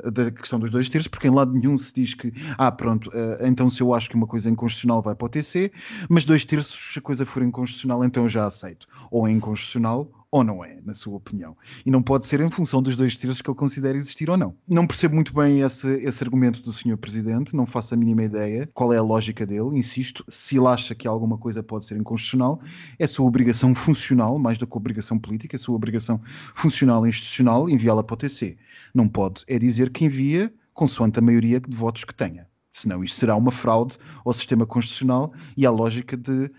da, 0.09 0.31
questão 0.31 0.59
dos 0.59 0.71
dois 0.71 0.89
terços, 0.89 1.07
porque 1.07 1.27
em 1.27 1.31
lado 1.31 1.53
nenhum 1.53 1.77
se 1.77 1.93
diz 1.93 2.13
que, 2.13 2.33
ah, 2.57 2.71
pronto, 2.71 3.09
uh, 3.09 3.45
então 3.45 3.69
se 3.69 3.81
eu 3.81 3.93
acho 3.93 4.09
que 4.09 4.15
uma 4.15 4.27
coisa 4.27 4.49
é 4.49 4.51
inconstitucional 4.51 5.01
vai 5.01 5.15
para 5.15 5.25
o 5.25 5.29
TC, 5.29 5.71
mas 6.09 6.25
dois 6.25 6.43
terços, 6.45 6.93
se 6.93 6.99
a 6.99 7.01
coisa 7.01 7.25
for 7.25 7.43
inconstitucional, 7.43 8.03
então 8.03 8.23
eu 8.23 8.29
já 8.29 8.45
aceito. 8.45 8.87
Ou 9.11 9.27
é 9.27 9.31
inconstitucional 9.31 10.09
ou 10.37 10.43
não 10.43 10.63
é, 10.63 10.79
na 10.83 10.93
sua 10.93 11.15
opinião. 11.15 11.55
E 11.85 11.91
não 11.91 12.01
pode 12.01 12.25
ser 12.25 12.39
em 12.41 12.49
função 12.49 12.81
dos 12.81 12.95
dois 12.95 13.15
terços 13.15 13.41
que 13.41 13.49
ele 13.49 13.57
considera 13.57 13.97
existir 13.97 14.29
ou 14.29 14.37
não. 14.37 14.55
Não 14.67 14.87
percebo 14.87 15.15
muito 15.15 15.33
bem 15.33 15.61
esse, 15.61 15.87
esse 15.99 16.23
argumento 16.23 16.61
do 16.61 16.71
Sr. 16.71 16.97
Presidente, 16.97 17.55
não 17.55 17.65
faço 17.65 17.93
a 17.93 17.97
mínima 17.97 18.23
ideia 18.23 18.69
qual 18.73 18.93
é 18.93 18.97
a 18.97 19.01
lógica 19.01 19.45
dele, 19.45 19.77
insisto, 19.77 20.23
se 20.27 20.57
ele 20.57 20.67
acha 20.67 20.95
que 20.95 21.07
alguma 21.07 21.37
coisa 21.37 21.61
pode 21.61 21.85
ser 21.85 21.97
inconstitucional, 21.97 22.59
é 22.97 23.07
sua 23.07 23.25
obrigação 23.25 23.73
funcional, 23.75 24.37
mais 24.39 24.57
do 24.57 24.67
que 24.67 24.77
obrigação 24.77 25.19
política, 25.19 25.55
é 25.55 25.59
sua 25.59 25.75
obrigação 25.75 26.21
funcional 26.55 27.05
e 27.05 27.09
institucional 27.09 27.69
enviá-la 27.69 28.03
para 28.03 28.13
o 28.13 28.17
TC. 28.17 28.57
Não 28.93 29.07
pode 29.07 29.43
é 29.47 29.57
dizer 29.59 29.89
que 29.89 30.05
envia 30.05 30.53
consoante 30.73 31.19
a 31.19 31.21
maioria 31.21 31.59
de 31.59 31.75
votos 31.75 32.03
que 32.03 32.13
tenha. 32.13 32.47
Senão 32.77 33.03
isto 33.03 33.17
será 33.17 33.35
uma 33.35 33.51
fraude 33.51 33.97
ao 34.23 34.31
sistema 34.33 34.63
constitucional 34.63 35.33
e 35.55 35.65
à 35.65 35.71
lógica 35.71 36.15
de 36.15 36.31
uh, 36.31 36.51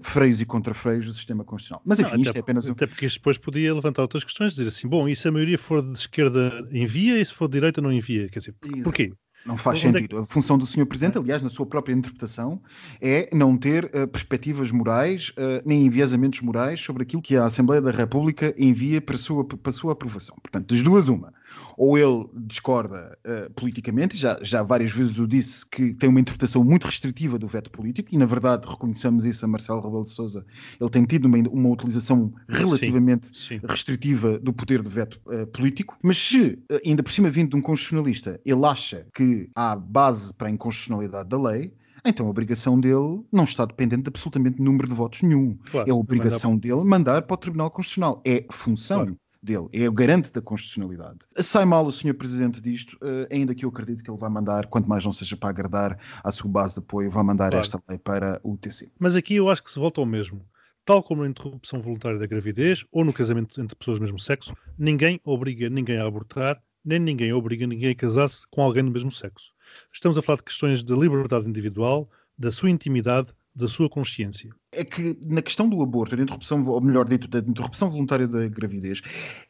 freios 0.00 0.40
e 0.40 0.46
contrafreios 0.46 1.04
do 1.04 1.12
sistema 1.12 1.44
constitucional. 1.44 1.82
Mas 1.84 2.00
enfim, 2.00 2.14
não, 2.14 2.22
isto 2.22 2.36
é 2.36 2.40
apenas 2.40 2.66
um... 2.66 2.72
Até 2.72 2.86
porque 2.86 3.04
isto 3.04 3.18
depois 3.18 3.36
podia 3.36 3.74
levantar 3.74 4.00
outras 4.00 4.24
questões, 4.24 4.54
dizer 4.54 4.68
assim, 4.68 4.88
bom, 4.88 5.06
e 5.06 5.14
se 5.14 5.28
a 5.28 5.32
maioria 5.32 5.58
for 5.58 5.82
de 5.82 5.98
esquerda 5.98 6.66
envia, 6.72 7.20
e 7.20 7.24
se 7.24 7.34
for 7.34 7.46
de 7.46 7.52
direita 7.52 7.82
não 7.82 7.92
envia? 7.92 8.26
Quer 8.30 8.38
dizer, 8.38 8.54
porquê? 8.82 9.12
Não 9.44 9.56
faz 9.56 9.84
Onde 9.84 9.98
sentido. 9.98 10.16
É 10.16 10.18
que... 10.20 10.22
A 10.22 10.24
função 10.24 10.58
do 10.58 10.66
Sr. 10.66 10.86
Presidente, 10.86 11.18
aliás, 11.18 11.40
na 11.40 11.48
sua 11.48 11.66
própria 11.66 11.94
interpretação, 11.94 12.60
é 13.00 13.28
não 13.32 13.56
ter 13.56 13.84
uh, 13.84 14.08
perspectivas 14.08 14.72
morais 14.72 15.28
uh, 15.30 15.62
nem 15.64 15.86
enviesamentos 15.86 16.40
morais 16.40 16.80
sobre 16.80 17.04
aquilo 17.04 17.22
que 17.22 17.36
a 17.36 17.44
Assembleia 17.44 17.80
da 17.80 17.92
República 17.92 18.52
envia 18.58 19.00
para 19.00 19.14
a 19.14 19.18
sua, 19.18 19.44
para 19.44 19.70
a 19.70 19.72
sua 19.72 19.92
aprovação. 19.92 20.36
Portanto, 20.42 20.74
das 20.74 20.82
duas, 20.82 21.08
uma. 21.08 21.32
Ou 21.76 21.98
ele 21.98 22.26
discorda 22.34 23.18
uh, 23.26 23.52
politicamente, 23.54 24.16
já, 24.16 24.38
já 24.42 24.62
várias 24.62 24.92
vezes 24.92 25.18
o 25.18 25.26
disse 25.26 25.64
que 25.68 25.94
tem 25.94 26.08
uma 26.08 26.20
interpretação 26.20 26.64
muito 26.64 26.84
restritiva 26.84 27.38
do 27.38 27.46
veto 27.46 27.70
político, 27.70 28.08
e 28.12 28.18
na 28.18 28.26
verdade 28.26 28.66
reconhecemos 28.68 29.24
isso 29.24 29.44
a 29.44 29.48
Marcelo 29.48 29.80
Rebelo 29.80 30.04
de 30.04 30.10
Souza. 30.10 30.44
Ele 30.80 30.90
tem 30.90 31.04
tido 31.04 31.26
uma, 31.26 31.38
uma 31.50 31.68
utilização 31.70 32.32
relativamente 32.48 33.26
sim, 33.28 33.58
sim. 33.58 33.66
restritiva 33.66 34.38
do 34.38 34.52
poder 34.52 34.82
de 34.82 34.90
veto 34.90 35.20
político, 35.52 35.96
mas 36.02 36.18
se, 36.18 36.58
ainda 36.84 37.02
por 37.02 37.10
cima 37.10 37.30
vindo 37.30 37.50
de 37.50 37.56
um 37.56 37.60
constitucionalista, 37.60 38.40
ele 38.44 38.64
acha 38.64 39.06
que 39.14 39.48
há 39.54 39.76
base 39.76 40.32
para 40.34 40.48
a 40.48 40.50
inconstitucionalidade 40.50 41.28
da 41.28 41.40
lei, 41.40 41.72
então 42.04 42.26
a 42.26 42.30
obrigação 42.30 42.78
dele 42.78 43.22
não 43.32 43.44
está 43.44 43.64
dependente 43.64 44.02
de 44.02 44.08
absolutamente 44.08 44.62
número 44.62 44.86
de 44.88 44.94
votos 44.94 45.22
nenhum. 45.22 45.58
Claro, 45.70 45.88
é 45.88 45.92
a 45.92 45.94
obrigação 45.94 46.52
mandar... 46.52 46.68
dele 46.68 46.84
mandar 46.84 47.22
para 47.22 47.34
o 47.34 47.36
Tribunal 47.36 47.70
Constitucional. 47.70 48.22
É 48.24 48.44
função 48.50 48.98
claro. 49.04 49.18
Dele, 49.42 49.68
é 49.72 49.88
o 49.88 49.92
garante 49.92 50.32
da 50.32 50.40
constitucionalidade. 50.40 51.20
Sai 51.38 51.64
mal 51.64 51.86
o 51.86 51.92
Sr. 51.92 52.14
Presidente 52.14 52.60
disto, 52.60 52.94
uh, 52.96 53.26
ainda 53.30 53.54
que 53.54 53.64
eu 53.64 53.68
acredito 53.68 54.02
que 54.02 54.10
ele 54.10 54.18
vai 54.18 54.30
mandar, 54.30 54.66
quanto 54.66 54.88
mais 54.88 55.04
não 55.04 55.12
seja 55.12 55.36
para 55.36 55.50
agradar 55.50 55.98
à 56.22 56.32
sua 56.32 56.50
base 56.50 56.74
de 56.74 56.80
apoio, 56.80 57.10
vai 57.10 57.22
mandar 57.22 57.50
claro. 57.50 57.64
esta 57.64 57.82
lei 57.88 57.98
para 57.98 58.40
o 58.42 58.56
TC. 58.56 58.90
Mas 58.98 59.16
aqui 59.16 59.36
eu 59.36 59.48
acho 59.50 59.62
que 59.62 59.70
se 59.70 59.78
volta 59.78 60.00
ao 60.00 60.06
mesmo. 60.06 60.44
Tal 60.84 61.02
como 61.02 61.22
na 61.22 61.28
interrupção 61.28 61.80
voluntária 61.80 62.18
da 62.18 62.26
gravidez 62.26 62.84
ou 62.92 63.04
no 63.04 63.12
casamento 63.12 63.60
entre 63.60 63.76
pessoas 63.76 63.98
do 63.98 64.02
mesmo 64.02 64.20
sexo, 64.20 64.54
ninguém 64.78 65.20
obriga 65.24 65.68
ninguém 65.68 65.98
a 65.98 66.06
abortar, 66.06 66.62
nem 66.84 67.00
ninguém 67.00 67.32
obriga 67.32 67.66
ninguém 67.66 67.90
a 67.90 67.94
casar-se 67.94 68.46
com 68.48 68.62
alguém 68.62 68.84
do 68.84 68.92
mesmo 68.92 69.10
sexo. 69.10 69.52
Estamos 69.92 70.16
a 70.16 70.22
falar 70.22 70.36
de 70.36 70.44
questões 70.44 70.84
de 70.84 70.94
liberdade 70.94 71.48
individual, 71.48 72.08
da 72.38 72.52
sua 72.52 72.70
intimidade, 72.70 73.32
da 73.56 73.66
sua 73.66 73.88
consciência. 73.88 74.50
É 74.70 74.84
que 74.84 75.16
na 75.22 75.40
questão 75.40 75.66
do 75.66 75.82
aborto, 75.82 76.14
da 76.14 76.22
interrupção, 76.22 76.62
ou 76.66 76.80
melhor 76.82 77.08
dito, 77.08 77.26
da 77.26 77.38
interrupção 77.38 77.90
voluntária 77.90 78.28
da 78.28 78.46
gravidez, 78.48 79.00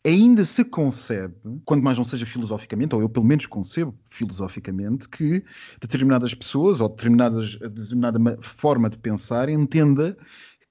ainda 0.06 0.44
se 0.44 0.64
concebe, 0.64 1.34
quando 1.64 1.82
mais 1.82 1.98
não 1.98 2.04
seja 2.04 2.24
filosoficamente, 2.24 2.94
ou 2.94 3.00
eu 3.00 3.08
pelo 3.08 3.26
menos 3.26 3.46
concebo 3.46 3.98
filosoficamente, 4.08 5.08
que 5.08 5.42
determinadas 5.80 6.32
pessoas 6.34 6.80
ou 6.80 6.88
determinadas, 6.88 7.56
determinada 7.56 8.18
forma 8.40 8.88
de 8.88 8.96
pensar 8.96 9.48
entenda 9.48 10.16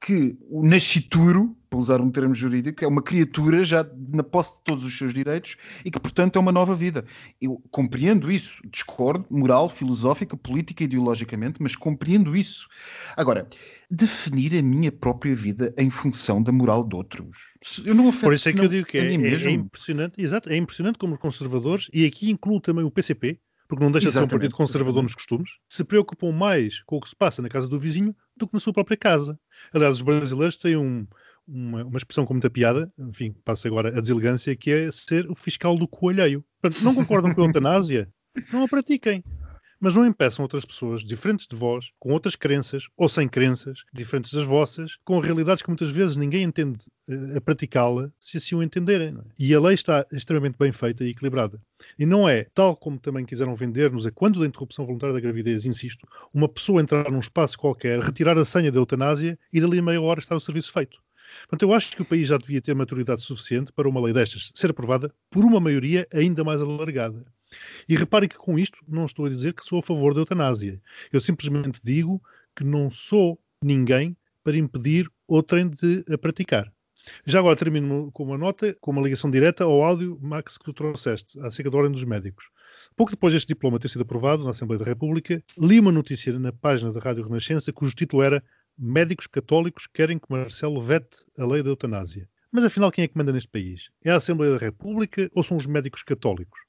que 0.01 0.38
o 0.49 0.65
nascituro, 0.65 1.55
para 1.69 1.79
usar 1.79 1.99
um 1.99 2.12
termo 2.12 2.36
jurídico, 2.36 2.84
é 2.84 2.88
uma 2.88 3.01
criatura 3.01 3.63
já 3.63 3.86
na 4.10 4.23
posse 4.23 4.58
de 4.58 4.63
todos 4.63 4.84
os 4.84 4.97
seus 4.97 5.13
direitos 5.13 5.58
e 5.84 5.91
que, 5.91 5.99
portanto, 5.99 6.38
é 6.38 6.39
uma 6.39 6.51
nova 6.51 6.75
vida. 6.75 7.05
Eu 7.41 7.62
compreendo 7.71 8.31
isso, 8.31 8.62
discordo, 8.69 9.25
moral, 9.29 9.67
filosófica, 9.67 10.38
política, 10.38 10.84
ideologicamente, 10.84 11.62
mas 11.62 11.75
compreendo 11.75 12.36
isso. 12.36 12.67
Agora, 13.17 13.47
definir 13.89 14.58
a 14.58 14.62
minha 14.62 14.91
própria 14.91 15.36
vida 15.36 15.73
em 15.77 15.89
função 15.89 16.41
da 16.41 16.51
moral 16.51 16.88
de 16.88 16.95
outros. 16.95 17.58
Eu 17.84 17.95
não 17.95 18.12
Por 18.12 18.34
isso 18.34 18.49
é 18.49 18.53
que 18.53 18.60
eu 18.60 18.67
digo 18.67 18.88
que 18.88 18.97
é, 18.97 19.12
é, 19.12 19.13
é, 19.13 19.51
impressionante, 19.51 20.21
exato, 20.21 20.49
é 20.49 20.55
impressionante 20.55 20.99
como 20.99 21.13
os 21.13 21.19
conservadores, 21.19 21.89
e 21.93 22.05
aqui 22.05 22.29
incluo 22.29 22.62
também 22.62 22.86
o 22.86 22.91
PCP, 22.91 23.39
porque 23.67 23.84
não 23.84 23.91
deixa 23.91 24.08
Exatamente. 24.08 24.28
de 24.28 24.32
ser 24.32 24.36
um 24.36 24.39
partido 24.39 24.56
conservador 24.56 25.04
nos 25.04 25.15
costumes, 25.15 25.49
se 25.67 25.84
preocupam 25.84 26.32
mais 26.32 26.82
com 26.84 26.97
o 26.97 27.01
que 27.01 27.10
se 27.10 27.15
passa 27.15 27.41
na 27.41 27.49
casa 27.49 27.67
do 27.67 27.80
vizinho 27.80 28.15
do 28.38 28.47
que 28.47 28.54
na 28.54 28.60
sua 28.60 28.73
própria 28.73 28.97
casa. 28.97 29.39
Aliás, 29.73 29.97
os 29.97 30.01
brasileiros 30.01 30.58
têm 30.58 30.78
um, 30.78 31.08
uma, 31.47 31.84
uma, 31.84 31.97
expressão 31.97 32.25
com 32.25 32.34
muita 32.34 32.49
piada, 32.49 32.91
enfim, 32.97 33.34
passa 33.43 33.67
agora 33.67 33.89
a 33.97 34.01
deselegância, 34.01 34.56
que 34.56 34.71
é 34.71 34.91
ser 34.91 35.30
o 35.30 35.36
fiscal 35.36 35.78
do 35.78 35.88
coelheiro. 35.88 36.43
Portanto, 36.62 36.84
não 36.84 36.93
concordam 36.93 37.34
com 37.34 37.41
a 37.41 37.45
eutanásia? 37.45 38.12
Não 38.51 38.63
a 38.63 38.67
pratiquem. 38.67 39.23
Mas 39.86 39.93
não 39.93 40.04
impeçam 40.04 40.41
outras 40.41 40.65
pessoas 40.65 41.04
diferentes 41.04 41.45
de 41.45 41.56
vós, 41.56 41.91
com 42.00 42.12
outras 42.12 42.36
crenças 42.36 42.88
ou 42.98 43.08
sem 43.08 43.30
crenças, 43.30 43.84
diferentes 43.93 44.34
das 44.34 44.43
vossas, 44.43 44.98
com 45.06 45.19
realidades 45.19 45.62
que 45.62 45.69
muitas 45.69 45.91
vezes 45.91 46.15
ninguém 46.15 46.41
entende 46.41 46.80
uh, 47.08 47.38
a 47.38 47.41
praticá-la, 47.41 48.12
se 48.19 48.38
assim 48.38 48.56
o 48.56 48.63
entenderem. 48.63 49.10
É? 49.10 49.21
E 49.38 49.54
a 49.54 49.60
lei 49.60 49.76
está 49.76 50.04
extremamente 50.12 50.58
bem 50.58 50.71
feita 50.71 51.04
e 51.04 51.12
equilibrada. 51.12 51.62
E 52.00 52.04
não 52.04 52.28
é, 52.28 52.48
tal 52.56 52.76
como 52.76 52.98
também 52.98 53.26
quiseram 53.26 53.54
vender-nos 53.54 54.08
a 54.08 54.12
quando 54.12 54.39
da 54.39 54.48
interrupção 54.48 54.88
voluntária 54.88 55.13
da 55.13 55.19
gravidez, 55.19 55.67
insisto, 55.67 56.08
uma 56.34 56.50
pessoa 56.50 56.82
entrar 56.82 57.12
num 57.12 57.19
espaço 57.19 57.56
qualquer, 57.56 58.00
retirar 58.00 58.39
a 58.39 58.43
senha 58.43 58.71
da 58.71 58.80
eutanásia 58.80 59.38
e 59.54 59.62
dali 59.62 59.78
a 59.78 59.84
meia 59.84 60.02
hora 60.02 60.19
estar 60.19 60.36
o 60.36 60.39
serviço 60.39 60.74
feito. 60.74 60.98
Portanto, 61.41 61.62
eu 61.62 61.74
acho 61.74 61.95
que 61.95 62.02
o 62.02 62.06
país 62.06 62.28
já 62.28 62.38
devia 62.38 62.60
ter 62.60 62.74
maturidade 62.74 63.21
suficiente 63.21 63.71
para 63.71 63.88
uma 63.88 64.02
lei 64.02 64.13
destas 64.13 64.52
ser 64.56 64.71
aprovada 64.71 65.13
por 65.30 65.45
uma 65.45 65.60
maioria 65.60 66.08
ainda 66.12 66.43
mais 66.43 66.60
alargada. 66.60 67.24
E 67.87 67.95
reparem 67.95 68.29
que 68.29 68.37
com 68.37 68.57
isto 68.57 68.79
não 68.87 69.05
estou 69.05 69.25
a 69.25 69.29
dizer 69.29 69.53
que 69.53 69.65
sou 69.65 69.79
a 69.79 69.83
favor 69.83 70.13
da 70.13 70.21
eutanásia. 70.21 70.81
Eu 71.11 71.21
simplesmente 71.21 71.79
digo 71.83 72.21
que 72.55 72.63
não 72.63 72.89
sou 72.89 73.39
ninguém 73.61 74.15
para 74.43 74.57
impedir 74.57 75.09
outrem 75.27 75.69
de 75.69 76.03
a 76.11 76.17
praticar. 76.17 76.71
Já 77.25 77.39
agora 77.39 77.55
termino 77.55 78.11
com 78.11 78.23
uma 78.23 78.37
nota, 78.37 78.75
com 78.81 78.91
uma 78.91 79.01
ligação 79.01 79.29
direta 79.29 79.63
ao 79.63 79.83
áudio, 79.83 80.17
Max, 80.21 80.57
que 80.57 80.65
tu 80.65 80.73
trouxeste, 80.73 81.39
acerca 81.39 81.69
da 81.69 81.77
Ordem 81.77 81.91
dos 81.91 82.03
Médicos. 82.03 82.49
Pouco 82.95 83.11
depois 83.11 83.33
deste 83.33 83.47
diploma 83.47 83.79
ter 83.79 83.89
sido 83.89 84.01
aprovado 84.01 84.43
na 84.43 84.49
Assembleia 84.49 84.79
da 84.79 84.85
República, 84.85 85.43
li 85.57 85.79
uma 85.79 85.91
notícia 85.91 86.37
na 86.39 86.51
página 86.51 86.91
da 86.91 86.99
Rádio 86.99 87.23
Renascença 87.23 87.71
cujo 87.71 87.95
título 87.95 88.23
era 88.23 88.43
Médicos 88.77 89.27
católicos 89.27 89.87
querem 89.87 90.19
que 90.19 90.29
Marcelo 90.29 90.81
vete 90.81 91.17
a 91.37 91.45
lei 91.45 91.63
da 91.63 91.69
eutanásia. 91.69 92.27
Mas 92.51 92.65
afinal, 92.65 92.91
quem 92.91 93.03
é 93.03 93.07
que 93.07 93.17
manda 93.17 93.31
neste 93.31 93.49
país? 93.49 93.89
É 94.03 94.11
a 94.11 94.15
Assembleia 94.15 94.53
da 94.53 94.57
República 94.57 95.29
ou 95.33 95.43
são 95.43 95.57
os 95.57 95.65
médicos 95.65 96.03
católicos? 96.03 96.59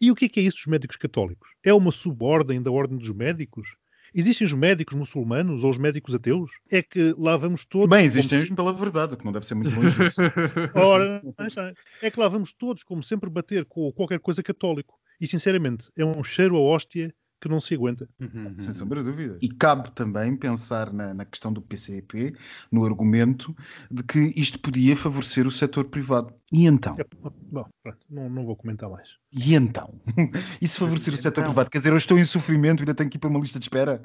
E 0.00 0.10
o 0.10 0.14
que 0.14 0.26
é, 0.26 0.28
que 0.28 0.40
é 0.40 0.42
isso 0.42 0.58
dos 0.58 0.66
médicos 0.66 0.96
católicos? 0.96 1.50
É 1.64 1.72
uma 1.72 1.90
subordem 1.90 2.62
da 2.62 2.70
Ordem 2.70 2.98
dos 2.98 3.12
Médicos? 3.12 3.76
Existem 4.14 4.44
os 4.44 4.52
médicos 4.52 4.96
muçulmanos 4.96 5.62
ou 5.62 5.70
os 5.70 5.78
médicos 5.78 6.14
ateus? 6.14 6.50
É 6.70 6.82
que 6.82 7.14
lá 7.16 7.36
vamos 7.36 7.64
todos. 7.64 7.88
Bem, 7.88 8.04
existem 8.04 8.44
se... 8.44 8.54
pela 8.54 8.72
verdade, 8.72 9.16
que 9.16 9.24
não 9.24 9.32
deve 9.32 9.46
ser 9.46 9.54
muito 9.54 9.70
longe 9.70 9.96
disso. 9.96 10.20
Ora, 10.74 11.22
é 12.02 12.10
que 12.10 12.18
lá 12.18 12.28
vamos 12.28 12.52
todos, 12.52 12.82
como 12.82 13.02
sempre, 13.02 13.30
bater 13.30 13.64
com 13.64 13.92
qualquer 13.92 14.18
coisa 14.18 14.42
católico. 14.42 14.98
E 15.20 15.26
sinceramente, 15.26 15.90
é 15.96 16.04
um 16.04 16.24
cheiro 16.24 16.56
a 16.56 16.60
hóstia 16.60 17.14
que 17.40 17.48
não 17.48 17.60
se 17.60 17.74
aguenta. 17.74 18.08
Uhum, 18.20 18.54
Sem 18.58 18.72
sombra 18.72 19.02
de 19.02 19.10
dúvida. 19.10 19.38
E 19.40 19.48
cabe 19.48 19.90
também 19.92 20.36
pensar 20.36 20.92
na, 20.92 21.14
na, 21.14 21.24
questão 21.24 21.52
do 21.52 21.62
PCP, 21.62 22.34
no 22.70 22.84
argumento 22.84 23.56
de 23.90 24.02
que 24.02 24.32
isto 24.36 24.60
podia 24.60 24.96
favorecer 24.96 25.46
o 25.46 25.50
setor 25.50 25.84
privado. 25.86 26.32
E 26.52 26.66
então? 26.66 26.96
É, 26.98 27.04
bom, 27.50 27.64
pronto, 27.82 27.98
não, 28.10 28.28
não 28.28 28.44
vou 28.44 28.56
comentar 28.56 28.90
mais. 28.90 29.08
E 29.32 29.54
então? 29.54 29.94
E 30.60 30.68
se 30.68 30.78
favorecer 30.78 31.14
o 31.14 31.16
setor 31.16 31.40
então? 31.40 31.44
privado? 31.44 31.70
Quer 31.70 31.78
dizer, 31.78 31.92
eu 31.92 31.96
estou 31.96 32.18
em 32.18 32.24
sofrimento 32.24 32.80
e 32.80 32.82
ainda 32.82 32.94
tenho 32.94 33.08
que 33.08 33.16
ir 33.16 33.20
para 33.20 33.30
uma 33.30 33.40
lista 33.40 33.58
de 33.58 33.64
espera? 33.64 34.02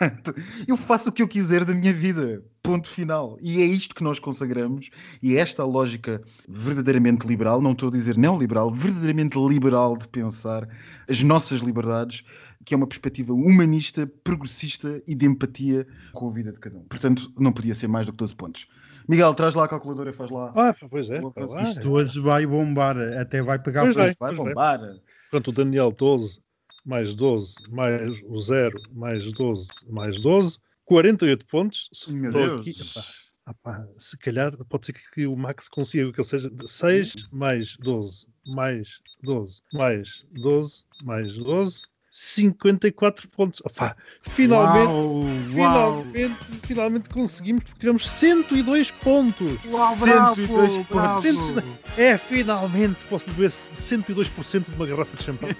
eu 0.66 0.76
faço 0.76 1.10
o 1.10 1.12
que 1.12 1.22
eu 1.22 1.28
quiser 1.28 1.64
da 1.64 1.74
minha 1.74 1.92
vida. 1.92 2.42
Ponto 2.62 2.88
final. 2.88 3.38
E 3.40 3.60
é 3.60 3.64
isto 3.64 3.94
que 3.94 4.04
nós 4.04 4.18
consagramos, 4.18 4.90
e 5.22 5.36
é 5.36 5.40
esta 5.40 5.64
lógica 5.64 6.22
verdadeiramente 6.48 7.26
liberal, 7.26 7.60
não 7.60 7.72
estou 7.72 7.88
a 7.88 7.92
dizer 7.92 8.16
neoliberal, 8.16 8.70
verdadeiramente 8.70 9.38
liberal 9.38 9.96
de 9.96 10.06
pensar 10.06 10.68
as 11.08 11.22
nossas 11.22 11.60
liberdades, 11.60 12.22
que 12.64 12.74
é 12.74 12.76
uma 12.76 12.86
perspectiva 12.86 13.32
humanista, 13.32 14.06
progressista 14.22 15.02
e 15.06 15.14
de 15.14 15.26
empatia 15.26 15.86
com 16.12 16.28
a 16.28 16.30
vida 16.30 16.52
de 16.52 16.60
cada 16.60 16.78
um. 16.78 16.82
Portanto, 16.82 17.32
não 17.38 17.52
podia 17.52 17.74
ser 17.74 17.88
mais 17.88 18.06
do 18.06 18.12
que 18.12 18.18
12 18.18 18.34
pontos. 18.34 18.68
Miguel, 19.08 19.34
traz 19.34 19.54
lá 19.54 19.64
a 19.64 19.68
calculadora 19.68 20.10
e 20.10 20.12
faz 20.12 20.30
lá. 20.30 20.52
Ah, 20.54 20.74
pois 20.88 21.08
é. 21.10 21.20
Isto 21.62 21.90
hoje 21.90 22.20
vai 22.20 22.46
bombar, 22.46 22.96
até 23.18 23.42
vai 23.42 23.58
pegar 23.58 23.82
pois 23.82 23.96
é, 23.96 24.14
vai 24.18 24.34
bombar. 24.34 24.82
É. 24.82 24.94
Pronto, 25.30 25.48
o 25.48 25.52
Daniel 25.52 25.90
12 25.90 26.40
mais 26.84 27.14
12 27.14 27.54
mais 27.70 28.22
o 28.24 28.38
0 28.38 28.80
mais 28.92 29.32
12 29.32 29.68
mais 29.88 30.18
12, 30.18 30.58
48 30.84 31.46
pontos. 31.46 31.90
Meu 32.08 32.32
Deus. 32.32 32.60
Aqui, 32.60 32.70
epá, 32.70 33.04
epá, 33.50 33.88
se 33.98 34.16
calhar 34.18 34.56
pode 34.68 34.86
ser 34.86 34.92
que 34.92 35.26
o 35.26 35.36
Max 35.36 35.68
consiga 35.68 36.12
que 36.12 36.20
ele 36.20 36.28
seja 36.28 36.50
6 36.66 37.28
mais 37.32 37.76
12 37.78 38.26
mais 38.46 39.00
12 39.22 39.62
mais 39.72 40.24
12 40.32 40.84
mais 41.04 41.36
12 41.36 41.82
54 42.10 43.28
pontos. 43.28 43.60
Opa, 43.64 43.96
finalmente, 44.22 44.88
uau, 44.88 45.22
finalmente, 45.52 46.28
uau. 46.28 46.60
finalmente 46.62 47.08
conseguimos, 47.08 47.62
porque 47.62 47.78
tivemos 47.78 48.10
102 48.10 48.90
pontos. 48.90 49.64
Uau, 49.66 49.94
102 49.94 50.86
pontos. 50.86 51.64
É, 51.96 52.18
finalmente 52.18 53.04
posso 53.06 53.24
beber 53.26 53.50
102% 53.50 54.70
de 54.70 54.76
uma 54.76 54.86
garrafa 54.86 55.16
de 55.16 55.22
champanhe. 55.22 55.56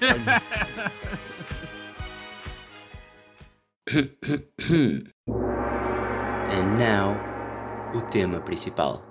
And 6.52 6.76
now, 6.76 7.16
o 7.94 8.00
tema 8.02 8.40
principal. 8.40 9.06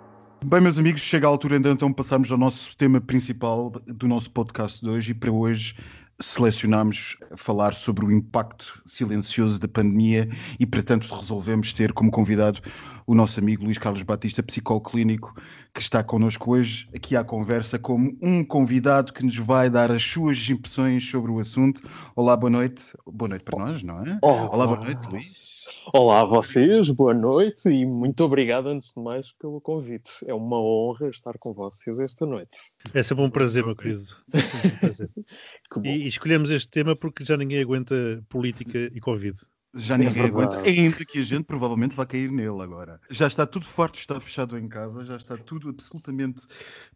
Bem, 0.46 0.62
meus 0.62 0.80
amigos, 0.80 1.02
chega 1.02 1.28
a 1.28 1.30
altura 1.30 1.58
então, 1.58 1.74
então 1.74 1.92
passarmos 1.92 2.32
ao 2.32 2.38
nosso 2.38 2.76
tema 2.78 3.02
principal 3.02 3.72
do 3.88 4.08
nosso 4.08 4.32
podcast 4.32 4.80
de 4.82 4.90
hoje 4.90 5.12
e 5.12 5.14
para 5.14 5.32
hoje 5.32 5.76
selecionámos 6.22 7.18
falar 7.38 7.74
sobre 7.74 8.06
o 8.06 8.12
impacto 8.12 8.82
silencioso 8.86 9.60
da 9.60 9.68
pandemia 9.68 10.30
e, 10.60 10.66
portanto, 10.66 11.14
resolvemos 11.14 11.72
ter 11.74 11.94
como 11.94 12.12
convidado 12.12 12.60
o 13.08 13.16
nosso 13.16 13.40
amigo 13.40 13.64
Luís 13.64 13.78
Carlos 13.78 14.04
Batista, 14.04 14.44
psicólogo 14.44 14.92
clínico, 14.92 15.34
que 15.74 15.82
está 15.82 16.04
connosco 16.04 16.52
hoje 16.52 16.88
aqui 16.96 17.16
à 17.16 17.24
conversa 17.24 17.80
como 17.80 18.16
um 18.22 18.44
convidado 18.46 19.14
que 19.14 19.26
nos 19.26 19.38
vai 19.38 19.70
dar 19.70 19.92
as 19.92 20.04
suas 20.04 20.50
impressões 20.50 21.10
sobre 21.10 21.32
o 21.32 21.40
assunto. 21.40 21.82
Olá, 22.16 22.36
boa 22.38 22.50
noite. 22.50 22.94
Boa 23.06 23.30
noite 23.30 23.44
para 23.44 23.66
nós, 23.66 23.82
não 23.82 24.04
é? 24.04 24.20
Olá, 24.22 24.68
boa 24.68 24.80
noite, 24.84 25.08
Luís. 25.08 25.59
Olá 25.94 26.22
a 26.22 26.26
vocês, 26.26 26.90
boa 26.90 27.14
noite 27.14 27.70
e 27.70 27.86
muito 27.86 28.24
obrigado 28.24 28.70
antes 28.70 28.94
de 28.94 29.02
mais 29.02 29.32
pelo 29.34 29.62
convite. 29.62 30.12
É 30.26 30.34
uma 30.34 30.60
honra 30.60 31.10
estar 31.10 31.38
com 31.38 31.54
vocês 31.54 32.00
esta 32.00 32.26
noite. 32.26 32.58
É 32.94 33.04
sempre 33.04 33.24
um 33.24 33.30
prazer, 33.30 33.66
meu 33.66 33.76
querido. 33.76 34.04
É 34.34 34.40
sempre 34.40 34.68
um 34.68 34.80
prazer. 34.80 35.10
e, 35.84 35.90
e 35.90 36.08
escolhemos 36.08 36.50
este 36.50 36.70
tema 36.70 36.96
porque 36.96 37.24
já 37.24 37.38
ninguém 37.38 37.62
aguenta 37.62 37.96
política 38.30 38.78
e 38.78 39.00
Covid. 39.00 39.38
Já 39.74 39.98
ninguém 39.98 40.24
é 40.24 40.26
aguenta, 40.26 40.60
ainda 40.62 41.06
que 41.06 41.20
a 41.20 41.24
gente 41.24 41.44
provavelmente 41.44 41.96
vai 41.96 42.06
cair 42.06 42.32
nele 42.32 42.62
agora. 42.62 43.00
Já 43.12 43.28
está 43.28 43.46
tudo 43.46 43.66
forte, 43.66 44.00
está 44.00 44.20
fechado 44.20 44.58
em 44.58 44.68
casa, 44.68 45.06
já 45.06 45.16
está 45.16 45.38
tudo 45.38 45.70
absolutamente 45.70 46.42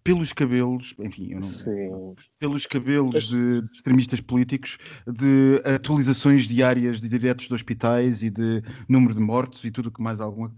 pelos 0.04 0.34
cabelos, 0.34 0.96
enfim, 0.98 1.36
não, 1.36 1.44
Sim. 1.44 2.16
pelos 2.40 2.66
cabelos 2.66 3.28
de, 3.28 3.62
de, 3.62 3.70
extremistas 3.72 4.22
políticos, 4.22 4.80
de 5.06 5.62
atualizações 5.64 6.48
diárias 6.48 7.00
de 7.00 7.08
diretos 7.08 7.48
de 7.48 7.54
hospitais 7.54 8.24
e 8.24 8.32
de 8.32 8.64
número 8.90 9.14
de 9.14 9.22
mortos 9.22 9.64
e 9.64 9.70
tudo 9.70 9.90
o 9.90 9.92
que 9.92 10.02
mais 10.02 10.20
alguma 10.20 10.52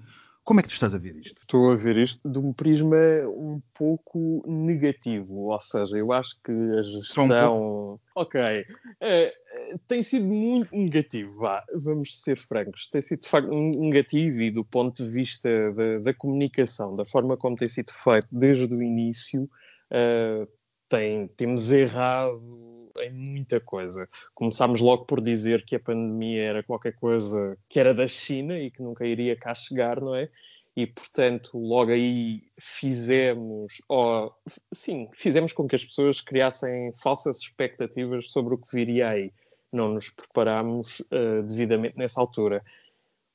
como 0.46 0.60
é 0.60 0.64
que 0.64 0.70
tu 0.70 0.74
estás 0.74 0.94
a 0.94 1.00
ver 1.00 1.16
isto? 1.16 1.42
Estou 1.42 1.72
a 1.72 1.76
ver 1.76 1.98
isto 1.98 2.30
de 2.30 2.38
um 2.38 2.54
prisma 2.54 2.96
um 3.26 3.60
pouco 3.74 4.44
negativo, 4.48 5.48
ou 5.48 5.60
seja, 5.60 5.98
eu 5.98 6.12
acho 6.12 6.40
que 6.44 6.52
a 6.52 6.82
gestão. 6.84 7.94
Um 7.94 8.00
ok. 8.16 8.62
Uh, 8.62 9.80
tem 9.88 10.04
sido 10.04 10.28
muito 10.28 10.74
negativo, 10.76 11.40
vá, 11.40 11.66
vamos 11.74 12.22
ser 12.22 12.38
francos. 12.38 12.88
Tem 12.90 13.02
sido 13.02 13.22
de 13.22 13.28
facto 13.28 13.50
negativo 13.52 14.40
e 14.40 14.52
do 14.52 14.64
ponto 14.64 15.04
de 15.04 15.10
vista 15.10 15.50
da, 15.72 15.98
da 15.98 16.14
comunicação, 16.14 16.96
da 16.96 17.08
forma 17.08 17.36
como 17.36 17.56
tem 17.56 17.68
sido 17.68 17.92
feito 17.92 18.28
desde 18.32 18.72
o 18.72 18.84
início, 18.84 19.50
uh, 19.92 20.48
tem, 20.96 21.28
temos 21.28 21.72
errado 21.72 22.92
em 23.00 23.12
muita 23.12 23.60
coisa. 23.60 24.08
Começámos 24.34 24.80
logo 24.80 25.06
por 25.06 25.20
dizer 25.20 25.66
que 25.66 25.76
a 25.76 25.80
pandemia 25.80 26.44
era 26.44 26.64
qualquer 26.64 26.94
coisa 26.94 27.58
que 27.68 27.80
era 27.80 27.94
da 27.94 28.08
China 28.08 28.58
e 28.58 28.72
que 28.72 28.82
nunca 28.82 29.06
iria 29.06 29.36
cá 29.36 29.54
chegar, 29.54 30.00
não 30.00 30.16
é? 30.16 30.30
E, 30.74 30.88
portanto, 30.88 31.58
logo 31.58 31.92
aí 31.92 32.44
fizemos, 32.58 33.82
oh, 33.90 34.32
sim, 34.74 35.10
fizemos 35.14 35.52
com 35.52 35.68
que 35.68 35.76
as 35.76 35.84
pessoas 35.84 36.22
criassem 36.22 36.94
falsas 37.02 37.40
expectativas 37.40 38.30
sobre 38.30 38.54
o 38.54 38.58
que 38.58 38.74
viria 38.74 39.10
aí. 39.10 39.34
Não 39.72 39.94
nos 39.94 40.10
preparámos 40.10 41.02
uh, 41.02 41.44
devidamente 41.46 41.98
nessa 41.98 42.22
altura. 42.22 42.64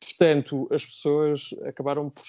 Portanto, 0.01 0.67
as 0.71 0.85
pessoas 0.85 1.51
acabaram 1.65 2.09
por 2.09 2.25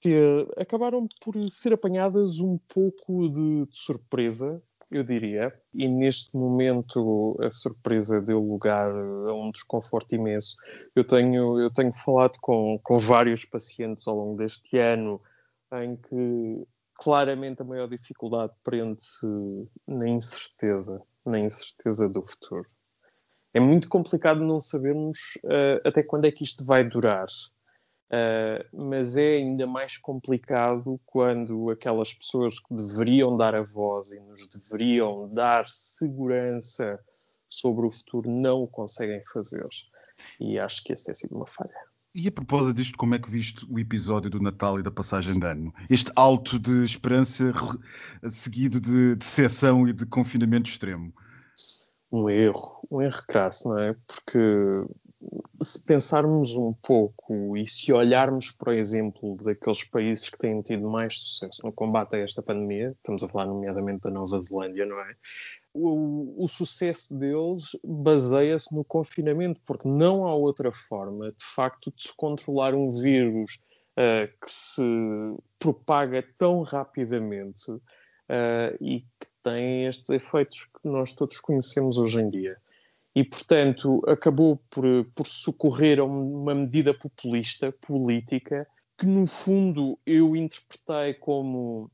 ter, 0.00 0.46
acabaram 0.58 1.08
por 1.22 1.34
ser 1.48 1.72
apanhadas 1.72 2.38
um 2.38 2.58
pouco 2.68 3.30
de, 3.30 3.66
de 3.66 3.76
surpresa 3.76 4.62
eu 4.96 5.04
diria. 5.04 5.52
E 5.72 5.88
neste 5.88 6.36
momento 6.36 7.36
a 7.42 7.50
surpresa 7.50 8.20
deu 8.20 8.40
lugar 8.40 8.90
a 8.90 9.34
um 9.34 9.50
desconforto 9.50 10.14
imenso. 10.14 10.56
Eu 10.94 11.04
tenho, 11.04 11.60
eu 11.60 11.72
tenho 11.72 11.92
falado 11.92 12.38
com, 12.40 12.78
com 12.82 12.98
vários 12.98 13.44
pacientes 13.44 14.06
ao 14.06 14.16
longo 14.16 14.36
deste 14.36 14.78
ano 14.78 15.18
em 15.72 15.96
que 15.96 16.66
claramente 16.94 17.62
a 17.62 17.64
maior 17.64 17.88
dificuldade 17.88 18.52
prende-se 18.62 19.26
na 19.86 20.08
incerteza, 20.08 21.02
na 21.26 21.40
incerteza 21.40 22.08
do 22.08 22.22
futuro. 22.22 22.68
É 23.52 23.60
muito 23.60 23.88
complicado 23.88 24.40
não 24.40 24.60
sabermos 24.60 25.18
uh, 25.44 25.80
até 25.84 26.02
quando 26.02 26.24
é 26.26 26.32
que 26.32 26.44
isto 26.44 26.64
vai 26.64 26.84
durar. 26.84 27.26
Uh, 28.10 28.86
mas 28.88 29.16
é 29.16 29.36
ainda 29.36 29.66
mais 29.66 29.96
complicado 29.96 31.00
quando 31.06 31.70
aquelas 31.70 32.12
pessoas 32.12 32.60
que 32.60 32.74
deveriam 32.74 33.36
dar 33.36 33.54
a 33.54 33.62
voz 33.62 34.12
e 34.12 34.20
nos 34.20 34.46
deveriam 34.46 35.28
dar 35.32 35.66
segurança 35.68 37.00
sobre 37.48 37.86
o 37.86 37.90
futuro 37.90 38.30
não 38.30 38.62
o 38.62 38.68
conseguem 38.68 39.22
fazer. 39.32 39.66
E 40.38 40.58
acho 40.58 40.84
que 40.84 40.92
essa 40.92 41.06
tem 41.06 41.14
sido 41.14 41.34
uma 41.36 41.46
falha. 41.46 41.74
E 42.14 42.28
a 42.28 42.32
propósito 42.32 42.76
disto, 42.76 42.96
como 42.96 43.16
é 43.16 43.18
que 43.18 43.28
viste 43.28 43.66
o 43.68 43.76
episódio 43.76 44.30
do 44.30 44.40
Natal 44.40 44.78
e 44.78 44.84
da 44.84 44.90
passagem 44.90 45.36
de 45.36 45.44
ano? 45.44 45.74
Este 45.90 46.12
alto 46.14 46.60
de 46.60 46.84
esperança 46.84 47.52
seguido 48.30 48.80
de 48.80 49.16
decepção 49.16 49.88
e 49.88 49.92
de 49.92 50.06
confinamento 50.06 50.70
extremo? 50.70 51.12
Um 52.12 52.30
erro, 52.30 52.86
um 52.88 53.02
erro 53.02 53.20
crasso, 53.26 53.68
não 53.68 53.78
é? 53.78 53.96
Porque 54.06 54.38
se 55.64 55.82
pensarmos 55.82 56.54
um 56.54 56.72
pouco 56.72 57.56
e 57.56 57.66
se 57.66 57.92
olharmos, 57.92 58.50
por 58.50 58.72
exemplo, 58.72 59.36
daqueles 59.42 59.82
países 59.84 60.28
que 60.28 60.38
têm 60.38 60.60
tido 60.62 60.88
mais 60.88 61.16
sucesso 61.16 61.60
no 61.64 61.72
combate 61.72 62.16
a 62.16 62.18
esta 62.18 62.42
pandemia, 62.42 62.90
estamos 62.90 63.22
a 63.22 63.28
falar 63.28 63.46
nomeadamente 63.46 64.02
da 64.02 64.10
Nova 64.10 64.40
Zelândia, 64.40 64.84
não 64.84 65.00
é? 65.00 65.16
O, 65.72 66.44
o 66.44 66.46
sucesso 66.46 67.18
deles 67.18 67.76
baseia-se 67.82 68.74
no 68.74 68.84
confinamento, 68.84 69.60
porque 69.66 69.88
não 69.88 70.26
há 70.26 70.34
outra 70.34 70.70
forma, 70.70 71.32
de 71.32 71.44
facto, 71.44 71.92
de 71.96 72.04
se 72.04 72.16
controlar 72.16 72.74
um 72.74 72.92
vírus 72.92 73.60
uh, 73.98 74.28
que 74.40 74.50
se 74.50 74.82
propaga 75.58 76.24
tão 76.38 76.62
rapidamente 76.62 77.70
uh, 77.70 78.76
e 78.80 79.00
que 79.00 79.26
tem 79.42 79.86
estes 79.86 80.10
efeitos 80.10 80.66
que 80.80 80.88
nós 80.88 81.12
todos 81.12 81.40
conhecemos 81.40 81.98
hoje 81.98 82.20
em 82.20 82.30
dia 82.30 82.56
e, 83.14 83.22
portanto, 83.22 84.02
acabou 84.08 84.60
por, 84.68 84.84
por 85.14 85.26
socorrer 85.26 86.00
a 86.00 86.04
uma 86.04 86.54
medida 86.54 86.92
populista, 86.92 87.70
política, 87.72 88.66
que 88.98 89.06
no 89.06 89.26
fundo 89.26 89.98
eu 90.04 90.34
interpretei 90.34 91.14
como 91.14 91.90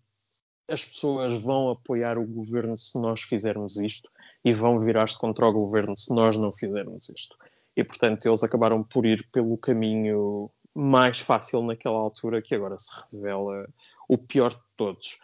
as 0.69 0.85
pessoas 0.85 1.43
vão 1.43 1.71
apoiar 1.71 2.17
o 2.17 2.27
governo 2.27 2.79
se 2.79 2.99
nós 2.99 3.23
fizermos 3.23 3.77
isto 3.77 4.09
e 4.45 4.53
vão 4.53 4.81
virar-se 4.81 5.19
contra 5.19 5.47
o 5.47 5.53
governo 5.53 5.97
se 5.97 6.15
nós 6.15 6.37
não 6.37 6.53
fizermos 6.53 7.09
isto. 7.11 7.37
E, 7.77 7.85
portanto, 7.85 8.27
eles 8.27 8.43
acabaram 8.43 8.83
por 8.83 9.05
ir 9.05 9.29
pelo 9.31 9.59
caminho 9.59 10.51
mais 10.75 11.19
fácil 11.19 11.63
naquela 11.63 11.99
altura, 11.99 12.41
que 12.41 12.55
agora 12.55 12.79
se 12.79 12.91
revela 13.13 13.69
o 14.09 14.17
pior 14.17 14.51
de 14.51 14.61
todos. 14.77 15.19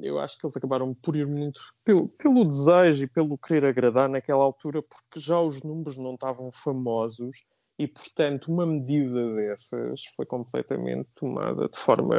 Eu 0.00 0.18
acho 0.20 0.38
que 0.38 0.46
eles 0.46 0.56
acabaram 0.56 0.94
por 0.94 1.16
ir 1.16 1.26
muito 1.26 1.60
pelo, 1.84 2.08
pelo, 2.08 2.44
desejo 2.44 3.04
e 3.04 3.08
pelo 3.08 3.38
querer 3.38 3.64
agradar 3.66 4.08
naquela 4.08 4.44
altura, 4.44 4.82
porque 4.82 5.18
já 5.18 5.40
os 5.40 5.62
números 5.62 5.96
não 5.96 6.14
estavam 6.14 6.52
famosos 6.52 7.44
e, 7.78 7.88
portanto, 7.88 8.52
uma 8.52 8.64
medida 8.64 9.34
dessas 9.34 10.02
foi 10.14 10.24
completamente 10.24 11.08
tomada 11.16 11.68
de 11.68 11.76
forma, 11.76 12.16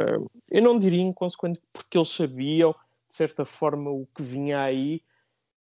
eu 0.50 0.62
não 0.62 0.78
diria 0.78 1.00
inconsequente, 1.00 1.62
porque 1.72 1.96
eles 1.96 2.10
sabiam, 2.10 2.72
de 3.08 3.14
certa 3.14 3.44
forma, 3.44 3.90
o 3.90 4.06
que 4.14 4.22
vinha 4.22 4.60
aí. 4.60 5.02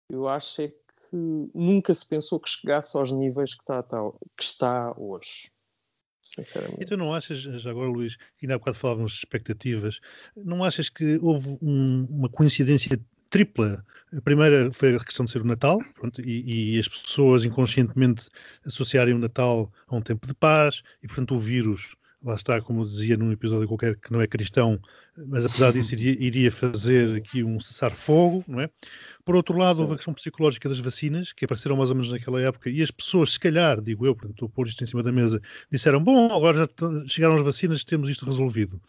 Eu 0.10 0.28
acho 0.28 0.64
é 0.64 0.68
que 0.68 1.50
nunca 1.54 1.94
se 1.94 2.06
pensou 2.06 2.40
que 2.40 2.50
chegasse 2.50 2.98
aos 2.98 3.12
níveis 3.12 3.56
que 3.56 3.62
está, 3.62 3.82
que 3.82 4.44
está 4.44 4.94
hoje 4.98 5.50
sinceramente. 6.36 6.84
Então 6.84 6.98
não 6.98 7.14
achas, 7.14 7.66
agora 7.66 7.90
Luís, 7.90 8.18
ainda 8.42 8.56
há 8.56 8.58
bocado 8.58 8.78
falávamos 8.78 9.12
de 9.14 9.20
expectativas, 9.20 10.00
não 10.36 10.64
achas 10.64 10.90
que 10.90 11.18
houve 11.22 11.58
um, 11.62 12.06
uma 12.10 12.30
coincidência 12.30 13.00
tripla. 13.30 13.84
A 14.16 14.22
primeira 14.22 14.72
foi 14.72 14.96
a 14.96 15.04
questão 15.04 15.26
de 15.26 15.32
ser 15.32 15.42
o 15.42 15.46
Natal, 15.46 15.80
pronto, 15.94 16.22
e, 16.22 16.76
e, 16.76 16.80
as 16.80 16.88
pessoas 16.88 17.44
inconscientemente 17.44 18.30
associarem 18.66 19.14
o 19.14 19.20
Natal 19.20 19.72
a 19.88 19.96
um 19.96 20.02
tempo 20.02 20.26
de 20.26 20.34
paz, 20.34 20.82
e 21.04 21.08
portanto 21.08 21.36
o 21.36 21.40
vírus 21.40 21.96
lá 22.28 22.36
está, 22.36 22.62
como 22.62 22.86
dizia 22.86 23.16
num 23.16 23.32
episódio 23.32 23.68
qualquer 23.68 23.96
que 23.96 24.12
não 24.12 24.20
é 24.20 24.28
cristão, 24.28 24.80
mas 25.28 25.46
apesar 25.46 25.72
disso 25.72 25.96
iria, 25.96 26.16
iria 26.20 26.52
fazer 26.52 27.16
aqui 27.16 27.44
um 27.44 27.60
cessar-fogo, 27.60 28.44
não 28.48 28.60
é? 28.60 28.70
Por 29.24 29.36
outro 29.36 29.58
lado, 29.58 29.78
Sim. 29.78 29.82
houve 29.82 29.94
a 29.94 29.96
questão 29.96 30.14
psicológica 30.14 30.70
das 30.70 30.80
vacinas, 30.80 31.32
que 31.32 31.46
apareceram 31.46 31.78
mais 31.78 31.90
ou 31.90 31.96
menos 31.96 32.12
naquela 32.12 32.42
época, 32.42 32.70
e 32.70 32.82
as 32.82 32.92
pessoas, 32.92 33.32
se 33.32 33.40
calhar, 33.40 33.82
digo 33.82 34.06
eu, 34.06 34.14
portanto, 34.14 34.34
estou 34.34 34.48
a 34.48 34.50
pôr 34.50 34.68
isto 34.68 34.84
em 34.84 34.88
cima 34.88 35.02
da 35.02 35.12
mesa, 35.12 35.42
disseram, 35.72 36.04
bom, 36.04 36.26
agora 36.32 36.58
já 36.58 36.68
chegaram 37.08 37.36
as 37.36 37.42
vacinas, 37.42 37.84
temos 37.84 38.10
isto 38.10 38.26
resolvido. 38.26 38.82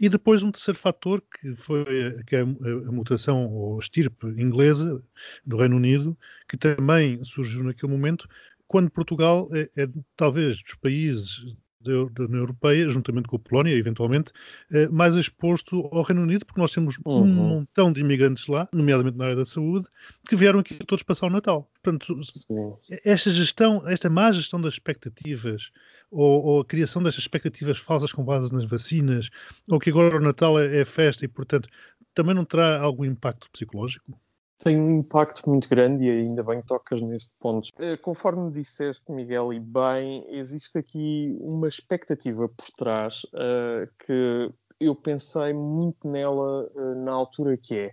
E 0.00 0.08
depois 0.08 0.42
um 0.42 0.50
terceiro 0.50 0.78
fator, 0.78 1.22
que 1.40 1.54
foi 1.56 1.82
a, 2.06 2.22
que 2.24 2.36
é 2.36 2.40
a, 2.40 2.42
a 2.88 2.92
mutação, 2.92 3.46
ou 3.46 3.78
estirpe 3.78 4.26
inglesa, 4.40 5.02
do 5.44 5.56
Reino 5.56 5.76
Unido, 5.76 6.16
que 6.48 6.56
também 6.56 7.22
surgiu 7.24 7.64
naquele 7.64 7.90
momento, 7.90 8.28
quando 8.66 8.90
Portugal 8.90 9.48
é, 9.52 9.68
é, 9.76 9.88
talvez 10.16 10.62
dos 10.62 10.74
países 10.74 11.54
da, 11.84 12.24
União 12.24 12.40
Europeia, 12.40 12.88
juntamente 12.88 13.28
com 13.28 13.36
a 13.36 13.38
Polónia, 13.38 13.74
eventualmente, 13.74 14.32
eh, 14.72 14.88
mais 14.88 15.16
exposto 15.16 15.88
ao 15.92 16.02
Reino 16.02 16.22
Unido, 16.22 16.46
porque 16.46 16.60
nós 16.60 16.72
temos 16.72 16.98
uhum. 17.04 17.22
um 17.22 17.26
montão 17.26 17.92
de 17.92 18.00
imigrantes 18.00 18.46
lá, 18.46 18.68
nomeadamente 18.72 19.16
na 19.16 19.24
área 19.24 19.36
da 19.36 19.44
saúde, 19.44 19.86
que 20.28 20.34
vieram 20.34 20.60
aqui 20.60 20.74
todos 20.86 21.02
passar 21.02 21.26
o 21.26 21.30
Natal. 21.30 21.70
Portanto, 21.82 22.18
Sim. 22.24 22.74
esta 23.04 23.30
gestão, 23.30 23.86
esta 23.86 24.08
má 24.08 24.32
gestão 24.32 24.60
das 24.60 24.74
expectativas, 24.74 25.70
ou, 26.10 26.44
ou, 26.44 26.60
a 26.60 26.64
criação 26.64 27.02
destas 27.02 27.24
expectativas 27.24 27.78
falsas 27.78 28.12
com 28.12 28.24
base 28.24 28.52
nas 28.52 28.64
vacinas, 28.64 29.30
ou 29.68 29.78
que 29.78 29.90
agora 29.90 30.16
o 30.16 30.20
Natal 30.20 30.58
é, 30.58 30.80
é 30.80 30.84
festa 30.84 31.24
e, 31.24 31.28
portanto, 31.28 31.68
também 32.14 32.34
não 32.34 32.44
terá 32.44 32.80
algum 32.80 33.04
impacto 33.04 33.50
psicológico? 33.50 34.18
Tem 34.58 34.80
um 34.80 34.98
impacto 34.98 35.48
muito 35.48 35.68
grande 35.68 36.04
e 36.04 36.10
ainda 36.10 36.42
bem 36.42 36.60
que 36.60 36.66
tocas 36.66 37.00
neste 37.02 37.32
ponto. 37.38 37.68
Eh, 37.78 37.96
conforme 37.96 38.50
disseste, 38.50 39.10
Miguel, 39.12 39.52
e 39.52 39.60
bem, 39.60 40.24
existe 40.28 40.78
aqui 40.78 41.36
uma 41.40 41.68
expectativa 41.68 42.48
por 42.48 42.66
trás 42.76 43.24
uh, 43.34 43.86
que 44.04 44.50
eu 44.80 44.94
pensei 44.94 45.52
muito 45.52 46.08
nela 46.08 46.68
uh, 46.74 47.04
na 47.04 47.12
altura 47.12 47.56
que 47.56 47.78
é 47.78 47.92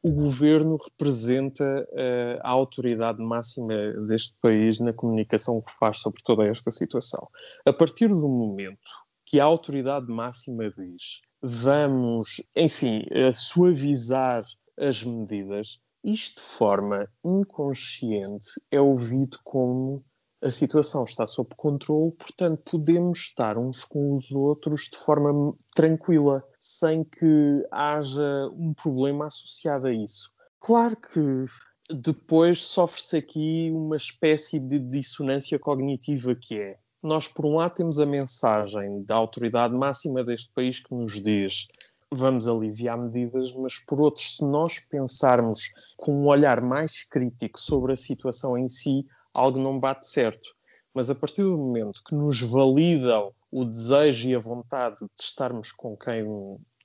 o 0.00 0.12
governo 0.12 0.76
representa 0.76 1.64
uh, 1.64 2.40
a 2.42 2.50
autoridade 2.50 3.20
máxima 3.20 3.74
deste 4.06 4.36
país 4.40 4.78
na 4.78 4.92
comunicação 4.92 5.60
que 5.60 5.72
faz 5.72 5.98
sobre 5.98 6.22
toda 6.22 6.46
esta 6.46 6.70
situação. 6.70 7.28
A 7.66 7.72
partir 7.72 8.08
do 8.08 8.28
momento 8.28 8.78
que 9.26 9.40
a 9.40 9.44
autoridade 9.44 10.06
máxima 10.06 10.70
diz 10.70 11.20
vamos, 11.42 12.42
enfim, 12.56 13.04
suavizar 13.34 14.42
as 14.76 15.04
medidas, 15.04 15.80
isto 16.12 16.36
de 16.36 16.48
forma 16.48 17.08
inconsciente 17.24 18.46
é 18.70 18.80
ouvido 18.80 19.38
como 19.44 20.04
a 20.42 20.50
situação 20.50 21.04
está 21.04 21.26
sob 21.26 21.50
controle, 21.56 22.12
portanto 22.12 22.62
podemos 22.70 23.18
estar 23.18 23.58
uns 23.58 23.84
com 23.84 24.14
os 24.14 24.30
outros 24.30 24.88
de 24.92 24.96
forma 24.96 25.54
tranquila, 25.74 26.44
sem 26.60 27.02
que 27.04 27.66
haja 27.72 28.48
um 28.52 28.72
problema 28.72 29.26
associado 29.26 29.88
a 29.88 29.92
isso. 29.92 30.32
Claro 30.60 30.96
que 30.96 31.44
depois 31.92 32.62
sofre-se 32.62 33.16
aqui 33.16 33.70
uma 33.72 33.96
espécie 33.96 34.60
de 34.60 34.78
dissonância 34.78 35.58
cognitiva 35.58 36.34
que 36.34 36.58
é 36.58 36.78
nós 37.02 37.28
por 37.28 37.46
um 37.46 37.56
lado 37.56 37.74
temos 37.74 37.98
a 37.98 38.06
mensagem 38.06 39.04
da 39.04 39.14
autoridade 39.14 39.74
máxima 39.74 40.24
deste 40.24 40.52
país 40.52 40.80
que 40.80 40.92
nos 40.94 41.22
diz 41.22 41.68
vamos 42.12 42.48
aliviar 42.48 42.98
medidas, 42.98 43.52
mas 43.54 43.78
por 43.78 44.00
outros, 44.00 44.36
se 44.36 44.44
nós 44.44 44.80
pensarmos 44.80 45.72
com 45.96 46.12
um 46.12 46.26
olhar 46.26 46.60
mais 46.60 47.04
crítico 47.04 47.60
sobre 47.60 47.92
a 47.92 47.96
situação 47.96 48.56
em 48.56 48.68
si, 48.68 49.06
algo 49.34 49.58
não 49.58 49.78
bate 49.78 50.08
certo. 50.08 50.54
Mas 50.94 51.10
a 51.10 51.14
partir 51.14 51.42
do 51.42 51.56
momento 51.56 52.02
que 52.04 52.14
nos 52.14 52.40
validam 52.40 53.32
o 53.50 53.64
desejo 53.64 54.28
e 54.28 54.34
a 54.34 54.38
vontade 54.38 54.96
de 54.98 55.22
estarmos 55.22 55.70
com 55.72 55.96
quem 55.96 56.24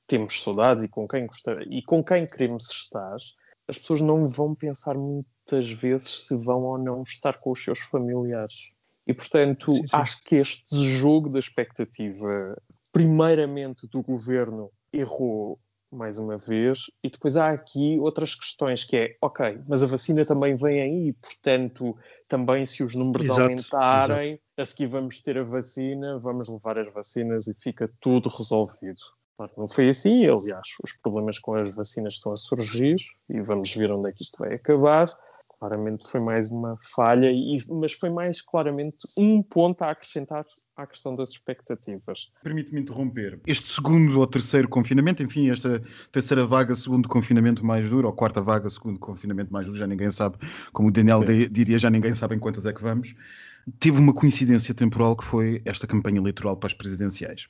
temos 0.08 0.42
saudades 0.44 0.84
e 0.84 0.88
com 0.88 1.08
quem 1.08 1.26
gostar, 1.26 1.62
e 1.68 1.82
com 1.82 2.04
quem 2.04 2.26
queremos 2.26 2.70
estar, 2.70 3.18
as 3.68 3.78
pessoas 3.78 4.02
não 4.02 4.26
vão 4.26 4.54
pensar 4.54 4.96
muitas 4.96 5.70
vezes 5.80 6.28
se 6.28 6.38
vão 6.38 6.64
ou 6.64 6.78
não 6.78 7.04
estar 7.04 7.40
com 7.40 7.52
os 7.52 7.64
seus 7.64 7.80
familiares. 7.80 8.72
E 9.08 9.14
portanto, 9.14 9.74
sim, 9.74 9.88
sim. 9.88 9.96
acho 9.96 10.24
que 10.24 10.36
este 10.36 10.76
jogo 10.76 11.30
da 11.30 11.40
expectativa, 11.40 12.56
primeiramente 12.92 13.88
do 13.88 14.02
governo 14.02 14.70
errou 14.94 15.60
mais 15.94 16.18
uma 16.18 16.38
vez, 16.38 16.86
e 17.04 17.10
depois 17.10 17.38
há 17.38 17.52
aqui 17.52 18.00
outras 18.00 18.34
questões 18.34 18.84
que 18.84 18.98
é, 18.98 19.18
ok, 19.22 19.60
mas 19.68 19.84
a 19.84 19.86
vacina 19.86 20.26
também 20.26 20.56
vem 20.56 20.82
aí, 20.82 21.14
portanto, 21.14 21.96
também 22.28 22.66
se 22.66 22.84
os 22.84 22.96
números 22.96 23.28
exato, 23.28 23.42
aumentarem, 23.42 24.32
exato. 24.32 24.44
a 24.58 24.66
seguir 24.66 24.88
vamos 24.88 25.22
ter 25.22 25.38
a 25.38 25.44
vacina, 25.44 26.18
vamos 26.18 26.50
levar 26.50 26.80
as 26.80 26.92
vacinas 26.92 27.48
e 27.48 27.54
fica 27.54 27.90
tudo 28.00 28.28
resolvido. 28.30 29.02
Claro, 29.38 29.52
não 29.58 29.68
foi 29.68 29.90
assim, 29.90 30.26
aliás, 30.26 30.68
os 30.84 30.94
problemas 31.02 31.40
com 31.40 31.56
as 31.56 31.74
vacinas 31.74 32.16
estão 32.16 32.32
a 32.32 32.38
surgir 32.38 32.98
e 33.30 33.42
vamos 33.42 33.74
ver 33.74 33.92
onde 33.92 34.10
é 34.10 34.14
que 34.14 34.24
isto 34.24 34.38
vai 34.40 34.54
acabar. 34.54 35.16
Claramente 35.64 36.06
foi 36.10 36.20
mais 36.20 36.52
uma 36.52 36.78
falha, 36.94 37.32
e, 37.32 37.58
mas 37.70 37.94
foi 37.94 38.10
mais 38.10 38.42
claramente 38.42 38.98
um 39.18 39.42
ponto 39.42 39.82
a 39.82 39.92
acrescentar 39.92 40.44
à 40.76 40.86
questão 40.86 41.16
das 41.16 41.30
expectativas. 41.30 42.34
Permite-me 42.44 42.82
interromper. 42.82 43.40
Este 43.48 43.68
segundo 43.68 44.20
ou 44.20 44.28
terceiro 44.28 44.68
confinamento, 44.68 45.24
enfim, 45.24 45.50
esta 45.50 45.82
terceira 46.12 46.46
vaga, 46.46 46.76
segundo 46.76 47.08
confinamento 47.08 47.66
mais 47.66 47.90
duro, 47.90 48.10
ou 48.10 48.14
quarta 48.14 48.42
vaga, 48.42 48.70
segundo 48.70 49.00
confinamento 49.00 49.54
mais 49.54 49.66
duro, 49.66 49.78
já 49.78 49.88
ninguém 49.88 50.12
sabe, 50.12 50.36
como 50.74 50.90
o 50.90 50.92
Daniel 50.92 51.26
Sim. 51.26 51.48
diria, 51.50 51.80
já 51.80 51.90
ninguém 51.90 52.14
sabe 52.14 52.36
em 52.36 52.40
quantas 52.40 52.66
é 52.66 52.74
que 52.74 52.82
vamos 52.82 53.16
teve 53.80 54.00
uma 54.00 54.14
coincidência 54.14 54.74
temporal 54.74 55.16
que 55.16 55.24
foi 55.24 55.62
esta 55.66 55.88
campanha 55.88 56.18
eleitoral 56.18 56.58
para 56.58 56.68
as 56.68 56.74
presidenciais. 56.74 57.48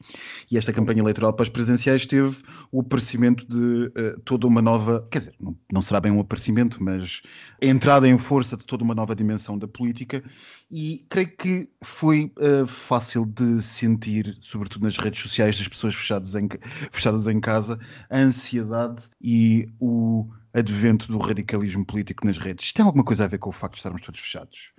E 0.49 0.57
esta 0.57 0.71
campanha 0.71 1.01
eleitoral 1.01 1.33
para 1.33 1.43
as 1.43 1.49
presidenciais 1.49 2.05
teve 2.05 2.37
o 2.71 2.81
aparecimento 2.81 3.45
de 3.47 3.87
uh, 3.87 4.19
toda 4.21 4.47
uma 4.47 4.61
nova, 4.61 5.07
quer 5.11 5.19
dizer, 5.19 5.35
não, 5.39 5.57
não, 5.71 5.81
será 5.81 5.99
bem 5.99 6.11
um 6.11 6.19
aparecimento, 6.19 6.83
mas 6.83 7.21
a 7.61 7.65
entrada 7.65 8.07
em 8.07 8.17
força 8.17 8.55
de 8.55 8.63
toda 8.65 8.83
uma 8.83 8.95
nova 8.95 9.15
dimensão 9.15 9.57
da 9.57 9.67
política 9.67 10.23
e 10.71 11.05
creio 11.09 11.35
que 11.37 11.69
foi 11.83 12.31
uh, 12.37 12.67
fácil 12.67 13.25
de 13.25 13.61
sentir, 13.61 14.37
sobretudo 14.41 14.83
nas 14.83 14.97
redes 14.97 15.21
sociais 15.21 15.57
das 15.57 15.67
pessoas 15.67 15.95
fechadas 15.95 16.35
em, 16.35 16.47
fechadas 16.91 17.27
em 17.27 17.39
casa, 17.39 17.79
a 18.09 18.17
ansiedade 18.17 19.03
e 19.21 19.67
o 19.79 20.27
advento 20.53 21.07
do 21.07 21.17
radicalismo 21.17 21.83
político 21.85 22.25
nas 22.27 22.37
redes. 22.37 22.67
Isto 22.67 22.75
tem 22.75 22.85
alguma 22.85 23.03
coisa 23.03 23.25
a 23.25 23.27
ver 23.27 23.39
com 23.39 23.49
o 23.49 23.53
facto 23.53 23.73
de 23.73 23.79
estarmos 23.79 24.01
todos 24.01 24.19
fechados? 24.19 24.73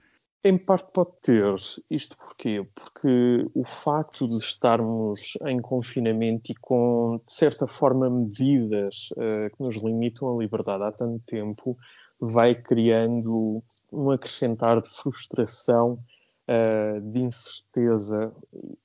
Em 0.46 0.58
parte 0.58 0.92
pode 0.92 1.12
ter. 1.22 1.54
Isto 1.90 2.18
porquê? 2.18 2.66
Porque 2.74 3.46
o 3.54 3.64
facto 3.64 4.28
de 4.28 4.36
estarmos 4.36 5.38
em 5.46 5.58
confinamento 5.58 6.52
e 6.52 6.54
com, 6.54 7.18
de 7.26 7.32
certa 7.32 7.66
forma, 7.66 8.10
medidas 8.10 9.08
uh, 9.12 9.56
que 9.56 9.62
nos 9.62 9.76
limitam 9.76 10.36
a 10.36 10.38
liberdade 10.38 10.84
há 10.84 10.92
tanto 10.92 11.18
tempo, 11.24 11.78
vai 12.20 12.54
criando 12.54 13.62
um 13.90 14.10
acrescentar 14.10 14.82
de 14.82 14.90
frustração, 14.90 15.98
uh, 16.46 17.00
de 17.00 17.20
incerteza, 17.20 18.30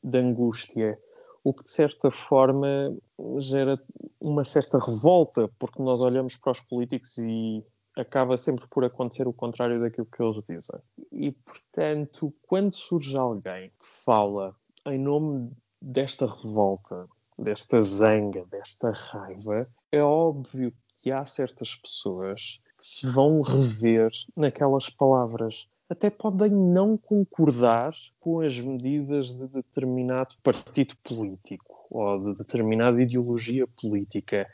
de 0.01 0.17
angústia, 0.17 0.97
o 1.43 1.53
que 1.53 1.65
de 1.65 1.71
certa 1.71 2.09
forma 2.09 2.95
gera 3.39 3.77
uma 4.21 4.45
certa 4.45 4.79
revolta, 4.79 5.49
porque 5.59 5.83
nós 5.83 5.99
olhamos 5.99 6.37
para 6.37 6.53
os 6.53 6.61
políticos 6.61 7.17
e 7.17 7.61
acaba 7.95 8.37
sempre 8.37 8.65
por 8.67 8.83
acontecer 8.83 9.27
o 9.27 9.33
contrário 9.33 9.79
daquilo 9.79 10.07
que 10.07 10.21
eles 10.21 10.43
dizem. 10.47 10.79
E, 11.11 11.31
portanto, 11.31 12.33
quando 12.47 12.73
surge 12.73 13.17
alguém 13.17 13.69
que 13.69 13.87
fala 14.05 14.55
em 14.85 14.97
nome 14.97 15.51
desta 15.81 16.25
revolta, 16.25 17.07
desta 17.37 17.81
zanga, 17.81 18.45
desta 18.45 18.91
raiva, 18.91 19.67
é 19.91 20.01
óbvio 20.03 20.73
que 20.97 21.11
há 21.11 21.25
certas 21.25 21.75
pessoas 21.75 22.59
que 22.77 22.85
se 22.85 23.07
vão 23.07 23.41
rever 23.41 24.11
naquelas 24.35 24.89
palavras. 24.89 25.67
Até 25.89 26.09
podem 26.09 26.51
não 26.51 26.97
concordar 26.97 27.93
com 28.19 28.41
as 28.41 28.59
medidas 28.59 29.33
de 29.33 29.47
determinado 29.47 30.35
partido 30.43 30.95
político 31.03 31.87
ou 31.89 32.19
de 32.19 32.37
determinada 32.37 33.01
ideologia 33.01 33.65
política 33.67 34.47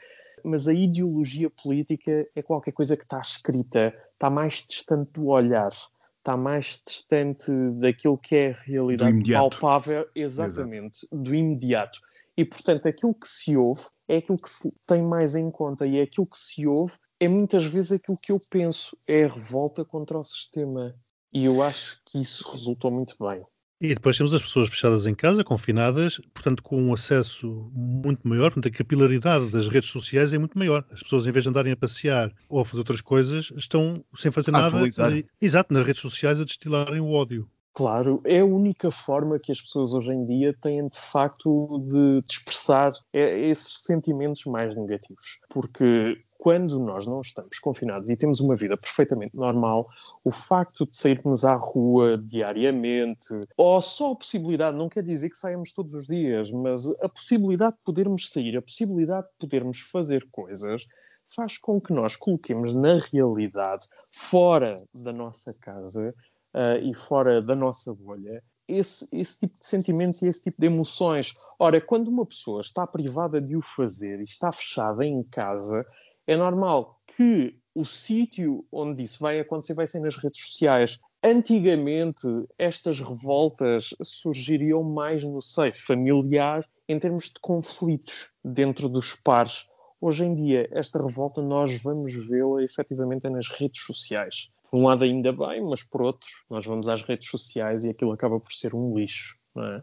mas 0.45 0.67
a 0.67 0.73
ideologia 0.73 1.49
política 1.49 2.27
é 2.35 2.41
qualquer 2.41 2.71
coisa 2.71 2.95
que 2.95 3.03
está 3.03 3.19
escrita, 3.19 3.93
está 4.13 4.29
mais 4.29 4.65
distante 4.67 5.11
do 5.13 5.27
olhar, 5.27 5.71
está 6.19 6.37
mais 6.37 6.81
distante 6.85 7.51
daquilo 7.79 8.17
que 8.17 8.35
é 8.35 8.51
a 8.51 8.53
realidade 8.53 9.31
palpável, 9.31 10.07
exatamente, 10.15 11.05
Exato. 11.05 11.23
do 11.23 11.35
imediato. 11.35 11.99
E, 12.37 12.43
portanto, 12.43 12.85
aquilo 12.87 13.13
que 13.13 13.27
se 13.27 13.55
ouve 13.55 13.83
é 14.07 14.17
aquilo 14.17 14.37
que 14.37 14.49
se 14.49 14.71
tem 14.87 15.01
mais 15.01 15.35
em 15.35 15.49
conta, 15.49 15.87
e 15.87 15.97
é 15.97 16.03
aquilo 16.03 16.27
que 16.27 16.37
se 16.37 16.67
ouve 16.67 16.93
é 17.19 17.27
muitas 17.27 17.65
vezes 17.65 17.93
aquilo 17.93 18.17
que 18.21 18.31
eu 18.31 18.37
penso, 18.49 18.97
é 19.07 19.23
a 19.23 19.33
revolta 19.33 19.85
contra 19.85 20.17
o 20.17 20.23
sistema. 20.23 20.93
E 21.31 21.45
eu 21.45 21.61
acho 21.61 22.01
que 22.05 22.17
isso 22.17 22.49
resultou 22.51 22.91
muito 22.91 23.15
bem. 23.19 23.43
E 23.79 23.93
depois 23.93 24.17
temos 24.17 24.33
as 24.33 24.41
pessoas 24.41 24.69
fechadas 24.69 25.05
em 25.05 25.13
casa, 25.13 25.43
confinadas, 25.43 26.19
portanto, 26.33 26.63
com 26.63 26.81
um 26.81 26.93
acesso 26.93 27.69
muito 27.73 28.25
maior, 28.27 28.51
portanto, 28.51 28.73
a 28.73 28.77
capilaridade 28.77 29.49
das 29.49 29.67
redes 29.67 29.89
sociais 29.89 30.31
é 30.31 30.37
muito 30.37 30.57
maior. 30.57 30.85
As 30.89 31.03
pessoas, 31.03 31.27
em 31.27 31.31
vez 31.31 31.43
de 31.43 31.49
andarem 31.49 31.73
a 31.73 31.77
passear 31.77 32.31
ou 32.47 32.61
a 32.61 32.65
fazer 32.65 32.79
outras 32.79 33.01
coisas, 33.01 33.51
estão 33.57 33.93
sem 34.15 34.31
fazer 34.31 34.55
a 34.55 34.69
nada. 34.69 34.87
E, 34.87 35.25
exato, 35.41 35.73
nas 35.73 35.85
redes 35.85 36.01
sociais 36.01 36.39
a 36.39 36.45
destilarem 36.45 37.01
o 37.01 37.11
ódio. 37.11 37.49
Claro, 37.75 38.21
é 38.23 38.39
a 38.39 38.45
única 38.45 38.89
forma 38.89 39.37
que 39.37 39.51
as 39.51 39.59
pessoas 39.59 39.93
hoje 39.93 40.13
em 40.13 40.25
dia 40.25 40.55
têm 40.61 40.87
de 40.87 40.97
facto 40.97 41.85
de, 41.89 42.21
de 42.21 42.31
expressar 42.31 42.93
esses 43.11 43.81
sentimentos 43.81 44.45
mais 44.45 44.73
negativos. 44.73 45.39
Porque 45.49 46.23
quando 46.37 46.79
nós 46.79 47.07
não 47.07 47.21
estamos 47.21 47.59
confinados 47.59 48.09
e 48.09 48.15
temos 48.15 48.39
uma 48.39 48.55
vida 48.55 48.77
perfeitamente 48.77 49.35
normal, 49.35 49.87
o 50.23 50.31
facto 50.31 50.85
de 50.85 50.95
sairmos 50.95 51.43
à 51.43 51.55
rua 51.55 52.17
diariamente, 52.17 53.27
ou 53.57 53.81
só 53.81 54.11
a 54.11 54.15
possibilidade, 54.15 54.77
não 54.77 54.89
quer 54.89 55.03
dizer 55.03 55.29
que 55.29 55.37
saímos 55.37 55.71
todos 55.71 55.93
os 55.93 56.07
dias, 56.07 56.51
mas 56.51 56.87
a 57.01 57.09
possibilidade 57.09 57.75
de 57.75 57.81
podermos 57.83 58.29
sair, 58.29 58.57
a 58.57 58.61
possibilidade 58.61 59.27
de 59.27 59.33
podermos 59.39 59.79
fazer 59.79 60.27
coisas, 60.31 60.85
faz 61.27 61.57
com 61.57 61.81
que 61.81 61.91
nós 61.91 62.15
coloquemos 62.15 62.73
na 62.73 62.99
realidade, 63.11 63.87
fora 64.11 64.75
da 64.93 65.11
nossa 65.11 65.53
casa 65.53 66.13
uh, 66.53 66.77
e 66.83 66.93
fora 66.93 67.41
da 67.41 67.55
nossa 67.55 67.93
bolha, 67.93 68.43
esse, 68.67 69.07
esse 69.15 69.39
tipo 69.39 69.59
de 69.59 69.65
sentimentos 69.65 70.21
e 70.21 70.27
esse 70.27 70.43
tipo 70.43 70.59
de 70.59 70.67
emoções. 70.67 71.33
Ora, 71.59 71.79
quando 71.79 72.07
uma 72.07 72.25
pessoa 72.25 72.61
está 72.61 72.85
privada 72.85 73.39
de 73.39 73.55
o 73.55 73.61
fazer 73.61 74.19
e 74.19 74.23
está 74.23 74.51
fechada 74.51 75.05
em 75.05 75.23
casa, 75.23 75.85
é 76.27 76.35
normal 76.35 77.01
que 77.15 77.57
o 77.73 77.85
sítio 77.85 78.65
onde 78.71 79.03
isso 79.03 79.19
vai 79.19 79.39
acontecer 79.39 79.73
vai 79.73 79.85
ser 79.85 79.99
nas 79.99 80.15
redes 80.15 80.41
sociais. 80.41 80.99
Antigamente, 81.23 82.27
estas 82.57 82.99
revoltas 82.99 83.93
surgiriam 84.01 84.83
mais 84.83 85.23
no 85.23 85.41
seio 85.41 85.73
familiar 85.73 86.65
em 86.87 86.99
termos 86.99 87.25
de 87.25 87.39
conflitos 87.41 88.29
dentro 88.43 88.87
dos 88.87 89.13
pares. 89.13 89.67
Hoje 89.99 90.23
em 90.23 90.35
dia, 90.35 90.69
esta 90.71 91.01
revolta 91.01 91.41
nós 91.41 91.81
vamos 91.81 92.13
vê-la 92.27 92.63
efetivamente 92.63 93.27
nas 93.27 93.47
redes 93.47 93.81
sociais. 93.81 94.49
Por 94.69 94.79
um 94.79 94.85
lado, 94.85 95.03
ainda 95.03 95.31
bem, 95.31 95.63
mas 95.63 95.83
por 95.83 96.01
outro, 96.01 96.29
nós 96.49 96.65
vamos 96.65 96.87
às 96.87 97.01
redes 97.01 97.29
sociais 97.29 97.83
e 97.83 97.89
aquilo 97.89 98.11
acaba 98.11 98.39
por 98.39 98.53
ser 98.53 98.75
um 98.75 98.95
lixo, 98.95 99.35
é? 99.57 99.81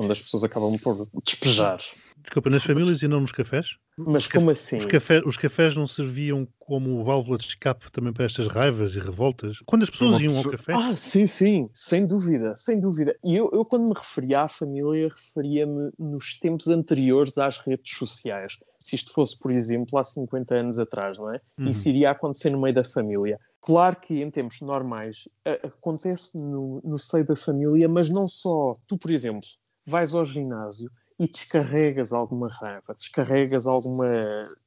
Onde 0.00 0.12
as 0.12 0.20
pessoas 0.20 0.44
acabam 0.44 0.78
por 0.78 1.08
despejar. 1.24 1.78
Desculpa, 2.22 2.50
nas 2.50 2.62
famílias 2.62 3.02
e 3.02 3.08
não 3.08 3.20
nos 3.20 3.32
cafés? 3.32 3.76
Mas 3.96 4.26
como 4.26 4.50
assim? 4.50 4.76
Os, 4.76 4.84
café, 4.84 5.22
os, 5.24 5.36
cafés 5.36 5.76
não 5.76 5.86
serviam 5.86 6.46
como 6.58 7.02
válvula 7.02 7.38
de 7.38 7.44
escape 7.44 7.90
também 7.90 8.12
para 8.12 8.24
estas 8.24 8.46
raivas 8.46 8.94
e 8.94 8.98
revoltas? 8.98 9.58
Quando 9.64 9.82
as 9.82 9.90
pessoas 9.90 10.20
iam 10.20 10.34
pessoa... 10.34 10.44
ao 10.44 10.50
café? 10.50 10.72
Ah, 10.74 10.96
sim, 10.96 11.26
sim, 11.26 11.68
sem 11.72 12.06
dúvida, 12.06 12.54
sem 12.56 12.80
dúvida. 12.80 13.16
E 13.24 13.36
eu, 13.36 13.50
eu 13.52 13.64
quando 13.64 13.88
me 13.88 13.94
referia 13.94 14.42
à 14.42 14.48
família, 14.48 15.08
referia-me 15.08 15.90
nos 15.98 16.38
tempos 16.38 16.68
anteriores 16.68 17.36
às 17.38 17.58
redes 17.58 17.94
sociais. 17.96 18.58
Se 18.78 18.96
isto 18.96 19.12
fosse, 19.12 19.38
por 19.38 19.50
exemplo, 19.50 19.98
há 19.98 20.04
50 20.04 20.54
anos 20.54 20.78
atrás, 20.78 21.18
não 21.18 21.32
é? 21.32 21.40
Uhum. 21.58 21.68
Isso 21.68 21.88
iria 21.88 22.10
acontecer 22.10 22.50
no 22.50 22.60
meio 22.60 22.74
da 22.74 22.84
família. 22.84 23.38
Claro 23.60 23.96
que 23.96 24.22
em 24.22 24.30
tempos 24.30 24.60
normais 24.62 25.28
acontece 25.62 26.38
no, 26.38 26.80
no 26.82 26.98
seio 26.98 27.26
da 27.26 27.36
família, 27.36 27.88
mas 27.88 28.08
não 28.08 28.26
só. 28.26 28.78
Tu, 28.86 28.96
por 28.96 29.10
exemplo, 29.10 29.46
vais 29.86 30.14
ao 30.14 30.24
ginásio 30.24 30.90
e 31.18 31.28
descarregas 31.28 32.12
alguma 32.12 32.48
raiva, 32.48 32.94
descarregas 32.94 33.66
alguma 33.66 34.06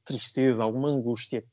tristeza, 0.04 0.62
alguma 0.62 0.88
angústia, 0.88 1.44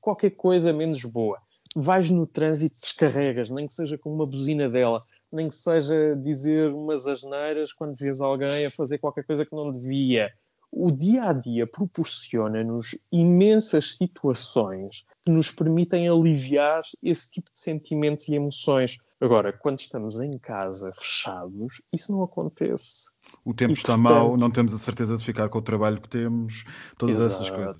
qualquer 0.00 0.30
coisa 0.30 0.72
menos 0.72 1.04
boa. 1.04 1.38
Vais 1.76 2.08
no 2.08 2.24
trânsito, 2.24 2.78
descarregas, 2.80 3.50
nem 3.50 3.66
que 3.66 3.74
seja 3.74 3.98
com 3.98 4.14
uma 4.14 4.24
buzina 4.24 4.68
dela, 4.68 5.00
nem 5.32 5.48
que 5.48 5.56
seja 5.56 6.14
dizer 6.14 6.72
umas 6.72 7.04
asneiras 7.04 7.72
quando 7.72 7.96
vês 7.96 8.20
alguém 8.20 8.64
a 8.64 8.70
fazer 8.70 8.98
qualquer 8.98 9.24
coisa 9.24 9.44
que 9.44 9.56
não 9.56 9.72
devia. 9.72 10.32
O 10.70 10.90
dia 10.90 11.24
a 11.24 11.32
dia 11.32 11.66
proporciona-nos 11.66 12.96
imensas 13.10 13.96
situações 13.96 15.04
que 15.24 15.30
nos 15.32 15.50
permitem 15.50 16.08
aliviar 16.08 16.82
esse 17.02 17.30
tipo 17.30 17.50
de 17.52 17.58
sentimentos 17.58 18.28
e 18.28 18.34
emoções. 18.34 18.98
Agora, 19.24 19.52
quando 19.52 19.80
estamos 19.80 20.20
em 20.20 20.38
casa 20.38 20.92
fechados, 20.94 21.80
isso 21.90 22.12
não 22.12 22.22
acontece 22.22 23.06
o 23.42 23.54
tempo 23.54 23.72
e, 23.72 23.74
está 23.74 23.94
portanto... 23.94 24.02
mau, 24.02 24.36
não 24.36 24.50
temos 24.50 24.74
a 24.74 24.78
certeza 24.78 25.16
de 25.16 25.24
ficar 25.24 25.48
com 25.48 25.58
o 25.58 25.62
trabalho 25.62 25.98
que 25.98 26.08
temos, 26.10 26.64
todas 26.98 27.16
Exato. 27.16 27.34
essas 27.34 27.50
coisas. 27.50 27.76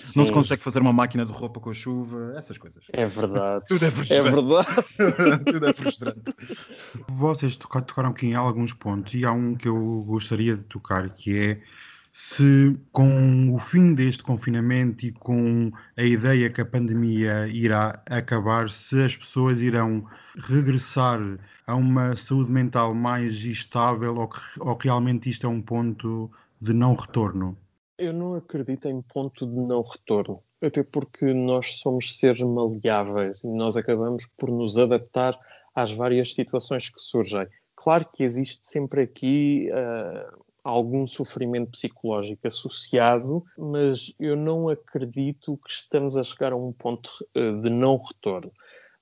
Sim. 0.00 0.18
Não 0.18 0.26
se 0.26 0.32
consegue 0.32 0.62
fazer 0.62 0.80
uma 0.80 0.92
máquina 0.92 1.24
de 1.24 1.32
roupa 1.32 1.60
com 1.60 1.70
a 1.70 1.74
chuva, 1.74 2.32
essas 2.36 2.58
coisas. 2.58 2.84
É 2.92 3.06
verdade. 3.06 3.64
Tudo 3.68 3.84
é 3.84 3.90
frustrante. 3.90 4.26
É 4.26 4.30
verdade. 4.30 5.44
Tudo 5.52 5.66
é 5.68 5.72
frustrante. 5.72 6.34
Vocês 7.08 7.56
tocaram 7.56 8.10
aqui 8.10 8.26
em 8.26 8.34
alguns 8.34 8.72
pontos 8.72 9.14
e 9.14 9.24
há 9.24 9.32
um 9.32 9.54
que 9.54 9.68
eu 9.68 10.04
gostaria 10.06 10.56
de 10.56 10.64
tocar 10.64 11.08
que 11.10 11.38
é 11.38 11.62
se 12.12 12.78
com 12.92 13.54
o 13.54 13.58
fim 13.58 13.94
deste 13.94 14.22
confinamento 14.22 15.06
e 15.06 15.12
com 15.12 15.70
a 15.96 16.02
ideia 16.02 16.50
que 16.50 16.60
a 16.60 16.66
pandemia 16.66 17.46
irá 17.48 18.02
acabar, 18.06 18.70
se 18.70 19.02
as 19.02 19.16
pessoas 19.16 19.60
irão 19.60 20.04
regressar 20.36 21.20
a 21.66 21.74
uma 21.74 22.16
saúde 22.16 22.50
mental 22.50 22.94
mais 22.94 23.34
estável 23.44 24.16
ou 24.16 24.28
que, 24.28 24.40
ou 24.58 24.76
que 24.76 24.86
realmente 24.86 25.28
isto 25.28 25.46
é 25.46 25.50
um 25.50 25.60
ponto 25.62 26.30
de 26.60 26.72
não 26.72 26.94
retorno? 26.94 27.56
Eu 27.98 28.12
não 28.12 28.34
acredito 28.34 28.88
em 28.88 29.02
ponto 29.02 29.46
de 29.46 29.56
não 29.56 29.82
retorno, 29.82 30.42
até 30.62 30.82
porque 30.82 31.32
nós 31.32 31.78
somos 31.78 32.18
seres 32.18 32.40
maleáveis 32.40 33.44
e 33.44 33.50
nós 33.50 33.76
acabamos 33.76 34.28
por 34.38 34.50
nos 34.50 34.78
adaptar 34.78 35.38
às 35.74 35.92
várias 35.92 36.34
situações 36.34 36.88
que 36.88 37.00
surgem. 37.00 37.46
claro 37.76 38.04
que 38.14 38.24
existe 38.24 38.58
sempre 38.62 39.02
aqui 39.02 39.68
uh, 39.70 40.47
algum 40.68 41.06
sofrimento 41.06 41.70
psicológico 41.70 42.46
associado, 42.46 43.42
mas 43.56 44.14
eu 44.20 44.36
não 44.36 44.68
acredito 44.68 45.58
que 45.64 45.70
estamos 45.70 46.16
a 46.16 46.22
chegar 46.22 46.52
a 46.52 46.56
um 46.56 46.72
ponto 46.72 47.08
uh, 47.34 47.60
de 47.62 47.70
não 47.70 47.96
retorno. 47.96 48.52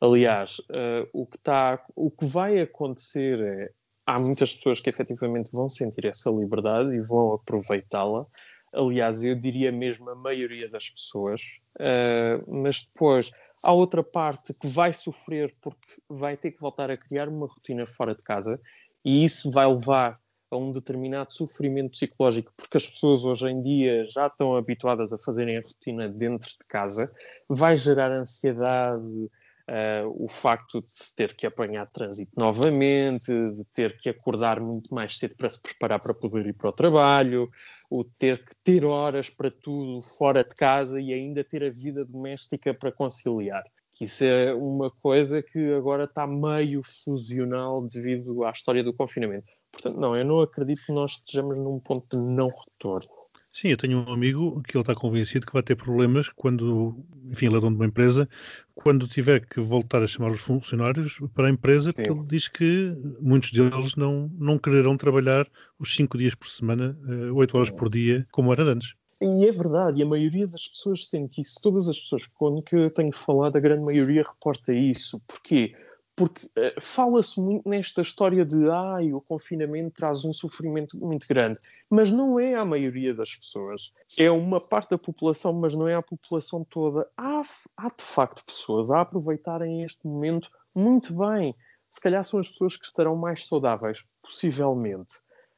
Aliás, 0.01 0.59
uh, 0.71 1.09
o, 1.13 1.27
que 1.27 1.39
tá, 1.39 1.85
o 1.97 2.11
que 2.11 2.25
vai 2.25 2.61
acontecer 2.61 3.41
é 3.41 3.71
há 4.07 4.19
muitas 4.21 4.55
pessoas 4.55 4.81
que 4.81 4.89
efetivamente 4.89 5.51
vão 5.51 5.69
sentir 5.69 6.07
essa 6.07 6.31
liberdade 6.31 6.95
e 6.95 7.01
vão 7.01 7.33
aproveitá-la. 7.33 8.27
Aliás, 8.73 9.25
eu 9.25 9.35
diria 9.35 9.73
mesmo 9.73 10.09
a 10.11 10.15
maioria 10.15 10.69
das 10.69 10.89
pessoas, 10.89 11.41
uh, 11.81 12.63
mas 12.63 12.85
depois 12.85 13.33
há 13.65 13.73
outra 13.73 14.05
parte 14.05 14.55
que 14.55 14.69
vai 14.69 14.93
sofrer 14.93 15.53
porque 15.61 16.01
vai 16.09 16.37
ter 16.37 16.53
que 16.53 16.61
voltar 16.61 16.93
a 16.93 16.97
criar 16.97 17.29
uma 17.29 17.49
rotina 17.49 17.87
fora 17.87 18.15
de 18.15 18.23
casa 18.23 18.61
e 19.05 19.25
isso 19.25 19.51
vai 19.51 19.67
levar 19.67 20.21
um 20.57 20.73
determinado 20.73 21.33
sofrimento 21.33 21.91
psicológico, 21.91 22.53
porque 22.57 22.77
as 22.77 22.87
pessoas 22.87 23.25
hoje 23.25 23.49
em 23.49 23.63
dia 23.63 24.07
já 24.07 24.27
estão 24.27 24.57
habituadas 24.57 25.13
a 25.13 25.19
fazerem 25.19 25.57
a 25.57 25.61
rotina 25.61 26.09
dentro 26.09 26.49
de 26.49 26.65
casa, 26.67 27.13
vai 27.49 27.77
gerar 27.77 28.11
ansiedade, 28.11 29.31
Uh, 29.69 30.25
o 30.25 30.29
facto 30.29 30.81
de 30.81 30.89
se 30.89 31.13
ter 31.17 31.35
que 31.35 31.45
apanhar 31.45 31.91
trânsito 31.91 32.31
novamente, 32.37 33.27
de 33.27 33.65
ter 33.75 33.99
que 33.99 34.09
acordar 34.09 34.61
muito 34.61 34.95
mais 34.95 35.19
cedo 35.19 35.35
para 35.35 35.51
se 35.51 35.61
preparar 35.61 35.99
para 35.99 36.15
poder 36.15 36.47
ir 36.47 36.53
para 36.53 36.69
o 36.69 36.73
trabalho, 36.73 37.51
o 37.91 38.05
ter 38.05 38.45
que 38.45 38.55
ter 38.63 38.85
horas 38.85 39.29
para 39.29 39.51
tudo 39.51 40.01
fora 40.03 40.45
de 40.45 40.55
casa 40.55 41.01
e 41.01 41.13
ainda 41.13 41.43
ter 41.43 41.65
a 41.65 41.71
vida 41.71 42.05
doméstica 42.05 42.73
para 42.73 42.93
conciliar. 42.93 43.65
Que 43.93 44.05
isso 44.05 44.23
é 44.23 44.55
uma 44.55 44.89
coisa 44.89 45.43
que 45.43 45.73
agora 45.73 46.05
está 46.05 46.29
meio 46.29 46.83
fusional 46.85 47.85
devido 47.89 48.45
à 48.45 48.53
história 48.53 48.85
do 48.85 48.95
confinamento. 48.95 49.51
Portanto, 49.77 50.01
não, 50.01 50.17
eu 50.17 50.25
não 50.25 50.41
acredito 50.41 50.87
que 50.87 50.93
nós 50.93 51.13
estejamos 51.13 51.59
num 51.59 51.79
ponto 51.79 52.19
de 52.19 52.25
não 52.25 52.49
retorno. 52.49 53.11
Sim, 53.53 53.69
eu 53.69 53.77
tenho 53.77 53.99
um 53.99 54.13
amigo 54.13 54.63
que 54.63 54.77
ele 54.77 54.83
está 54.83 54.95
convencido 54.95 55.47
que 55.47 55.53
vai 55.53 55.63
ter 55.63 55.77
problemas 55.77 56.31
quando, 56.31 56.97
enfim, 57.31 57.47
ele 57.47 57.57
é 57.57 57.61
dono 57.61 57.77
de 57.77 57.83
uma 57.83 57.87
empresa, 57.87 58.29
quando 58.75 59.07
tiver 59.07 59.47
que 59.47 59.61
voltar 59.61 60.03
a 60.03 60.07
chamar 60.07 60.31
os 60.31 60.41
funcionários 60.41 61.19
para 61.35 61.47
a 61.47 61.51
empresa, 61.51 61.91
Sim. 61.91 61.97
porque 61.97 62.11
ele 62.11 62.27
diz 62.27 62.49
que 62.49 62.91
muitos 63.21 63.53
deles 63.53 63.97
não, 63.97 64.31
não 64.39 64.59
quererão 64.59 64.97
trabalhar 64.97 65.47
os 65.79 65.95
cinco 65.95 66.19
dias 66.19 66.35
por 66.35 66.49
semana, 66.49 66.99
eh, 67.09 67.31
oito 67.33 67.57
horas 67.57 67.71
por 67.71 67.89
dia, 67.91 68.27
como 68.31 68.53
era 68.53 68.63
antes. 68.63 68.95
E 69.21 69.47
é 69.47 69.53
verdade, 69.53 70.01
e 70.01 70.03
a 70.03 70.07
maioria 70.07 70.47
das 70.47 70.69
pessoas 70.69 71.09
sente 71.09 71.41
isso. 71.41 71.59
Todas 71.63 71.89
as 71.89 71.99
pessoas 71.99 72.27
com 72.27 72.63
que 72.63 72.77
eu 72.77 72.91
tenho 72.91 73.13
falado, 73.13 73.57
a 73.57 73.61
grande 73.61 73.85
maioria 73.85 74.23
reporta 74.23 74.73
isso. 74.73 75.23
Porquê? 75.27 75.75
Porque 76.17 76.47
uh, 76.47 76.81
fala-se 76.81 77.39
muito 77.39 77.69
nesta 77.69 78.01
história 78.01 78.45
de 78.45 78.69
ai, 78.71 79.13
o 79.13 79.21
confinamento 79.21 79.91
traz 79.91 80.25
um 80.25 80.33
sofrimento 80.33 80.97
muito 80.97 81.29
grande, 81.29 81.61
mas 81.91 82.11
não 82.11 82.41
é 82.41 82.55
a 82.55 82.65
maioria 82.65 83.15
das 83.15 83.37
pessoas. 83.37 83.93
É 84.19 84.31
uma 84.31 84.59
parte 84.59 84.91
da 84.91 84.99
população, 84.99 85.53
mas 85.53 85.75
não 85.75 85.87
é 85.87 85.95
a 85.95 86.01
população 86.01 86.65
toda. 86.65 87.07
Há, 87.17 87.43
há 87.77 87.89
de 87.89 88.03
facto 88.03 88.43
pessoas 88.47 88.91
a 88.91 89.03
aproveitarem 89.03 89.83
este 89.83 90.07
momento 90.07 90.49
muito 90.75 91.15
bem. 91.15 91.55
Se 91.91 92.01
calhar 92.01 92.25
são 92.25 92.41
as 92.41 92.49
pessoas 92.49 92.77
que 92.77 92.87
estarão 92.87 93.15
mais 93.15 93.47
saudáveis, 93.47 94.03
possivelmente. 94.23 95.17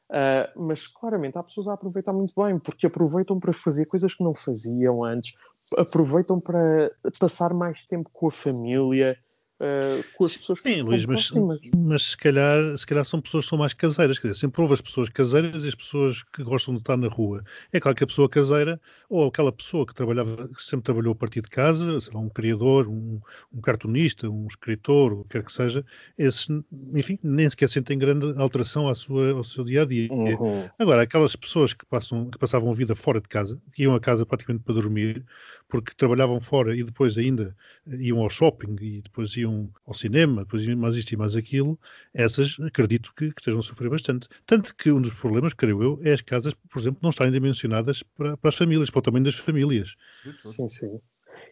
Uh, 0.09 0.59
mas 0.59 0.87
claramente 0.87 1.37
há 1.37 1.43
pessoas 1.43 1.67
a 1.67 1.73
aproveitar 1.73 2.11
muito 2.11 2.33
bem, 2.35 2.59
porque 2.59 2.87
aproveitam 2.87 3.39
para 3.39 3.53
fazer 3.53 3.85
coisas 3.85 4.13
que 4.13 4.23
não 4.23 4.33
faziam 4.33 5.03
antes, 5.03 5.35
aproveitam 5.77 6.39
para 6.39 6.91
passar 7.19 7.53
mais 7.53 7.85
tempo 7.85 8.09
com 8.11 8.27
a 8.27 8.31
família, 8.31 9.17
Uh, 9.59 10.01
com 10.15 10.23
as 10.23 10.37
pessoas 10.37 10.61
que 10.61 10.73
Sim, 10.73 10.81
Luís, 10.83 11.05
mas, 11.05 11.29
mas 11.75 12.03
se, 12.03 12.17
calhar, 12.17 12.77
se 12.77 12.87
calhar 12.87 13.03
são 13.03 13.19
pessoas 13.19 13.43
que 13.43 13.49
são 13.49 13.57
mais 13.57 13.73
caseiras, 13.73 14.17
quer 14.17 14.29
dizer, 14.29 14.39
sempre 14.39 14.61
houve 14.61 14.73
as 14.73 14.79
pessoas 14.79 15.09
caseiras 15.09 15.65
e 15.65 15.67
as 15.67 15.75
pessoas 15.75 16.23
que 16.23 16.41
gostam 16.43 16.73
de 16.73 16.79
estar 16.79 16.95
na 16.95 17.09
rua. 17.09 17.43
É 17.73 17.77
claro 17.77 17.93
que 17.93 18.05
a 18.05 18.07
pessoa 18.07 18.29
caseira, 18.29 18.79
ou 19.09 19.27
aquela 19.27 19.51
pessoa 19.51 19.85
que 19.85 19.93
trabalhava, 19.93 20.47
que 20.47 20.63
sempre 20.63 20.85
trabalhou 20.85 21.11
a 21.11 21.15
partir 21.15 21.41
de 21.41 21.49
casa, 21.49 21.99
sei 21.99 22.13
lá, 22.13 22.21
um 22.21 22.29
criador, 22.29 22.87
um, 22.87 23.19
um 23.53 23.59
cartunista, 23.59 24.29
um 24.29 24.47
escritor, 24.47 25.11
o 25.11 25.23
que 25.23 25.31
quer 25.31 25.43
que 25.43 25.51
seja, 25.51 25.83
esses, 26.17 26.47
enfim, 26.93 27.19
nem 27.21 27.49
sequer 27.49 27.67
sentem 27.67 27.97
grande 27.97 28.33
alteração 28.39 28.87
à 28.87 28.95
sua, 28.95 29.33
ao 29.33 29.43
seu 29.43 29.65
dia 29.65 29.81
a 29.81 29.85
dia. 29.85 30.07
Uhum. 30.09 30.69
Agora, 30.79 31.01
aquelas 31.01 31.35
pessoas 31.35 31.73
que, 31.73 31.85
passam, 31.85 32.29
que 32.29 32.37
passavam 32.37 32.71
a 32.71 32.73
vida 32.73 32.95
fora 32.95 33.19
de 33.19 33.27
casa, 33.27 33.61
que 33.73 33.83
iam 33.83 33.93
a 33.93 33.99
casa 33.99 34.25
praticamente 34.25 34.63
para 34.63 34.75
dormir, 34.75 35.25
porque 35.69 35.93
trabalhavam 35.95 36.39
fora 36.41 36.75
e 36.75 36.83
depois 36.83 37.17
ainda 37.17 37.55
iam 37.85 38.19
ao 38.19 38.29
shopping 38.29 38.75
e 38.81 39.01
depois 39.01 39.35
iam 39.37 39.49
iam 39.49 39.69
ao 39.85 39.93
cinema, 39.93 40.43
depois 40.43 40.67
mais 40.75 40.95
isto 40.95 41.11
e 41.11 41.17
mais 41.17 41.35
aquilo, 41.35 41.79
essas 42.13 42.57
acredito 42.59 43.13
que, 43.15 43.31
que 43.31 43.41
estejam 43.41 43.59
a 43.59 43.63
sofrer 43.63 43.89
bastante. 43.89 44.27
Tanto 44.45 44.75
que 44.75 44.91
um 44.91 45.01
dos 45.01 45.13
problemas, 45.13 45.53
creio 45.53 45.81
eu, 45.81 45.99
é 46.03 46.13
as 46.13 46.21
casas, 46.21 46.53
por 46.53 46.79
exemplo, 46.79 46.99
não 47.01 47.09
estarem 47.09 47.33
dimensionadas 47.33 48.03
para, 48.03 48.37
para 48.37 48.49
as 48.49 48.55
famílias, 48.55 48.89
para 48.89 48.99
o 48.99 49.01
tamanho 49.01 49.25
das 49.25 49.35
famílias. 49.35 49.95
Sim, 50.39 50.69
sim. 50.69 50.99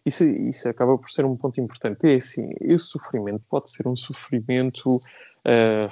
Isso, 0.05 0.23
isso 0.23 0.69
acaba 0.69 0.97
por 0.97 1.09
ser 1.09 1.25
um 1.25 1.35
ponto 1.35 1.59
importante. 1.59 2.05
É 2.05 2.15
assim, 2.15 2.49
esse 2.61 2.85
sofrimento 2.85 3.43
pode 3.49 3.71
ser 3.71 3.87
um 3.87 3.95
sofrimento. 3.95 4.97
Uh, 5.45 5.91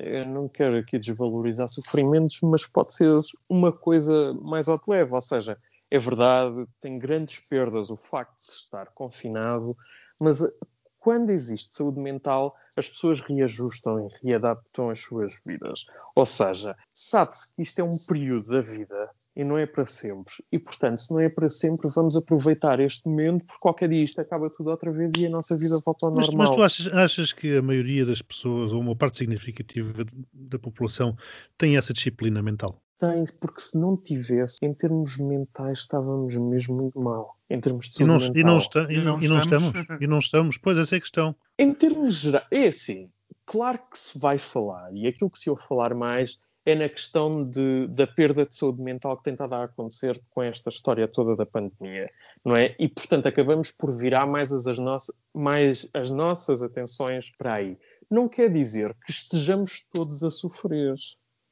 eu 0.00 0.26
não 0.26 0.48
quero 0.48 0.76
aqui 0.76 0.98
desvalorizar 0.98 1.68
sofrimentos, 1.68 2.38
mas 2.42 2.66
pode 2.66 2.94
ser 2.94 3.08
uma 3.48 3.72
coisa 3.72 4.34
mais 4.34 4.66
leve. 4.88 5.12
Ou 5.12 5.20
seja, 5.20 5.56
é 5.90 5.98
verdade, 5.98 6.66
tem 6.80 6.98
grandes 6.98 7.46
perdas 7.48 7.90
o 7.90 7.96
facto 7.96 8.38
de 8.38 8.52
estar 8.52 8.86
confinado, 8.92 9.76
mas 10.20 10.40
quando 11.06 11.30
existe 11.30 11.72
saúde 11.72 12.00
mental, 12.00 12.56
as 12.76 12.88
pessoas 12.88 13.20
reajustam 13.20 14.08
e 14.08 14.26
readaptam 14.26 14.90
as 14.90 14.98
suas 14.98 15.38
vidas. 15.46 15.86
Ou 16.16 16.26
seja, 16.26 16.74
sabe-se 16.92 17.54
que 17.54 17.62
isto 17.62 17.78
é 17.78 17.84
um 17.84 17.96
período 18.08 18.50
da 18.50 18.60
vida 18.60 19.08
e 19.36 19.44
não 19.44 19.56
é 19.56 19.66
para 19.66 19.86
sempre. 19.86 20.34
E, 20.50 20.58
portanto, 20.58 21.02
se 21.02 21.12
não 21.12 21.20
é 21.20 21.28
para 21.28 21.48
sempre, 21.48 21.88
vamos 21.90 22.16
aproveitar 22.16 22.80
este 22.80 23.06
momento, 23.06 23.44
porque 23.46 23.60
qualquer 23.60 23.88
dia 23.88 24.02
isto 24.02 24.20
acaba 24.20 24.50
tudo 24.50 24.68
outra 24.70 24.90
vez 24.90 25.12
e 25.16 25.26
a 25.26 25.30
nossa 25.30 25.56
vida 25.56 25.78
volta 25.86 26.06
ao 26.06 26.12
mas, 26.12 26.26
normal. 26.26 26.48
Mas 26.48 26.56
tu 26.56 26.62
achas, 26.64 26.92
achas, 26.92 27.32
que 27.32 27.56
a 27.56 27.62
maioria 27.62 28.04
das 28.04 28.20
pessoas, 28.20 28.72
ou 28.72 28.80
uma 28.80 28.96
parte 28.96 29.18
significativa 29.18 30.04
da 30.32 30.58
população, 30.58 31.16
tem 31.56 31.76
essa 31.76 31.92
disciplina 31.92 32.42
mental? 32.42 32.82
Tem, 32.98 33.24
porque 33.40 33.60
se 33.60 33.78
não 33.78 33.96
tivesse, 33.96 34.56
em 34.62 34.72
termos 34.72 35.18
mentais, 35.18 35.80
estávamos 35.80 36.34
mesmo 36.34 36.76
muito 36.76 37.00
mal. 37.00 37.36
Em 37.50 37.60
termos 37.60 37.90
de 37.90 37.94
saúde 37.94 38.04
e 38.04 38.06
não, 38.06 38.18
mental. 38.18 38.40
E 38.40 38.44
não, 38.44 38.58
está, 38.58 38.92
e, 38.92 39.04
não, 39.04 39.20
e 39.20 39.28
não 39.28 39.38
estamos. 39.38 39.86
e 40.00 40.06
não 40.06 40.18
estamos. 40.18 40.58
Pois, 40.58 40.78
essa 40.78 40.96
é 40.96 40.98
a 40.98 41.00
questão. 41.00 41.36
Em 41.58 41.74
termos 41.74 42.14
gerais, 42.14 42.46
é 42.50 42.68
assim, 42.68 43.10
claro 43.44 43.78
que 43.90 43.98
se 43.98 44.18
vai 44.18 44.38
falar, 44.38 44.94
e 44.94 45.06
aquilo 45.06 45.30
que 45.30 45.38
se 45.38 45.50
ouve 45.50 45.62
falar 45.62 45.94
mais 45.94 46.38
é 46.66 46.74
na 46.74 46.88
questão 46.88 47.30
de, 47.30 47.86
da 47.86 48.08
perda 48.08 48.44
de 48.44 48.56
saúde 48.56 48.82
mental 48.82 49.16
que 49.16 49.22
tem 49.22 49.34
estado 49.34 49.54
a 49.54 49.64
acontecer 49.64 50.20
com 50.30 50.42
esta 50.42 50.68
história 50.68 51.06
toda 51.06 51.36
da 51.36 51.46
pandemia, 51.46 52.06
não 52.44 52.56
é? 52.56 52.74
E, 52.76 52.88
portanto, 52.88 53.26
acabamos 53.28 53.70
por 53.70 53.96
virar 53.96 54.26
mais 54.26 54.52
as, 54.52 54.66
as, 54.66 54.78
nossas, 54.78 55.14
mais 55.32 55.88
as 55.94 56.10
nossas 56.10 56.62
atenções 56.62 57.30
para 57.38 57.54
aí. 57.54 57.78
Não 58.10 58.28
quer 58.28 58.52
dizer 58.52 58.96
que 59.06 59.12
estejamos 59.12 59.86
todos 59.92 60.24
a 60.24 60.30
sofrer. 60.30 60.96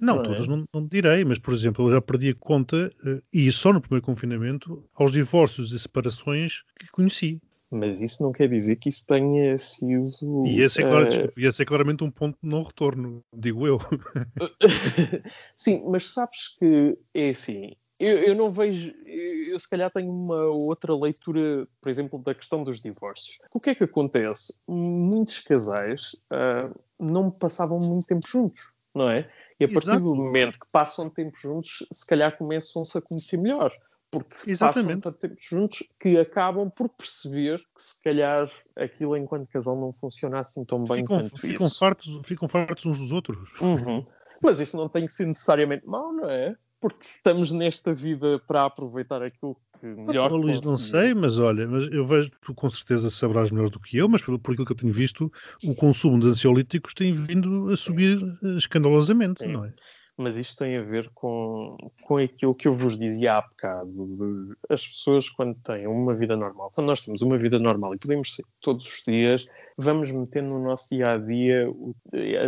Não, 0.04 0.20
é? 0.20 0.22
todos 0.22 0.46
não, 0.46 0.64
não, 0.72 0.86
direi, 0.86 1.24
mas 1.24 1.38
por 1.38 1.54
exemplo, 1.54 1.86
eu 1.86 1.92
já 1.92 2.00
perdi 2.00 2.30
a 2.30 2.34
conta, 2.34 2.90
uh, 3.06 3.22
e 3.32 3.50
só 3.50 3.72
no 3.72 3.80
primeiro 3.80 4.04
confinamento, 4.04 4.84
aos 4.94 5.12
divórcios 5.12 5.72
e 5.72 5.78
separações 5.78 6.62
que 6.78 6.90
conheci. 6.90 7.40
Mas 7.70 8.00
isso 8.00 8.22
não 8.22 8.30
quer 8.30 8.48
dizer 8.48 8.76
que 8.76 8.88
isso 8.88 9.04
tenha 9.06 9.56
sido. 9.58 10.46
E 10.46 10.60
esse 10.60 10.80
é, 10.80 10.84
claro, 10.84 11.06
uh... 11.06 11.08
desculpa, 11.08 11.32
esse 11.36 11.62
é 11.62 11.64
claramente 11.64 12.04
um 12.04 12.10
ponto 12.10 12.38
de 12.40 12.48
não 12.48 12.62
retorno, 12.62 13.24
digo 13.32 13.66
eu. 13.66 13.78
Sim, 15.56 15.84
mas 15.88 16.10
sabes 16.12 16.54
que 16.58 16.96
é 17.14 17.30
assim. 17.30 17.72
Eu, 17.98 18.18
eu, 18.18 18.34
não 18.34 18.50
vejo. 18.50 18.92
Eu, 19.06 19.58
se 19.58 19.68
calhar 19.68 19.90
tenho 19.90 20.10
uma 20.10 20.44
outra 20.46 20.94
leitura, 20.94 21.66
por 21.80 21.88
exemplo, 21.88 22.18
da 22.18 22.34
questão 22.34 22.62
dos 22.62 22.80
divórcios. 22.80 23.38
O 23.52 23.58
que 23.58 23.70
é 23.70 23.74
que 23.74 23.84
acontece? 23.84 24.54
Muitos 24.68 25.40
casais 25.40 26.14
uh, 26.30 26.78
não 26.98 27.30
passavam 27.30 27.78
muito 27.78 28.06
tempo 28.06 28.26
juntos, 28.28 28.72
não 28.94 29.08
é? 29.08 29.28
E 29.64 29.66
a 29.66 29.68
partir 29.72 29.90
Exato. 29.90 30.02
do 30.02 30.14
momento 30.14 30.58
que 30.58 30.66
passam 30.70 31.08
tempo 31.08 31.36
juntos, 31.36 31.86
se 31.92 32.06
calhar 32.06 32.36
começam-se 32.36 32.96
a 32.98 33.00
conhecer 33.00 33.38
melhor. 33.38 33.72
Porque 34.10 34.50
Exatamente. 34.50 35.00
passam 35.00 35.00
tanto 35.00 35.18
tempo 35.18 35.36
juntos 35.38 35.82
que 35.98 36.18
acabam 36.18 36.70
por 36.70 36.88
perceber 36.90 37.58
que 37.74 37.82
se 37.82 38.02
calhar 38.02 38.50
aquilo 38.76 39.16
enquanto 39.16 39.48
casal 39.48 39.74
não 39.80 39.92
funciona 39.92 40.40
assim 40.40 40.64
tão 40.64 40.84
bem 40.84 41.02
ficam, 41.02 41.18
quanto 41.18 41.38
ficam 41.38 41.66
isso. 41.66 41.78
Fartos, 41.78 42.20
ficam 42.24 42.48
fartos 42.48 42.86
uns 42.86 42.98
dos 42.98 43.10
outros. 43.10 43.60
Uhum. 43.60 44.06
Mas 44.40 44.60
isso 44.60 44.76
não 44.76 44.88
tem 44.88 45.06
que 45.06 45.12
ser 45.12 45.26
necessariamente 45.26 45.86
mau, 45.86 46.12
não 46.12 46.28
é? 46.28 46.54
Porque 46.84 47.06
estamos 47.16 47.50
nesta 47.50 47.94
vida 47.94 48.38
para 48.46 48.64
aproveitar 48.64 49.22
aquilo 49.22 49.56
que 49.80 49.86
melhor. 49.86 50.30
Oh, 50.30 50.36
Luís, 50.36 50.60
não 50.60 50.76
sei, 50.76 51.14
mas 51.14 51.38
olha, 51.38 51.66
mas 51.66 51.90
eu 51.90 52.04
vejo, 52.04 52.30
tu 52.42 52.52
com 52.54 52.68
certeza 52.68 53.08
saberás 53.08 53.50
melhor 53.50 53.70
do 53.70 53.80
que 53.80 53.96
eu, 53.96 54.06
mas 54.06 54.20
por, 54.20 54.38
por 54.38 54.52
aquilo 54.52 54.66
que 54.66 54.72
eu 54.72 54.76
tenho 54.76 54.92
visto, 54.92 55.32
o 55.64 55.74
consumo 55.74 56.20
de 56.20 56.26
ansiolíticos 56.26 56.92
tem 56.92 57.10
vindo 57.10 57.70
a 57.70 57.76
subir 57.78 58.18
escandalosamente, 58.58 59.44
Sim. 59.44 59.52
não 59.52 59.64
é? 59.64 59.72
Mas 60.16 60.36
isto 60.36 60.56
tem 60.56 60.76
a 60.76 60.82
ver 60.82 61.10
com, 61.12 61.76
com 62.02 62.18
aquilo 62.18 62.54
que 62.54 62.68
eu 62.68 62.72
vos 62.72 62.96
dizia 62.96 63.34
há 63.34 63.42
bocado. 63.42 64.56
As 64.68 64.86
pessoas, 64.86 65.28
quando 65.28 65.56
têm 65.62 65.86
uma 65.86 66.14
vida 66.14 66.36
normal, 66.36 66.70
quando 66.74 66.88
nós 66.88 67.04
temos 67.04 67.20
uma 67.20 67.36
vida 67.36 67.58
normal 67.58 67.94
e 67.94 67.98
podemos 67.98 68.34
ser 68.34 68.44
todos 68.60 68.86
os 68.86 69.02
dias, 69.06 69.46
vamos 69.76 70.12
metendo 70.12 70.52
no 70.52 70.60
nosso 70.60 70.94
dia 70.94 71.12
a 71.12 71.18
dia 71.18 71.68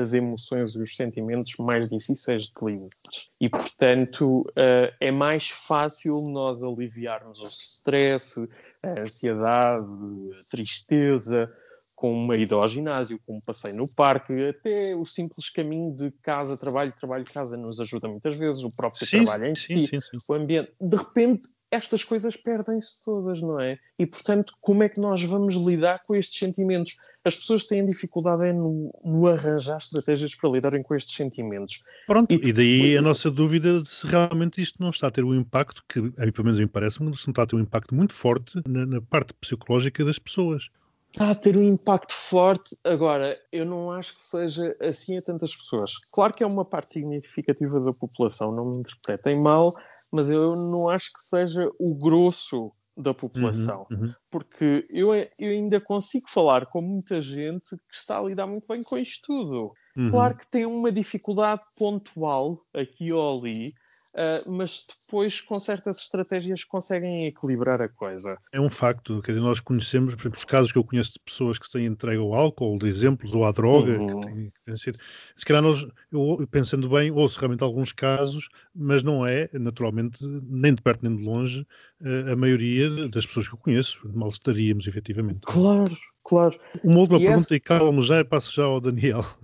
as 0.01 0.13
emoções 0.13 0.75
e 0.75 0.79
os 0.79 0.95
sentimentos 0.95 1.55
mais 1.59 1.91
difíceis 1.91 2.45
de 2.45 2.53
lidar. 2.65 2.89
E, 3.41 3.49
portanto, 3.49 4.43
uh, 4.43 4.95
é 5.01 5.11
mais 5.11 5.49
fácil 5.49 6.23
nós 6.29 6.63
aliviarmos 6.63 7.41
o 7.41 7.49
stress, 7.49 8.49
a 8.83 9.01
ansiedade, 9.01 9.85
a 9.85 10.51
tristeza 10.51 11.53
com 11.97 12.13
uma 12.13 12.37
ida 12.37 12.55
ao 12.55 12.69
ginásio, 12.69 13.19
com 13.27 13.39
um 13.39 13.41
passeio 13.41 13.75
no 13.75 13.89
parque, 13.89 14.49
até 14.49 14.95
o 14.95 15.05
simples 15.07 15.49
caminho 15.49 15.97
de 15.97 16.11
casa, 16.23 16.57
trabalho, 16.57 16.93
trabalho, 17.01 17.25
casa 17.25 17.57
nos 17.57 17.81
ajuda 17.81 18.07
muitas 18.07 18.37
vezes, 18.37 18.63
o 18.63 18.69
próprio 18.69 19.07
sim, 19.07 19.25
trabalho 19.25 19.47
em 19.47 19.55
sim, 19.55 19.81
si, 19.81 20.01
sim, 20.03 20.19
o 20.29 20.35
ambiente. 20.35 20.71
De 20.79 20.95
repente, 20.95 21.49
estas 21.71 22.05
coisas 22.05 22.37
perdem-se 22.37 23.03
todas, 23.03 23.41
não 23.41 23.59
é? 23.59 23.79
E, 23.99 24.07
portanto, 24.07 24.55
como 24.61 24.83
é 24.83 24.89
que 24.89 25.01
nós 25.01 25.23
vamos 25.23 25.55
lidar 25.55 26.03
com 26.07 26.15
estes 26.15 26.39
sentimentos? 26.39 26.97
As 27.25 27.37
pessoas 27.37 27.67
têm 27.67 27.85
dificuldade 27.85 28.45
é 28.45 28.53
no, 28.53 28.93
no 29.03 29.27
arranjar 29.27 29.79
estratégias 29.79 30.35
para 30.35 30.51
lidarem 30.51 30.83
com 30.83 30.95
estes 30.95 31.17
sentimentos. 31.17 31.83
Pronto, 32.07 32.31
e, 32.33 32.49
e 32.49 32.53
daí 32.53 32.97
a 32.97 33.03
nossa 33.03 33.31
dúvida 33.31 33.81
de 33.81 33.89
se 33.89 34.07
realmente 34.07 34.61
isto 34.61 34.81
não 34.81 34.91
está 34.91 35.09
a 35.09 35.11
ter 35.11 35.25
um 35.25 35.35
impacto, 35.35 35.83
que 35.89 35.99
a 35.99 36.27
mim 36.27 36.33
pelo 36.33 36.45
menos 36.45 36.61
me 36.61 36.67
parece-me, 36.67 37.17
se 37.17 37.27
não 37.27 37.33
está 37.33 37.43
a 37.43 37.47
ter 37.47 37.57
um 37.57 37.61
impacto 37.61 37.95
muito 37.95 38.13
forte 38.13 38.61
na, 38.69 38.85
na 38.85 39.01
parte 39.01 39.33
psicológica 39.35 40.05
das 40.05 40.19
pessoas 40.19 40.71
está 41.17 41.31
a 41.31 41.35
ter 41.35 41.57
um 41.57 41.63
impacto 41.63 42.13
forte. 42.13 42.77
Agora, 42.85 43.37
eu 43.51 43.65
não 43.65 43.91
acho 43.91 44.15
que 44.17 44.23
seja 44.23 44.77
assim 44.81 45.17
a 45.17 45.23
tantas 45.23 45.57
pessoas. 45.57 45.93
Claro 46.13 46.35
que 46.35 46.45
é 46.45 46.47
uma 46.47 46.65
parte 46.65 46.93
significativa 46.93 47.81
da 47.81 47.93
população, 47.93 48.53
não 48.53 48.67
me 48.67 48.79
interpretem 48.79 49.41
mal, 49.41 49.73
mas 50.13 50.29
eu 50.29 50.49
não 50.69 50.91
acho 50.91 51.11
que 51.13 51.21
seja 51.23 51.71
o 51.79 51.95
grosso 51.95 52.71
da 52.95 53.15
população. 53.15 53.87
Uhum, 53.91 54.03
uhum. 54.03 54.11
Porque 54.31 54.87
eu, 54.91 55.15
eu 55.15 55.51
ainda 55.51 55.81
consigo 55.81 56.29
falar 56.29 56.67
com 56.67 56.81
muita 56.81 57.21
gente 57.21 57.71
que 57.71 57.95
está 57.95 58.19
a 58.19 58.23
lidar 58.23 58.47
muito 58.47 58.67
bem 58.67 58.83
com 58.83 58.97
isto 58.99 59.21
tudo. 59.27 59.73
Uhum. 59.97 60.11
Claro 60.11 60.37
que 60.37 60.51
tem 60.51 60.67
uma 60.67 60.93
dificuldade 60.93 61.63
pontual 61.79 62.61
aqui 62.75 63.13
ou 63.13 63.39
ali, 63.39 63.73
Uh, 64.17 64.51
mas 64.51 64.87
depois 64.89 65.43
com 65.43 65.59
certas 65.59 65.99
estratégias 65.99 66.65
conseguem 66.65 67.27
equilibrar 67.27 67.83
a 67.83 67.89
coisa. 67.89 68.39
É 68.51 68.59
um 68.59 68.71
facto, 68.71 69.21
quer 69.21 69.33
dizer, 69.33 69.45
nós 69.45 69.61
conhecemos, 69.61 70.15
por 70.15 70.23
exemplo, 70.23 70.39
os 70.39 70.45
casos 70.47 70.73
que 70.73 70.79
eu 70.79 70.85
conheço 70.85 71.13
de 71.13 71.21
pessoas 71.21 71.59
que 71.59 71.67
se 71.67 71.73
têm 71.73 71.85
entregue 71.85 72.19
ao 72.19 72.33
álcool, 72.33 72.79
de 72.79 72.89
exemplos, 72.89 73.35
ou 73.35 73.45
à 73.45 73.53
droga, 73.53 73.99
uhum. 73.99 74.21
que, 74.21 74.27
têm, 74.27 74.51
que 74.51 74.63
têm 74.65 74.77
sido. 74.79 74.99
Se 75.37 75.45
calhar 75.45 75.63
nós, 75.63 75.87
eu 76.11 76.49
pensando 76.51 76.89
bem, 76.89 77.11
ouço 77.11 77.39
realmente 77.39 77.63
alguns 77.63 77.93
casos, 77.93 78.49
mas 78.75 79.03
não 79.03 79.27
é, 79.27 79.51
naturalmente, 79.53 80.25
nem 80.25 80.75
de 80.75 80.81
perto 80.81 81.07
nem 81.07 81.15
de 81.15 81.23
longe, 81.23 81.67
uh, 82.01 82.33
a 82.33 82.37
maioria 82.37 82.89
das 83.11 83.27
pessoas 83.27 83.47
que 83.49 83.55
eu 83.55 83.59
conheço. 83.59 84.01
Mal 84.15 84.31
estaríamos, 84.31 84.87
efetivamente. 84.87 85.41
Claro, 85.43 85.95
claro. 86.25 86.59
Uma 86.83 87.01
última 87.01 87.21
e 87.21 87.27
pergunta, 87.27 87.55
é... 87.55 87.57
e 87.59 87.61
calmo 87.61 88.01
já, 88.01 88.25
passo 88.25 88.51
já 88.51 88.65
ao 88.65 88.81
Daniel. 88.81 89.25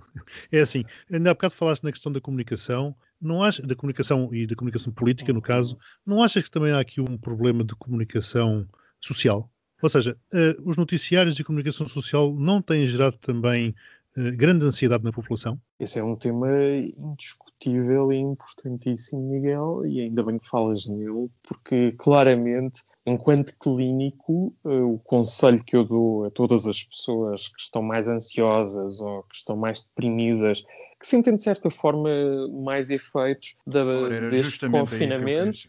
É 0.52 0.60
assim, 0.60 0.84
ainda 1.10 1.30
há 1.30 1.34
bocado 1.34 1.54
falaste 1.54 1.84
na 1.84 1.90
questão 1.90 2.12
da 2.12 2.20
comunicação, 2.20 2.94
não 3.22 3.42
acha, 3.42 3.62
da 3.62 3.76
comunicação 3.76 4.28
e 4.34 4.46
da 4.46 4.56
comunicação 4.56 4.92
política, 4.92 5.32
no 5.32 5.40
caso, 5.40 5.78
não 6.04 6.22
achas 6.22 6.42
que 6.42 6.50
também 6.50 6.72
há 6.72 6.80
aqui 6.80 7.00
um 7.00 7.16
problema 7.16 7.64
de 7.64 7.74
comunicação 7.76 8.66
social? 9.00 9.48
Ou 9.80 9.88
seja, 9.88 10.16
uh, 10.32 10.68
os 10.68 10.76
noticiários 10.76 11.38
e 11.38 11.44
comunicação 11.44 11.86
social 11.86 12.32
não 12.32 12.62
têm 12.62 12.86
gerado 12.86 13.18
também 13.18 13.74
uh, 14.16 14.36
grande 14.36 14.64
ansiedade 14.64 15.02
na 15.02 15.12
população? 15.12 15.60
Esse 15.78 15.98
é 15.98 16.04
um 16.04 16.14
tema 16.14 16.48
indiscutível 16.96 18.12
e 18.12 18.16
importantíssimo, 18.16 19.22
Miguel, 19.22 19.84
e 19.84 20.00
ainda 20.00 20.22
bem 20.22 20.38
que 20.38 20.48
falas 20.48 20.86
nele, 20.86 21.28
porque 21.42 21.92
claramente, 21.98 22.82
enquanto 23.04 23.56
clínico, 23.58 24.54
uh, 24.64 24.94
o 24.94 24.98
conselho 25.00 25.64
que 25.64 25.74
eu 25.74 25.82
dou 25.84 26.26
a 26.26 26.30
todas 26.30 26.64
as 26.66 26.84
pessoas 26.84 27.48
que 27.48 27.60
estão 27.60 27.82
mais 27.82 28.06
ansiosas 28.06 29.00
ou 29.00 29.24
que 29.24 29.34
estão 29.34 29.56
mais 29.56 29.82
deprimidas 29.82 30.62
que 31.02 31.08
sentem 31.08 31.34
de 31.34 31.42
certa 31.42 31.68
forma 31.68 32.08
mais 32.48 32.88
efeitos 32.88 33.58
da, 33.66 34.08
deste 34.30 34.70
confinamento, 34.70 35.68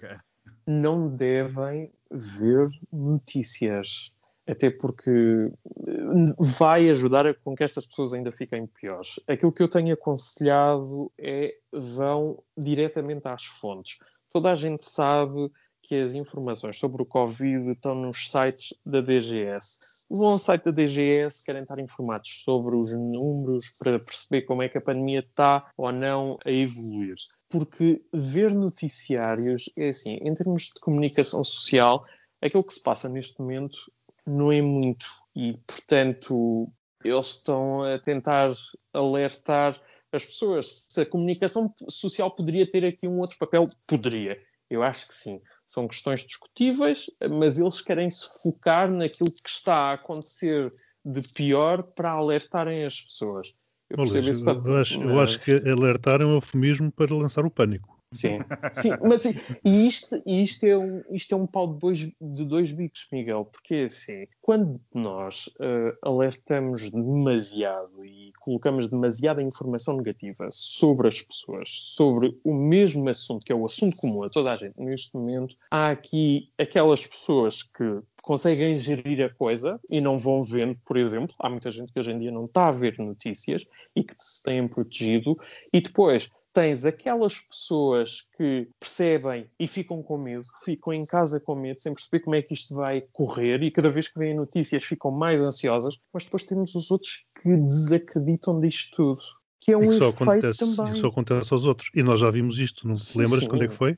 não 0.65 1.09
devem 1.09 1.91
ver 2.11 2.69
notícias. 2.91 4.13
Até 4.45 4.69
porque 4.69 5.09
eh, 5.09 6.36
vai 6.38 6.89
ajudar 6.89 7.25
a 7.25 7.34
com 7.34 7.55
que 7.55 7.63
estas 7.63 7.88
pessoas 7.88 8.13
ainda 8.13 8.31
fiquem 8.31 8.67
piores. 8.67 9.15
Aquilo 9.25 9.53
que 9.53 9.63
eu 9.63 9.69
tenho 9.69 9.93
aconselhado 9.93 11.11
é 11.17 11.55
vão 11.71 12.43
diretamente 12.57 13.25
às 13.25 13.45
fontes. 13.45 13.99
Toda 14.34 14.51
a 14.51 14.55
gente 14.55 14.86
sabe 14.86 15.49
que 15.81 15.95
as 15.95 16.13
informações 16.13 16.77
sobre 16.77 17.01
o 17.01 17.05
Covid 17.05 17.71
estão 17.71 17.95
nos 17.95 18.29
sites 18.29 18.77
da 18.86 18.99
DGS. 18.99 19.77
Vão 20.09 20.31
ao 20.31 20.39
site 20.39 20.65
da 20.65 20.71
DGS, 20.71 21.43
querem 21.43 21.63
estar 21.63 21.79
informados 21.79 22.43
sobre 22.43 22.75
os 22.75 22.91
números 22.91 23.71
para 23.79 23.99
perceber 23.99 24.43
como 24.43 24.61
é 24.61 24.69
que 24.69 24.77
a 24.77 24.81
pandemia 24.81 25.19
está 25.19 25.71
ou 25.77 25.91
não 25.91 26.37
a 26.45 26.51
evoluir. 26.51 27.15
Porque 27.49 28.01
ver 28.13 28.53
noticiários 28.53 29.69
é 29.77 29.89
assim, 29.89 30.19
em 30.21 30.33
termos 30.33 30.63
de 30.63 30.79
comunicação 30.81 31.43
social, 31.43 32.05
aquilo 32.41 32.63
que 32.63 32.73
se 32.73 32.81
passa 32.81 33.07
neste 33.07 33.39
momento 33.39 33.77
não 34.25 34.51
é 34.51 34.61
muito. 34.61 35.05
E, 35.35 35.57
portanto, 35.67 36.67
eles 37.03 37.27
estão 37.27 37.83
a 37.83 37.99
tentar 37.99 38.53
alertar 38.93 39.79
as 40.11 40.25
pessoas. 40.25 40.87
Se 40.89 41.01
a 41.01 41.05
comunicação 41.05 41.73
social 41.89 42.31
poderia 42.31 42.69
ter 42.69 42.85
aqui 42.85 43.07
um 43.07 43.19
outro 43.19 43.37
papel, 43.37 43.67
poderia. 43.87 44.39
Eu 44.69 44.81
acho 44.83 45.07
que 45.07 45.13
sim 45.13 45.41
são 45.66 45.88
questões 45.88 46.22
discutíveis, 46.22 47.09
mas 47.32 47.57
eles 47.57 47.82
querem 47.82 48.09
se 48.09 48.28
focar 48.41 48.91
naquilo 48.91 49.32
que 49.32 49.49
está 49.49 49.76
a 49.76 49.93
acontecer 49.93 50.72
de 51.03 51.22
pior 51.34 51.84
para 51.84 52.11
alertarem 52.11 52.86
as 52.86 53.01
pessoas. 53.01 53.55
Eu, 53.89 53.97
eu, 53.97 54.78
acho, 54.78 55.01
eu 55.01 55.20
acho 55.20 55.39
que 55.39 55.51
alertar 55.70 56.22
é 56.22 56.26
um 56.26 56.36
eufemismo 56.36 56.91
para 56.91 57.14
lançar 57.14 57.45
o 57.45 57.51
pânico. 57.51 57.92
Sim, 58.14 58.39
sim, 58.74 58.89
mas 59.01 59.26
e 59.64 59.88
isto, 59.88 60.22
isto, 60.26 60.66
é 60.66 60.78
um, 60.78 61.03
isto 61.11 61.34
é 61.34 61.38
um 61.38 61.47
pau 61.47 61.74
de 61.74 61.80
dois, 61.80 61.97
de 61.97 62.45
dois 62.45 62.72
bicos, 62.72 63.07
Miguel, 63.11 63.45
porque 63.45 63.76
é 63.76 63.84
assim, 63.86 64.28
quando 64.41 64.80
nós 64.93 65.47
uh, 65.59 65.97
alertamos 66.01 66.89
demasiado 66.89 68.05
e 68.05 68.32
colocamos 68.39 68.89
demasiada 68.89 69.41
informação 69.41 69.97
negativa 69.97 70.47
sobre 70.51 71.07
as 71.07 71.22
pessoas, 71.22 71.70
sobre 71.70 72.38
o 72.43 72.53
mesmo 72.53 73.07
assunto, 73.09 73.45
que 73.45 73.51
é 73.51 73.55
o 73.55 73.66
assunto 73.66 73.97
comum 73.97 74.24
a 74.24 74.30
toda 74.30 74.51
a 74.51 74.57
gente 74.57 74.80
neste 74.80 75.16
momento, 75.16 75.55
há 75.72 75.89
aqui 75.89 76.49
aquelas 76.57 77.05
pessoas 77.05 77.64
que 77.64 78.01
conseguem 78.22 78.78
gerir 78.78 79.22
a 79.26 79.30
coisa 79.30 79.80
e 79.89 79.99
não 79.99 80.18
vão 80.18 80.41
vendo, 80.41 80.78
por 80.86 80.97
exemplo, 80.97 81.36
há 81.38 81.49
muita 81.49 81.70
gente 81.70 81.91
que 81.91 81.99
hoje 81.99 82.11
em 82.11 82.20
dia 82.20 82.32
não 82.32 82.45
está 82.45 82.70
a 82.70 82.72
ver 82.72 82.97
notícias 82.97 83.66
e 83.95 84.03
que 84.03 84.16
se 84.18 84.41
têm 84.41 84.68
protegido, 84.68 85.38
e 85.72 85.82
depois 85.82 86.32
tens 86.53 86.85
aquelas 86.85 87.39
pessoas 87.39 88.27
que 88.37 88.69
percebem 88.79 89.49
e 89.59 89.67
ficam 89.67 90.03
com 90.03 90.17
medo, 90.17 90.45
ficam 90.63 90.93
em 90.93 91.05
casa 91.05 91.39
com 91.39 91.55
medo, 91.55 91.81
sem 91.81 91.93
perceber 91.93 92.19
como 92.19 92.35
é 92.35 92.41
que 92.41 92.53
isto 92.53 92.75
vai 92.75 93.01
correr 93.11 93.63
e 93.63 93.71
cada 93.71 93.89
vez 93.89 94.07
que 94.07 94.19
veem 94.19 94.35
notícias 94.35 94.83
ficam 94.83 95.11
mais 95.11 95.41
ansiosas, 95.41 95.97
mas 96.13 96.23
depois 96.23 96.45
temos 96.45 96.75
os 96.75 96.91
outros 96.91 97.25
que 97.41 97.55
desacreditam 97.57 98.61
disto 98.61 98.95
tudo. 98.95 99.21
Que 99.59 99.71
é 99.71 99.77
um 99.77 99.83
e 99.83 99.87
que 99.89 99.97
só 99.97 100.09
acontece, 100.09 100.75
também. 100.75 100.93
Só 100.93 101.07
acontece 101.07 101.53
aos 101.53 101.65
outros. 101.65 101.89
E 101.95 102.03
nós 102.03 102.19
já 102.19 102.29
vimos 102.29 102.59
isto, 102.59 102.87
não 102.87 102.95
te 102.95 103.17
lembras 103.17 103.41
sim. 103.41 103.47
quando 103.47 103.63
é 103.63 103.67
que 103.67 103.73
foi? 103.73 103.97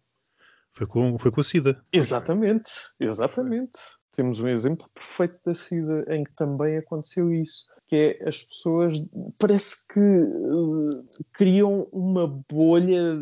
Foi 0.72 0.86
com, 0.86 1.18
foi 1.18 1.32
com 1.32 1.42
a 1.42 1.44
SIDA. 1.44 1.84
Exatamente, 1.92 2.72
exatamente. 3.00 3.80
Temos 4.16 4.40
um 4.40 4.48
exemplo 4.48 4.90
perfeito 4.94 5.40
da 5.46 5.54
SIDA 5.54 6.06
em 6.10 6.24
que 6.24 6.34
também 6.36 6.78
aconteceu 6.78 7.34
isso 7.34 7.66
que 7.88 7.96
é 7.96 8.28
as 8.28 8.44
pessoas 8.44 8.94
parece 9.38 9.88
que 9.88 10.00
uh, 10.00 11.06
criam 11.34 11.88
uma 11.92 12.28
bolha 12.50 13.16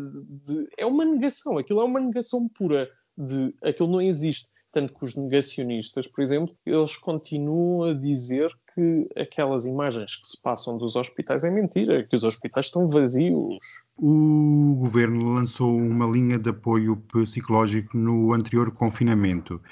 de. 0.44 0.68
É 0.78 0.86
uma 0.86 1.04
negação, 1.04 1.58
aquilo 1.58 1.80
é 1.80 1.84
uma 1.84 2.00
negação 2.00 2.48
pura 2.48 2.88
de 3.16 3.54
aquilo 3.62 3.90
não 3.90 4.00
existe. 4.00 4.48
Tanto 4.72 4.92
que 4.92 5.04
os 5.04 5.14
negacionistas, 5.14 6.08
por 6.08 6.20
exemplo, 6.20 6.56
eles 6.66 6.96
continuam 6.96 7.90
a 7.90 7.94
dizer 7.94 8.50
que 8.74 9.08
aquelas 9.16 9.66
imagens 9.66 10.16
que 10.16 10.26
se 10.26 10.42
passam 10.42 10.76
dos 10.76 10.96
hospitais 10.96 11.44
é 11.44 11.50
mentira, 11.50 12.02
que 12.02 12.16
os 12.16 12.24
hospitais 12.24 12.66
estão 12.66 12.88
vazios. 12.88 13.58
O 13.96 14.74
governo 14.76 15.32
lançou 15.32 15.70
uma 15.76 16.06
linha 16.06 16.40
de 16.40 16.50
apoio 16.50 16.96
psicológico 17.12 17.96
no 17.96 18.34
anterior 18.34 18.72
confinamento 18.72 19.62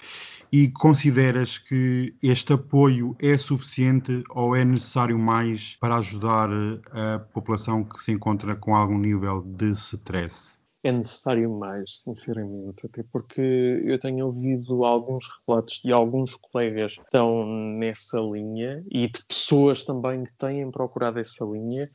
e 0.53 0.70
consideras 0.70 1.59
que 1.59 2.14
este 2.22 2.53
apoio 2.53 3.16
é 3.18 3.38
suficiente 3.38 4.22
ou 4.30 4.55
é 4.55 4.64
necessário 4.64 5.18
mais 5.18 5.76
para 5.80 5.96
ajudar 5.96 6.50
a 6.92 7.18
população 7.32 7.82
que 7.82 8.00
se 8.00 8.12
encontra 8.12 8.55
com 8.55 8.76
algum 8.76 8.98
nível 8.98 9.42
de 9.42 9.70
stress? 9.72 10.59
É 10.84 10.92
necessário 10.92 11.48
mais, 11.59 12.03
sinceramente, 12.03 12.84
até 12.84 13.05
porque 13.05 13.40
eu 13.84 13.98
tenho 14.00 14.26
ouvido 14.26 14.84
alguns 14.84 15.24
relatos 15.46 15.80
de 15.84 15.92
alguns 15.92 16.34
colegas 16.34 16.96
que 16.98 17.05
estão 17.05 17.46
nessa 17.78 18.20
linha 18.20 18.84
e 18.90 19.09
de 19.09 19.24
pessoas 19.24 19.84
também 19.84 20.24
que 20.24 20.32
têm 20.38 20.70
procurado 20.70 21.20
essa 21.20 21.44
linha 21.44 21.86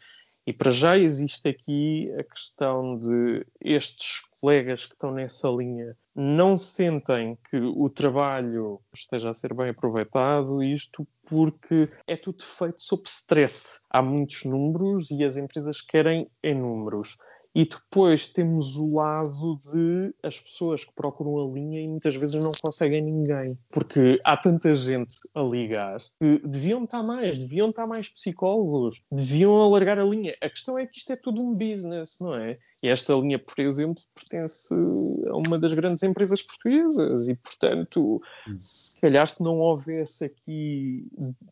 E 0.47 0.53
para 0.53 0.71
já 0.71 0.97
existe 0.97 1.49
aqui 1.49 2.09
a 2.17 2.23
questão 2.23 2.97
de 2.97 3.45
estes 3.59 4.21
colegas 4.41 4.85
que 4.85 4.93
estão 4.93 5.11
nessa 5.11 5.47
linha 5.49 5.95
não 6.15 6.57
sentem 6.57 7.37
que 7.49 7.57
o 7.57 7.89
trabalho 7.89 8.81
esteja 8.93 9.29
a 9.29 9.33
ser 9.35 9.53
bem 9.53 9.69
aproveitado, 9.69 10.63
isto 10.63 11.07
porque 11.25 11.89
é 12.07 12.17
tudo 12.17 12.43
feito 12.43 12.81
sob 12.81 13.03
stress. 13.05 13.83
Há 13.89 14.01
muitos 14.01 14.43
números 14.43 15.11
e 15.11 15.23
as 15.23 15.37
empresas 15.37 15.79
querem 15.79 16.27
em 16.41 16.55
números. 16.55 17.17
E 17.57 17.65
depois 17.65 18.27
temos 18.27 18.77
o 18.77 18.93
lado 18.93 19.57
de 19.73 20.13
as 20.21 20.39
pessoas 20.39 20.85
que 20.85 20.93
procuram 20.93 21.39
a 21.39 21.51
linha 21.51 21.81
e 21.81 21.87
muitas 21.87 22.15
vezes 22.15 22.43
não 22.43 22.51
conseguem 22.61 23.01
ninguém. 23.01 23.57
Porque 23.71 24.19
há 24.23 24.37
tanta 24.37 24.75
gente 24.75 25.15
a 25.33 25.41
ligar 25.41 25.99
que 26.19 26.37
deviam 26.47 26.83
estar 26.83 27.01
mais, 27.01 27.39
deviam 27.39 27.71
estar 27.71 27.87
mais 27.87 28.09
psicólogos, 28.09 29.01
deviam 29.11 29.59
alargar 29.59 29.97
a 29.97 30.03
linha. 30.03 30.35
A 30.39 30.47
questão 30.51 30.77
é 30.77 30.85
que 30.85 30.99
isto 30.99 31.11
é 31.11 31.15
tudo 31.15 31.41
um 31.41 31.55
business, 31.55 32.17
não 32.21 32.35
é? 32.35 32.59
E 32.83 32.89
esta 32.89 33.15
linha, 33.15 33.39
por 33.39 33.59
exemplo, 33.59 34.03
pertence 34.13 34.71
a 34.71 35.35
uma 35.35 35.57
das 35.57 35.73
grandes 35.73 36.03
empresas 36.03 36.43
portuguesas 36.43 37.27
e, 37.27 37.33
portanto, 37.33 38.21
se 38.59 39.01
calhar 39.01 39.27
se 39.27 39.41
não 39.41 39.57
houvesse 39.57 40.25
aqui 40.25 41.07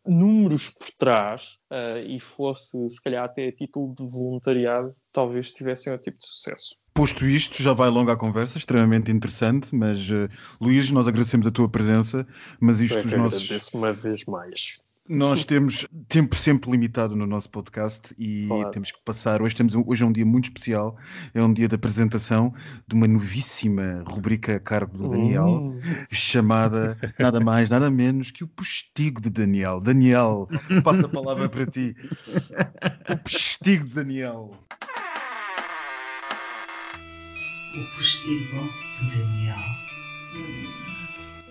números 0.06 0.70
por 0.70 0.92
trás 1.00 1.58
uh, 1.72 2.00
e 2.06 2.20
fosse, 2.20 2.88
se 2.92 3.02
calhar, 3.02 3.26
até 3.26 3.48
a 3.48 3.52
título 3.52 3.92
de 3.96 4.06
voluntariado, 4.06 4.96
talvez 5.16 5.52
tivessem 5.52 5.94
outro 5.94 6.12
tipo 6.12 6.20
de 6.20 6.28
sucesso. 6.28 6.76
Posto 6.94 7.26
isto, 7.26 7.64
já 7.64 7.74
vai 7.74 7.90
longa 7.90 8.14
a 8.14 8.18
conversa, 8.18 8.58
extremamente 8.58 9.12
interessante, 9.12 9.74
mas 9.74 10.10
uh, 10.12 10.30
Luís, 10.62 10.92
nós 10.92 11.08
agradecemos 11.08 11.48
a 11.48 11.52
tua 11.52 11.70
presença, 11.70 12.28
mas 12.60 12.82
isto 12.82 13.00
os 13.00 13.14
nossos... 13.14 13.44
agradeço 13.44 13.78
uma 13.78 13.94
vez 13.94 14.26
mais. 14.26 14.78
Nós 15.08 15.44
temos 15.44 15.88
tempo 16.10 16.36
sempre 16.36 16.72
limitado 16.72 17.16
no 17.16 17.28
nosso 17.28 17.48
podcast 17.50 18.16
e 18.18 18.48
claro. 18.48 18.72
temos 18.72 18.92
que 18.92 18.98
passar. 19.06 19.40
Hoje, 19.40 19.56
temos, 19.56 19.76
hoje 19.76 20.04
é 20.04 20.06
um 20.06 20.12
dia 20.12 20.26
muito 20.26 20.46
especial, 20.46 20.98
é 21.34 21.44
um 21.44 21.54
dia 21.54 21.68
de 21.68 21.76
apresentação 21.76 22.52
de 22.88 22.96
uma 22.96 23.08
novíssima 23.08 24.04
rubrica 24.08 24.56
a 24.56 24.60
cargo 24.60 24.98
do 24.98 25.10
Daniel, 25.10 25.68
uh. 25.68 25.74
chamada 26.10 26.98
nada 27.20 27.40
mais, 27.40 27.70
nada 27.70 27.92
menos 27.92 28.32
que 28.32 28.44
o 28.44 28.48
postigo 28.48 29.22
de 29.22 29.30
Daniel. 29.30 29.80
Daniel, 29.80 30.50
passa 30.84 31.06
a 31.06 31.10
palavra 31.10 31.48
para 31.48 31.66
ti. 31.66 31.96
O 33.08 33.18
postigo 33.18 33.86
de 33.86 33.94
Daniel. 33.94 34.52
O 37.78 37.84
postigo 37.96 38.72
de 39.02 39.18
Daniel. 39.18 39.58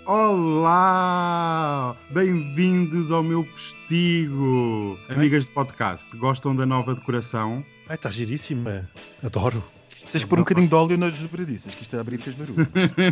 Olá! 0.07 1.95
Bem-vindos 2.09 3.11
ao 3.11 3.23
meu 3.23 3.45
postigo! 3.45 4.99
Amigas 5.11 5.45
de 5.45 5.51
podcast, 5.51 6.17
gostam 6.17 6.57
da 6.57 6.65
nova 6.65 6.95
decoração? 6.95 7.63
Ai, 7.91 7.97
está 7.97 8.11
giríssima! 8.11 8.89
Adoro! 9.23 9.63
Tens 10.15 10.23
que 10.23 10.31
pôr 10.31 10.39
um 10.39 10.43
bocadinho 10.43 10.69
de 10.69 10.75
óleo 10.77 10.97
nas 10.97 11.19
dobradiças, 11.19 11.75
que 11.75 11.83
isto 11.83 11.97
é 11.97 11.99
abrir 11.99 12.21
as 12.21 12.37
marugas. 12.37 12.69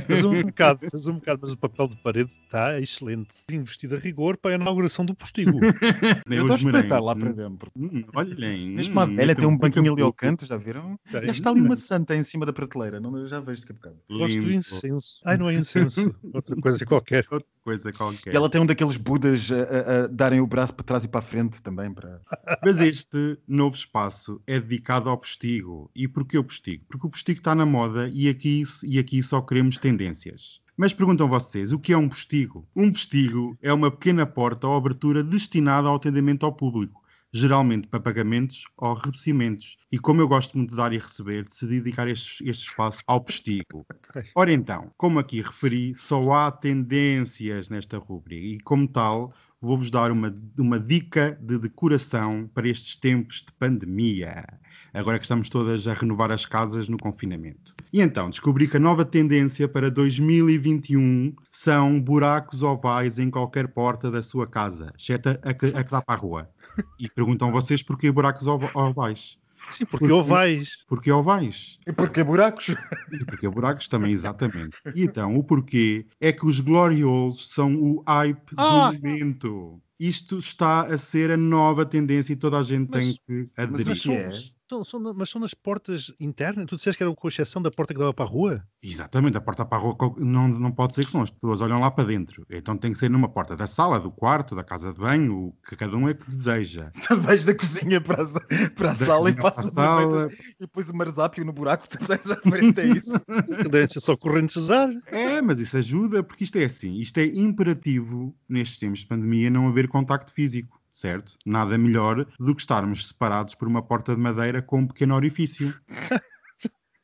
faz 0.06 0.24
um 0.24 0.42
bocado, 0.42 0.88
faz 0.88 1.06
um 1.08 1.14
bocado, 1.14 1.40
mas 1.42 1.50
o 1.50 1.56
papel 1.56 1.88
de 1.88 1.96
parede 1.96 2.30
está 2.44 2.78
excelente. 2.78 3.38
Investido 3.50 3.96
a 3.96 3.98
rigor 3.98 4.36
para 4.36 4.52
a 4.52 4.54
inauguração 4.54 5.04
do 5.04 5.12
postigo. 5.12 5.58
Eu 6.30 6.42
estou 6.42 6.52
a 6.52 6.54
espreitar 6.54 7.02
lá 7.02 7.16
para 7.16 7.32
dentro. 7.32 7.72
Hum, 7.76 8.04
olhem. 8.14 8.70
Mesmo 8.70 9.00
hum, 9.00 9.16
velha 9.16 9.34
tem 9.34 9.48
um 9.48 9.58
banquinho 9.58 9.92
ali 9.92 10.00
ao 10.00 10.12
canto, 10.12 10.46
já 10.46 10.56
viram? 10.56 10.96
Já 11.04 11.22
está 11.22 11.50
ali 11.50 11.60
uma 11.60 11.74
santa 11.74 12.14
em 12.14 12.22
cima 12.22 12.46
da 12.46 12.52
prateleira, 12.52 13.00
não, 13.00 13.26
já 13.26 13.40
vejo 13.40 13.62
que 13.62 13.72
é 13.72 13.74
bocado. 13.74 13.96
Gosto 14.08 14.40
do 14.40 14.52
incenso. 14.52 15.22
Ai, 15.24 15.36
não 15.36 15.50
é 15.50 15.54
incenso. 15.54 16.14
Outra 16.32 16.54
coisa 16.54 16.86
qualquer. 16.86 17.26
Outra 17.32 17.48
coisa 17.64 17.92
qualquer. 17.92 18.32
E 18.32 18.36
ela 18.36 18.48
tem 18.48 18.60
um 18.60 18.66
daqueles 18.66 18.96
budas 18.96 19.50
a, 19.50 19.56
a, 19.56 20.04
a, 20.04 20.06
darem 20.06 20.40
o 20.40 20.46
braço 20.46 20.72
para 20.72 20.84
trás 20.84 21.02
e 21.02 21.08
para 21.08 21.18
a 21.18 21.22
frente 21.22 21.60
também. 21.60 21.92
Para... 21.92 22.20
Mas 22.64 22.80
este 22.80 23.38
novo 23.48 23.74
espaço 23.74 24.40
é 24.46 24.60
dedicado 24.60 25.10
ao 25.10 25.18
postigo. 25.18 25.90
E 25.96 26.06
porquê 26.06 26.38
o 26.38 26.44
postigo? 26.44 26.84
Porque 26.92 27.06
o 27.06 27.10
postigo 27.10 27.38
está 27.40 27.54
na 27.54 27.64
moda 27.64 28.10
e 28.12 28.28
aqui, 28.28 28.64
e 28.84 28.98
aqui 28.98 29.22
só 29.22 29.40
queremos 29.40 29.78
tendências. 29.78 30.60
Mas 30.76 30.92
perguntam 30.92 31.26
vocês, 31.26 31.72
o 31.72 31.78
que 31.78 31.94
é 31.94 31.96
um 31.96 32.06
postigo? 32.06 32.68
Um 32.76 32.92
postigo 32.92 33.56
é 33.62 33.72
uma 33.72 33.90
pequena 33.90 34.26
porta 34.26 34.68
ou 34.68 34.76
abertura 34.76 35.22
destinada 35.24 35.88
ao 35.88 35.96
atendimento 35.96 36.44
ao 36.44 36.52
público 36.52 37.00
geralmente 37.34 37.88
para 37.88 37.98
pagamentos 37.98 38.64
ou 38.76 38.92
recebimentos. 38.92 39.78
E 39.90 39.98
como 39.98 40.20
eu 40.20 40.28
gosto 40.28 40.54
muito 40.54 40.72
de 40.72 40.76
dar 40.76 40.92
e 40.92 40.98
receber, 40.98 41.44
decidi 41.48 41.80
dedicar 41.80 42.06
este, 42.06 42.46
este 42.46 42.68
espaço 42.68 43.02
ao 43.06 43.22
postigo. 43.22 43.86
Ora 44.34 44.52
então, 44.52 44.92
como 44.98 45.18
aqui 45.18 45.40
referi, 45.40 45.94
só 45.94 46.30
há 46.34 46.52
tendências 46.52 47.70
nesta 47.70 47.96
rubrica 47.96 48.44
e, 48.44 48.60
como 48.60 48.86
tal, 48.86 49.32
vou-vos 49.62 49.92
dar 49.92 50.10
uma, 50.10 50.36
uma 50.58 50.78
dica 50.78 51.38
de 51.40 51.56
decoração 51.56 52.50
para 52.52 52.68
estes 52.68 52.96
tempos 52.96 53.44
de 53.46 53.52
pandemia. 53.52 54.44
Agora 54.92 55.18
que 55.18 55.24
estamos 55.24 55.48
todas 55.48 55.86
a 55.86 55.94
renovar 55.94 56.32
as 56.32 56.44
casas 56.44 56.88
no 56.88 56.98
confinamento. 56.98 57.72
E 57.92 58.00
então, 58.00 58.28
descobri 58.28 58.66
que 58.66 58.76
a 58.76 58.80
nova 58.80 59.04
tendência 59.04 59.68
para 59.68 59.88
2021 59.90 61.34
são 61.50 62.00
buracos 62.00 62.62
ovais 62.62 63.20
em 63.20 63.30
qualquer 63.30 63.68
porta 63.68 64.10
da 64.10 64.22
sua 64.22 64.46
casa, 64.46 64.92
exceto 64.98 65.28
a 65.28 65.54
que, 65.54 65.66
a 65.66 65.84
que 65.84 65.90
dá 65.90 66.02
para 66.02 66.18
a 66.18 66.20
rua. 66.20 66.50
E 66.98 67.08
perguntam 67.08 67.52
vocês 67.52 67.82
porquê 67.82 68.10
buracos 68.10 68.46
ovais. 68.46 69.38
Sim, 69.72 69.84
porque, 69.86 70.06
porque 70.06 70.12
ovais. 70.12 70.68
Porque 70.86 71.12
ovais. 71.12 71.78
E 71.86 71.92
porque 71.92 72.22
buracos? 72.22 72.68
E 73.12 73.24
porque 73.24 73.48
buracos 73.48 73.88
também, 73.88 74.12
exatamente. 74.12 74.76
E 74.94 75.02
então, 75.02 75.36
o 75.36 75.42
porquê 75.42 76.06
é 76.20 76.32
que 76.32 76.46
os 76.46 76.60
gloriosos 76.60 77.50
são 77.50 77.74
o 77.74 78.02
hype 78.06 78.54
ah! 78.56 78.90
do 78.90 78.94
momento. 78.94 79.82
Isto 79.98 80.38
está 80.38 80.82
a 80.82 80.98
ser 80.98 81.30
a 81.30 81.36
nova 81.36 81.86
tendência 81.86 82.32
e 82.32 82.36
toda 82.36 82.58
a 82.58 82.62
gente 82.62 82.90
mas, 82.90 83.04
tem 83.04 83.18
que 83.26 83.50
aderir. 83.56 83.86
Mas, 83.86 84.04
mas 84.06 84.52
são, 84.72 84.84
são, 84.84 85.14
mas 85.14 85.28
são 85.28 85.40
nas 85.40 85.52
portas 85.52 86.12
internas? 86.18 86.66
Tu 86.66 86.76
disseste 86.76 86.96
que 86.96 87.02
era 87.02 87.14
com 87.14 87.28
exceção 87.28 87.60
da 87.60 87.70
porta 87.70 87.92
que 87.92 88.00
dava 88.00 88.14
para 88.14 88.24
a 88.24 88.28
rua? 88.28 88.64
Exatamente, 88.82 89.36
a 89.36 89.40
porta 89.40 89.64
para 89.64 89.78
a 89.78 89.80
rua 89.80 89.96
não, 90.18 90.48
não 90.48 90.72
pode 90.72 90.94
ser 90.94 91.04
que 91.04 91.10
são 91.10 91.20
as 91.20 91.30
pessoas 91.30 91.60
olham 91.60 91.80
lá 91.80 91.90
para 91.90 92.04
dentro. 92.04 92.46
Então 92.50 92.76
tem 92.76 92.92
que 92.92 92.98
ser 92.98 93.10
numa 93.10 93.28
porta 93.28 93.54
da 93.54 93.66
sala, 93.66 94.00
do 94.00 94.10
quarto, 94.10 94.54
da 94.54 94.64
casa 94.64 94.92
de 94.92 94.98
banho, 94.98 95.48
o 95.48 95.52
que 95.68 95.76
cada 95.76 95.96
um 95.96 96.08
é 96.08 96.14
que 96.14 96.28
deseja. 96.30 96.90
Tu 97.06 97.20
vais 97.20 97.44
da 97.44 97.54
cozinha 97.54 98.00
para 98.00 98.22
a, 98.22 98.70
para 98.70 98.90
a 98.92 98.94
sala 98.94 99.30
e 99.30 99.36
passas 99.36 99.72
sala... 99.72 100.28
e 100.32 100.60
depois 100.60 100.88
o 100.88 100.96
marzápio 100.96 101.44
no 101.44 101.52
buraco, 101.52 101.86
tu 101.88 101.98
à 102.12 102.50
frente, 102.50 102.80
é 102.80 102.86
isso? 102.86 103.18
Tendência 103.62 104.00
só 104.00 104.16
corrente 104.16 104.54
Cesar. 104.54 104.88
É, 105.06 105.42
mas 105.42 105.60
isso 105.60 105.76
ajuda, 105.76 106.22
porque 106.22 106.44
isto 106.44 106.56
é 106.56 106.64
assim, 106.64 106.94
isto 106.94 107.18
é 107.18 107.26
imperativo 107.26 108.34
nestes 108.48 108.78
tempos 108.78 109.00
de 109.00 109.06
pandemia 109.06 109.50
não 109.50 109.68
haver 109.68 109.88
contacto 109.88 110.32
físico 110.32 110.81
certo? 110.92 111.36
Nada 111.44 111.76
melhor 111.78 112.26
do 112.38 112.54
que 112.54 112.60
estarmos 112.60 113.08
separados 113.08 113.54
por 113.54 113.66
uma 113.66 113.82
porta 113.82 114.14
de 114.14 114.20
madeira 114.20 114.60
com 114.60 114.80
um 114.80 114.86
pequeno 114.86 115.14
orifício. 115.14 115.74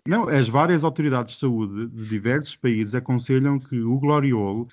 Não, 0.06 0.26
as 0.26 0.48
várias 0.48 0.84
autoridades 0.84 1.34
de 1.34 1.40
saúde 1.40 1.86
de 1.88 2.08
diversos 2.08 2.56
países 2.56 2.94
aconselham 2.94 3.58
que 3.58 3.80
o 3.80 3.98
gloriolo 3.98 4.66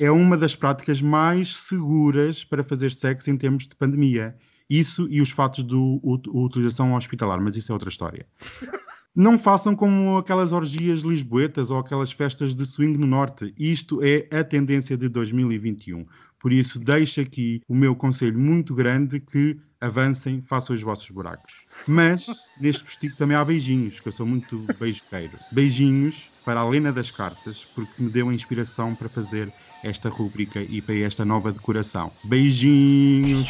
é 0.00 0.10
uma 0.10 0.36
das 0.36 0.56
práticas 0.56 1.00
mais 1.00 1.56
seguras 1.56 2.44
para 2.44 2.64
fazer 2.64 2.90
sexo 2.90 3.30
em 3.30 3.36
termos 3.36 3.68
de 3.68 3.76
pandemia. 3.76 4.36
Isso 4.68 5.06
e 5.08 5.20
os 5.20 5.30
fatos 5.30 5.64
de 5.64 5.74
utilização 5.74 6.94
hospitalar, 6.94 7.40
mas 7.40 7.56
isso 7.56 7.70
é 7.70 7.74
outra 7.74 7.88
história. 7.88 8.26
Não 9.14 9.36
façam 9.36 9.74
como 9.74 10.18
aquelas 10.18 10.52
orgias 10.52 11.00
lisboetas 11.00 11.68
ou 11.68 11.78
aquelas 11.78 12.12
festas 12.12 12.54
de 12.54 12.64
swing 12.64 12.96
no 12.96 13.08
norte. 13.08 13.52
Isto 13.58 14.00
é 14.04 14.28
a 14.30 14.44
tendência 14.44 14.96
de 14.96 15.08
2021. 15.08 16.06
Por 16.40 16.52
isso, 16.52 16.78
deixo 16.78 17.20
aqui 17.20 17.60
o 17.68 17.74
meu 17.74 17.94
conselho 17.94 18.38
muito 18.38 18.74
grande 18.74 19.20
que 19.20 19.58
avancem, 19.80 20.42
façam 20.42 20.74
os 20.74 20.82
vossos 20.82 21.08
buracos. 21.10 21.66
Mas, 21.86 22.26
neste 22.60 22.82
vestido 22.82 23.14
também 23.16 23.36
há 23.36 23.44
beijinhos, 23.44 24.00
que 24.00 24.08
eu 24.08 24.12
sou 24.12 24.26
muito 24.26 24.66
beijoqueiro. 24.78 25.38
Beijinhos 25.52 26.30
para 26.44 26.60
a 26.60 26.68
Lena 26.68 26.92
das 26.92 27.10
Cartas, 27.10 27.64
porque 27.74 28.02
me 28.02 28.10
deu 28.10 28.30
a 28.30 28.34
inspiração 28.34 28.94
para 28.94 29.08
fazer 29.08 29.52
esta 29.84 30.08
rubrica 30.08 30.60
e 30.60 30.80
para 30.80 30.96
esta 30.96 31.24
nova 31.24 31.52
decoração. 31.52 32.10
Beijinhos! 32.24 33.48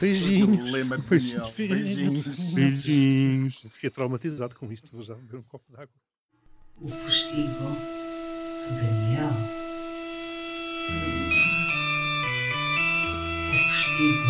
Beijinhos. 0.00 0.70
Beijinhos. 1.08 1.54
Beijinhos. 1.56 2.26
Beijinhos. 2.54 3.66
Fiquei 3.72 3.90
traumatizado 3.90 4.54
com 4.54 4.72
isto. 4.72 4.88
Vou 4.92 5.02
já 5.02 5.14
beber 5.14 5.38
um 5.38 5.42
copo 5.42 5.64
d'água. 5.72 5.94
O 6.80 6.88
postigo 6.88 7.76
de 8.64 8.74
Daniel. 8.76 9.58
Postigo 13.98 14.22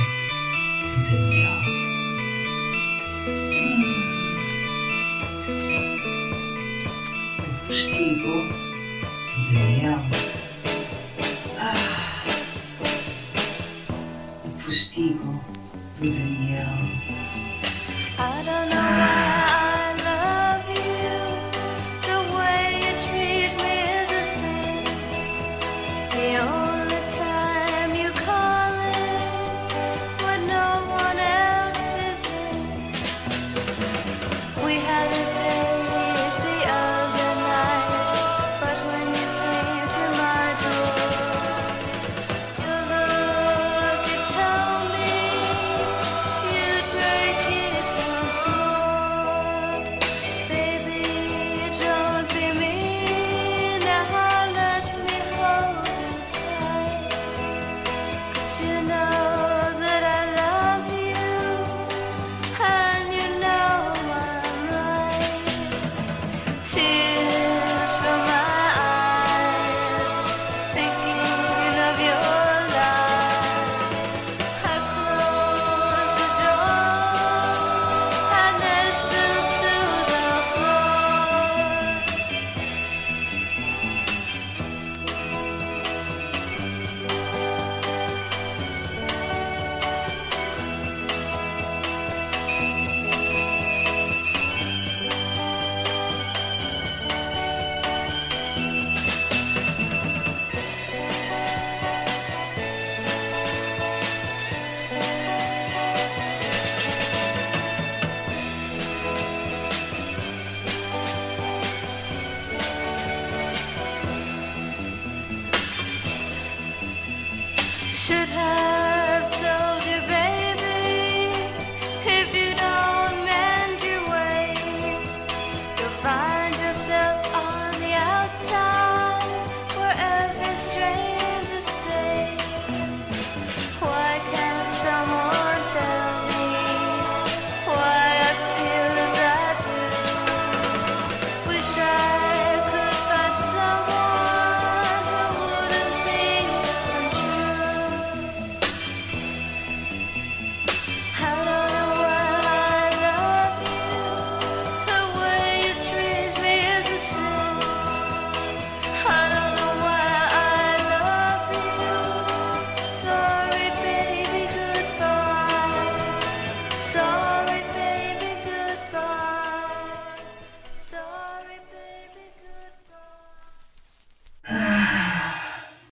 de 0.96 1.10
Daniel. 1.10 1.58
O 9.24 9.36
de 9.36 9.52
Daniel. 9.54 10.00
Ah. 11.58 12.24
O 14.44 14.48
de 16.00 16.10
Daniel. 16.10 16.78
I 18.20 19.17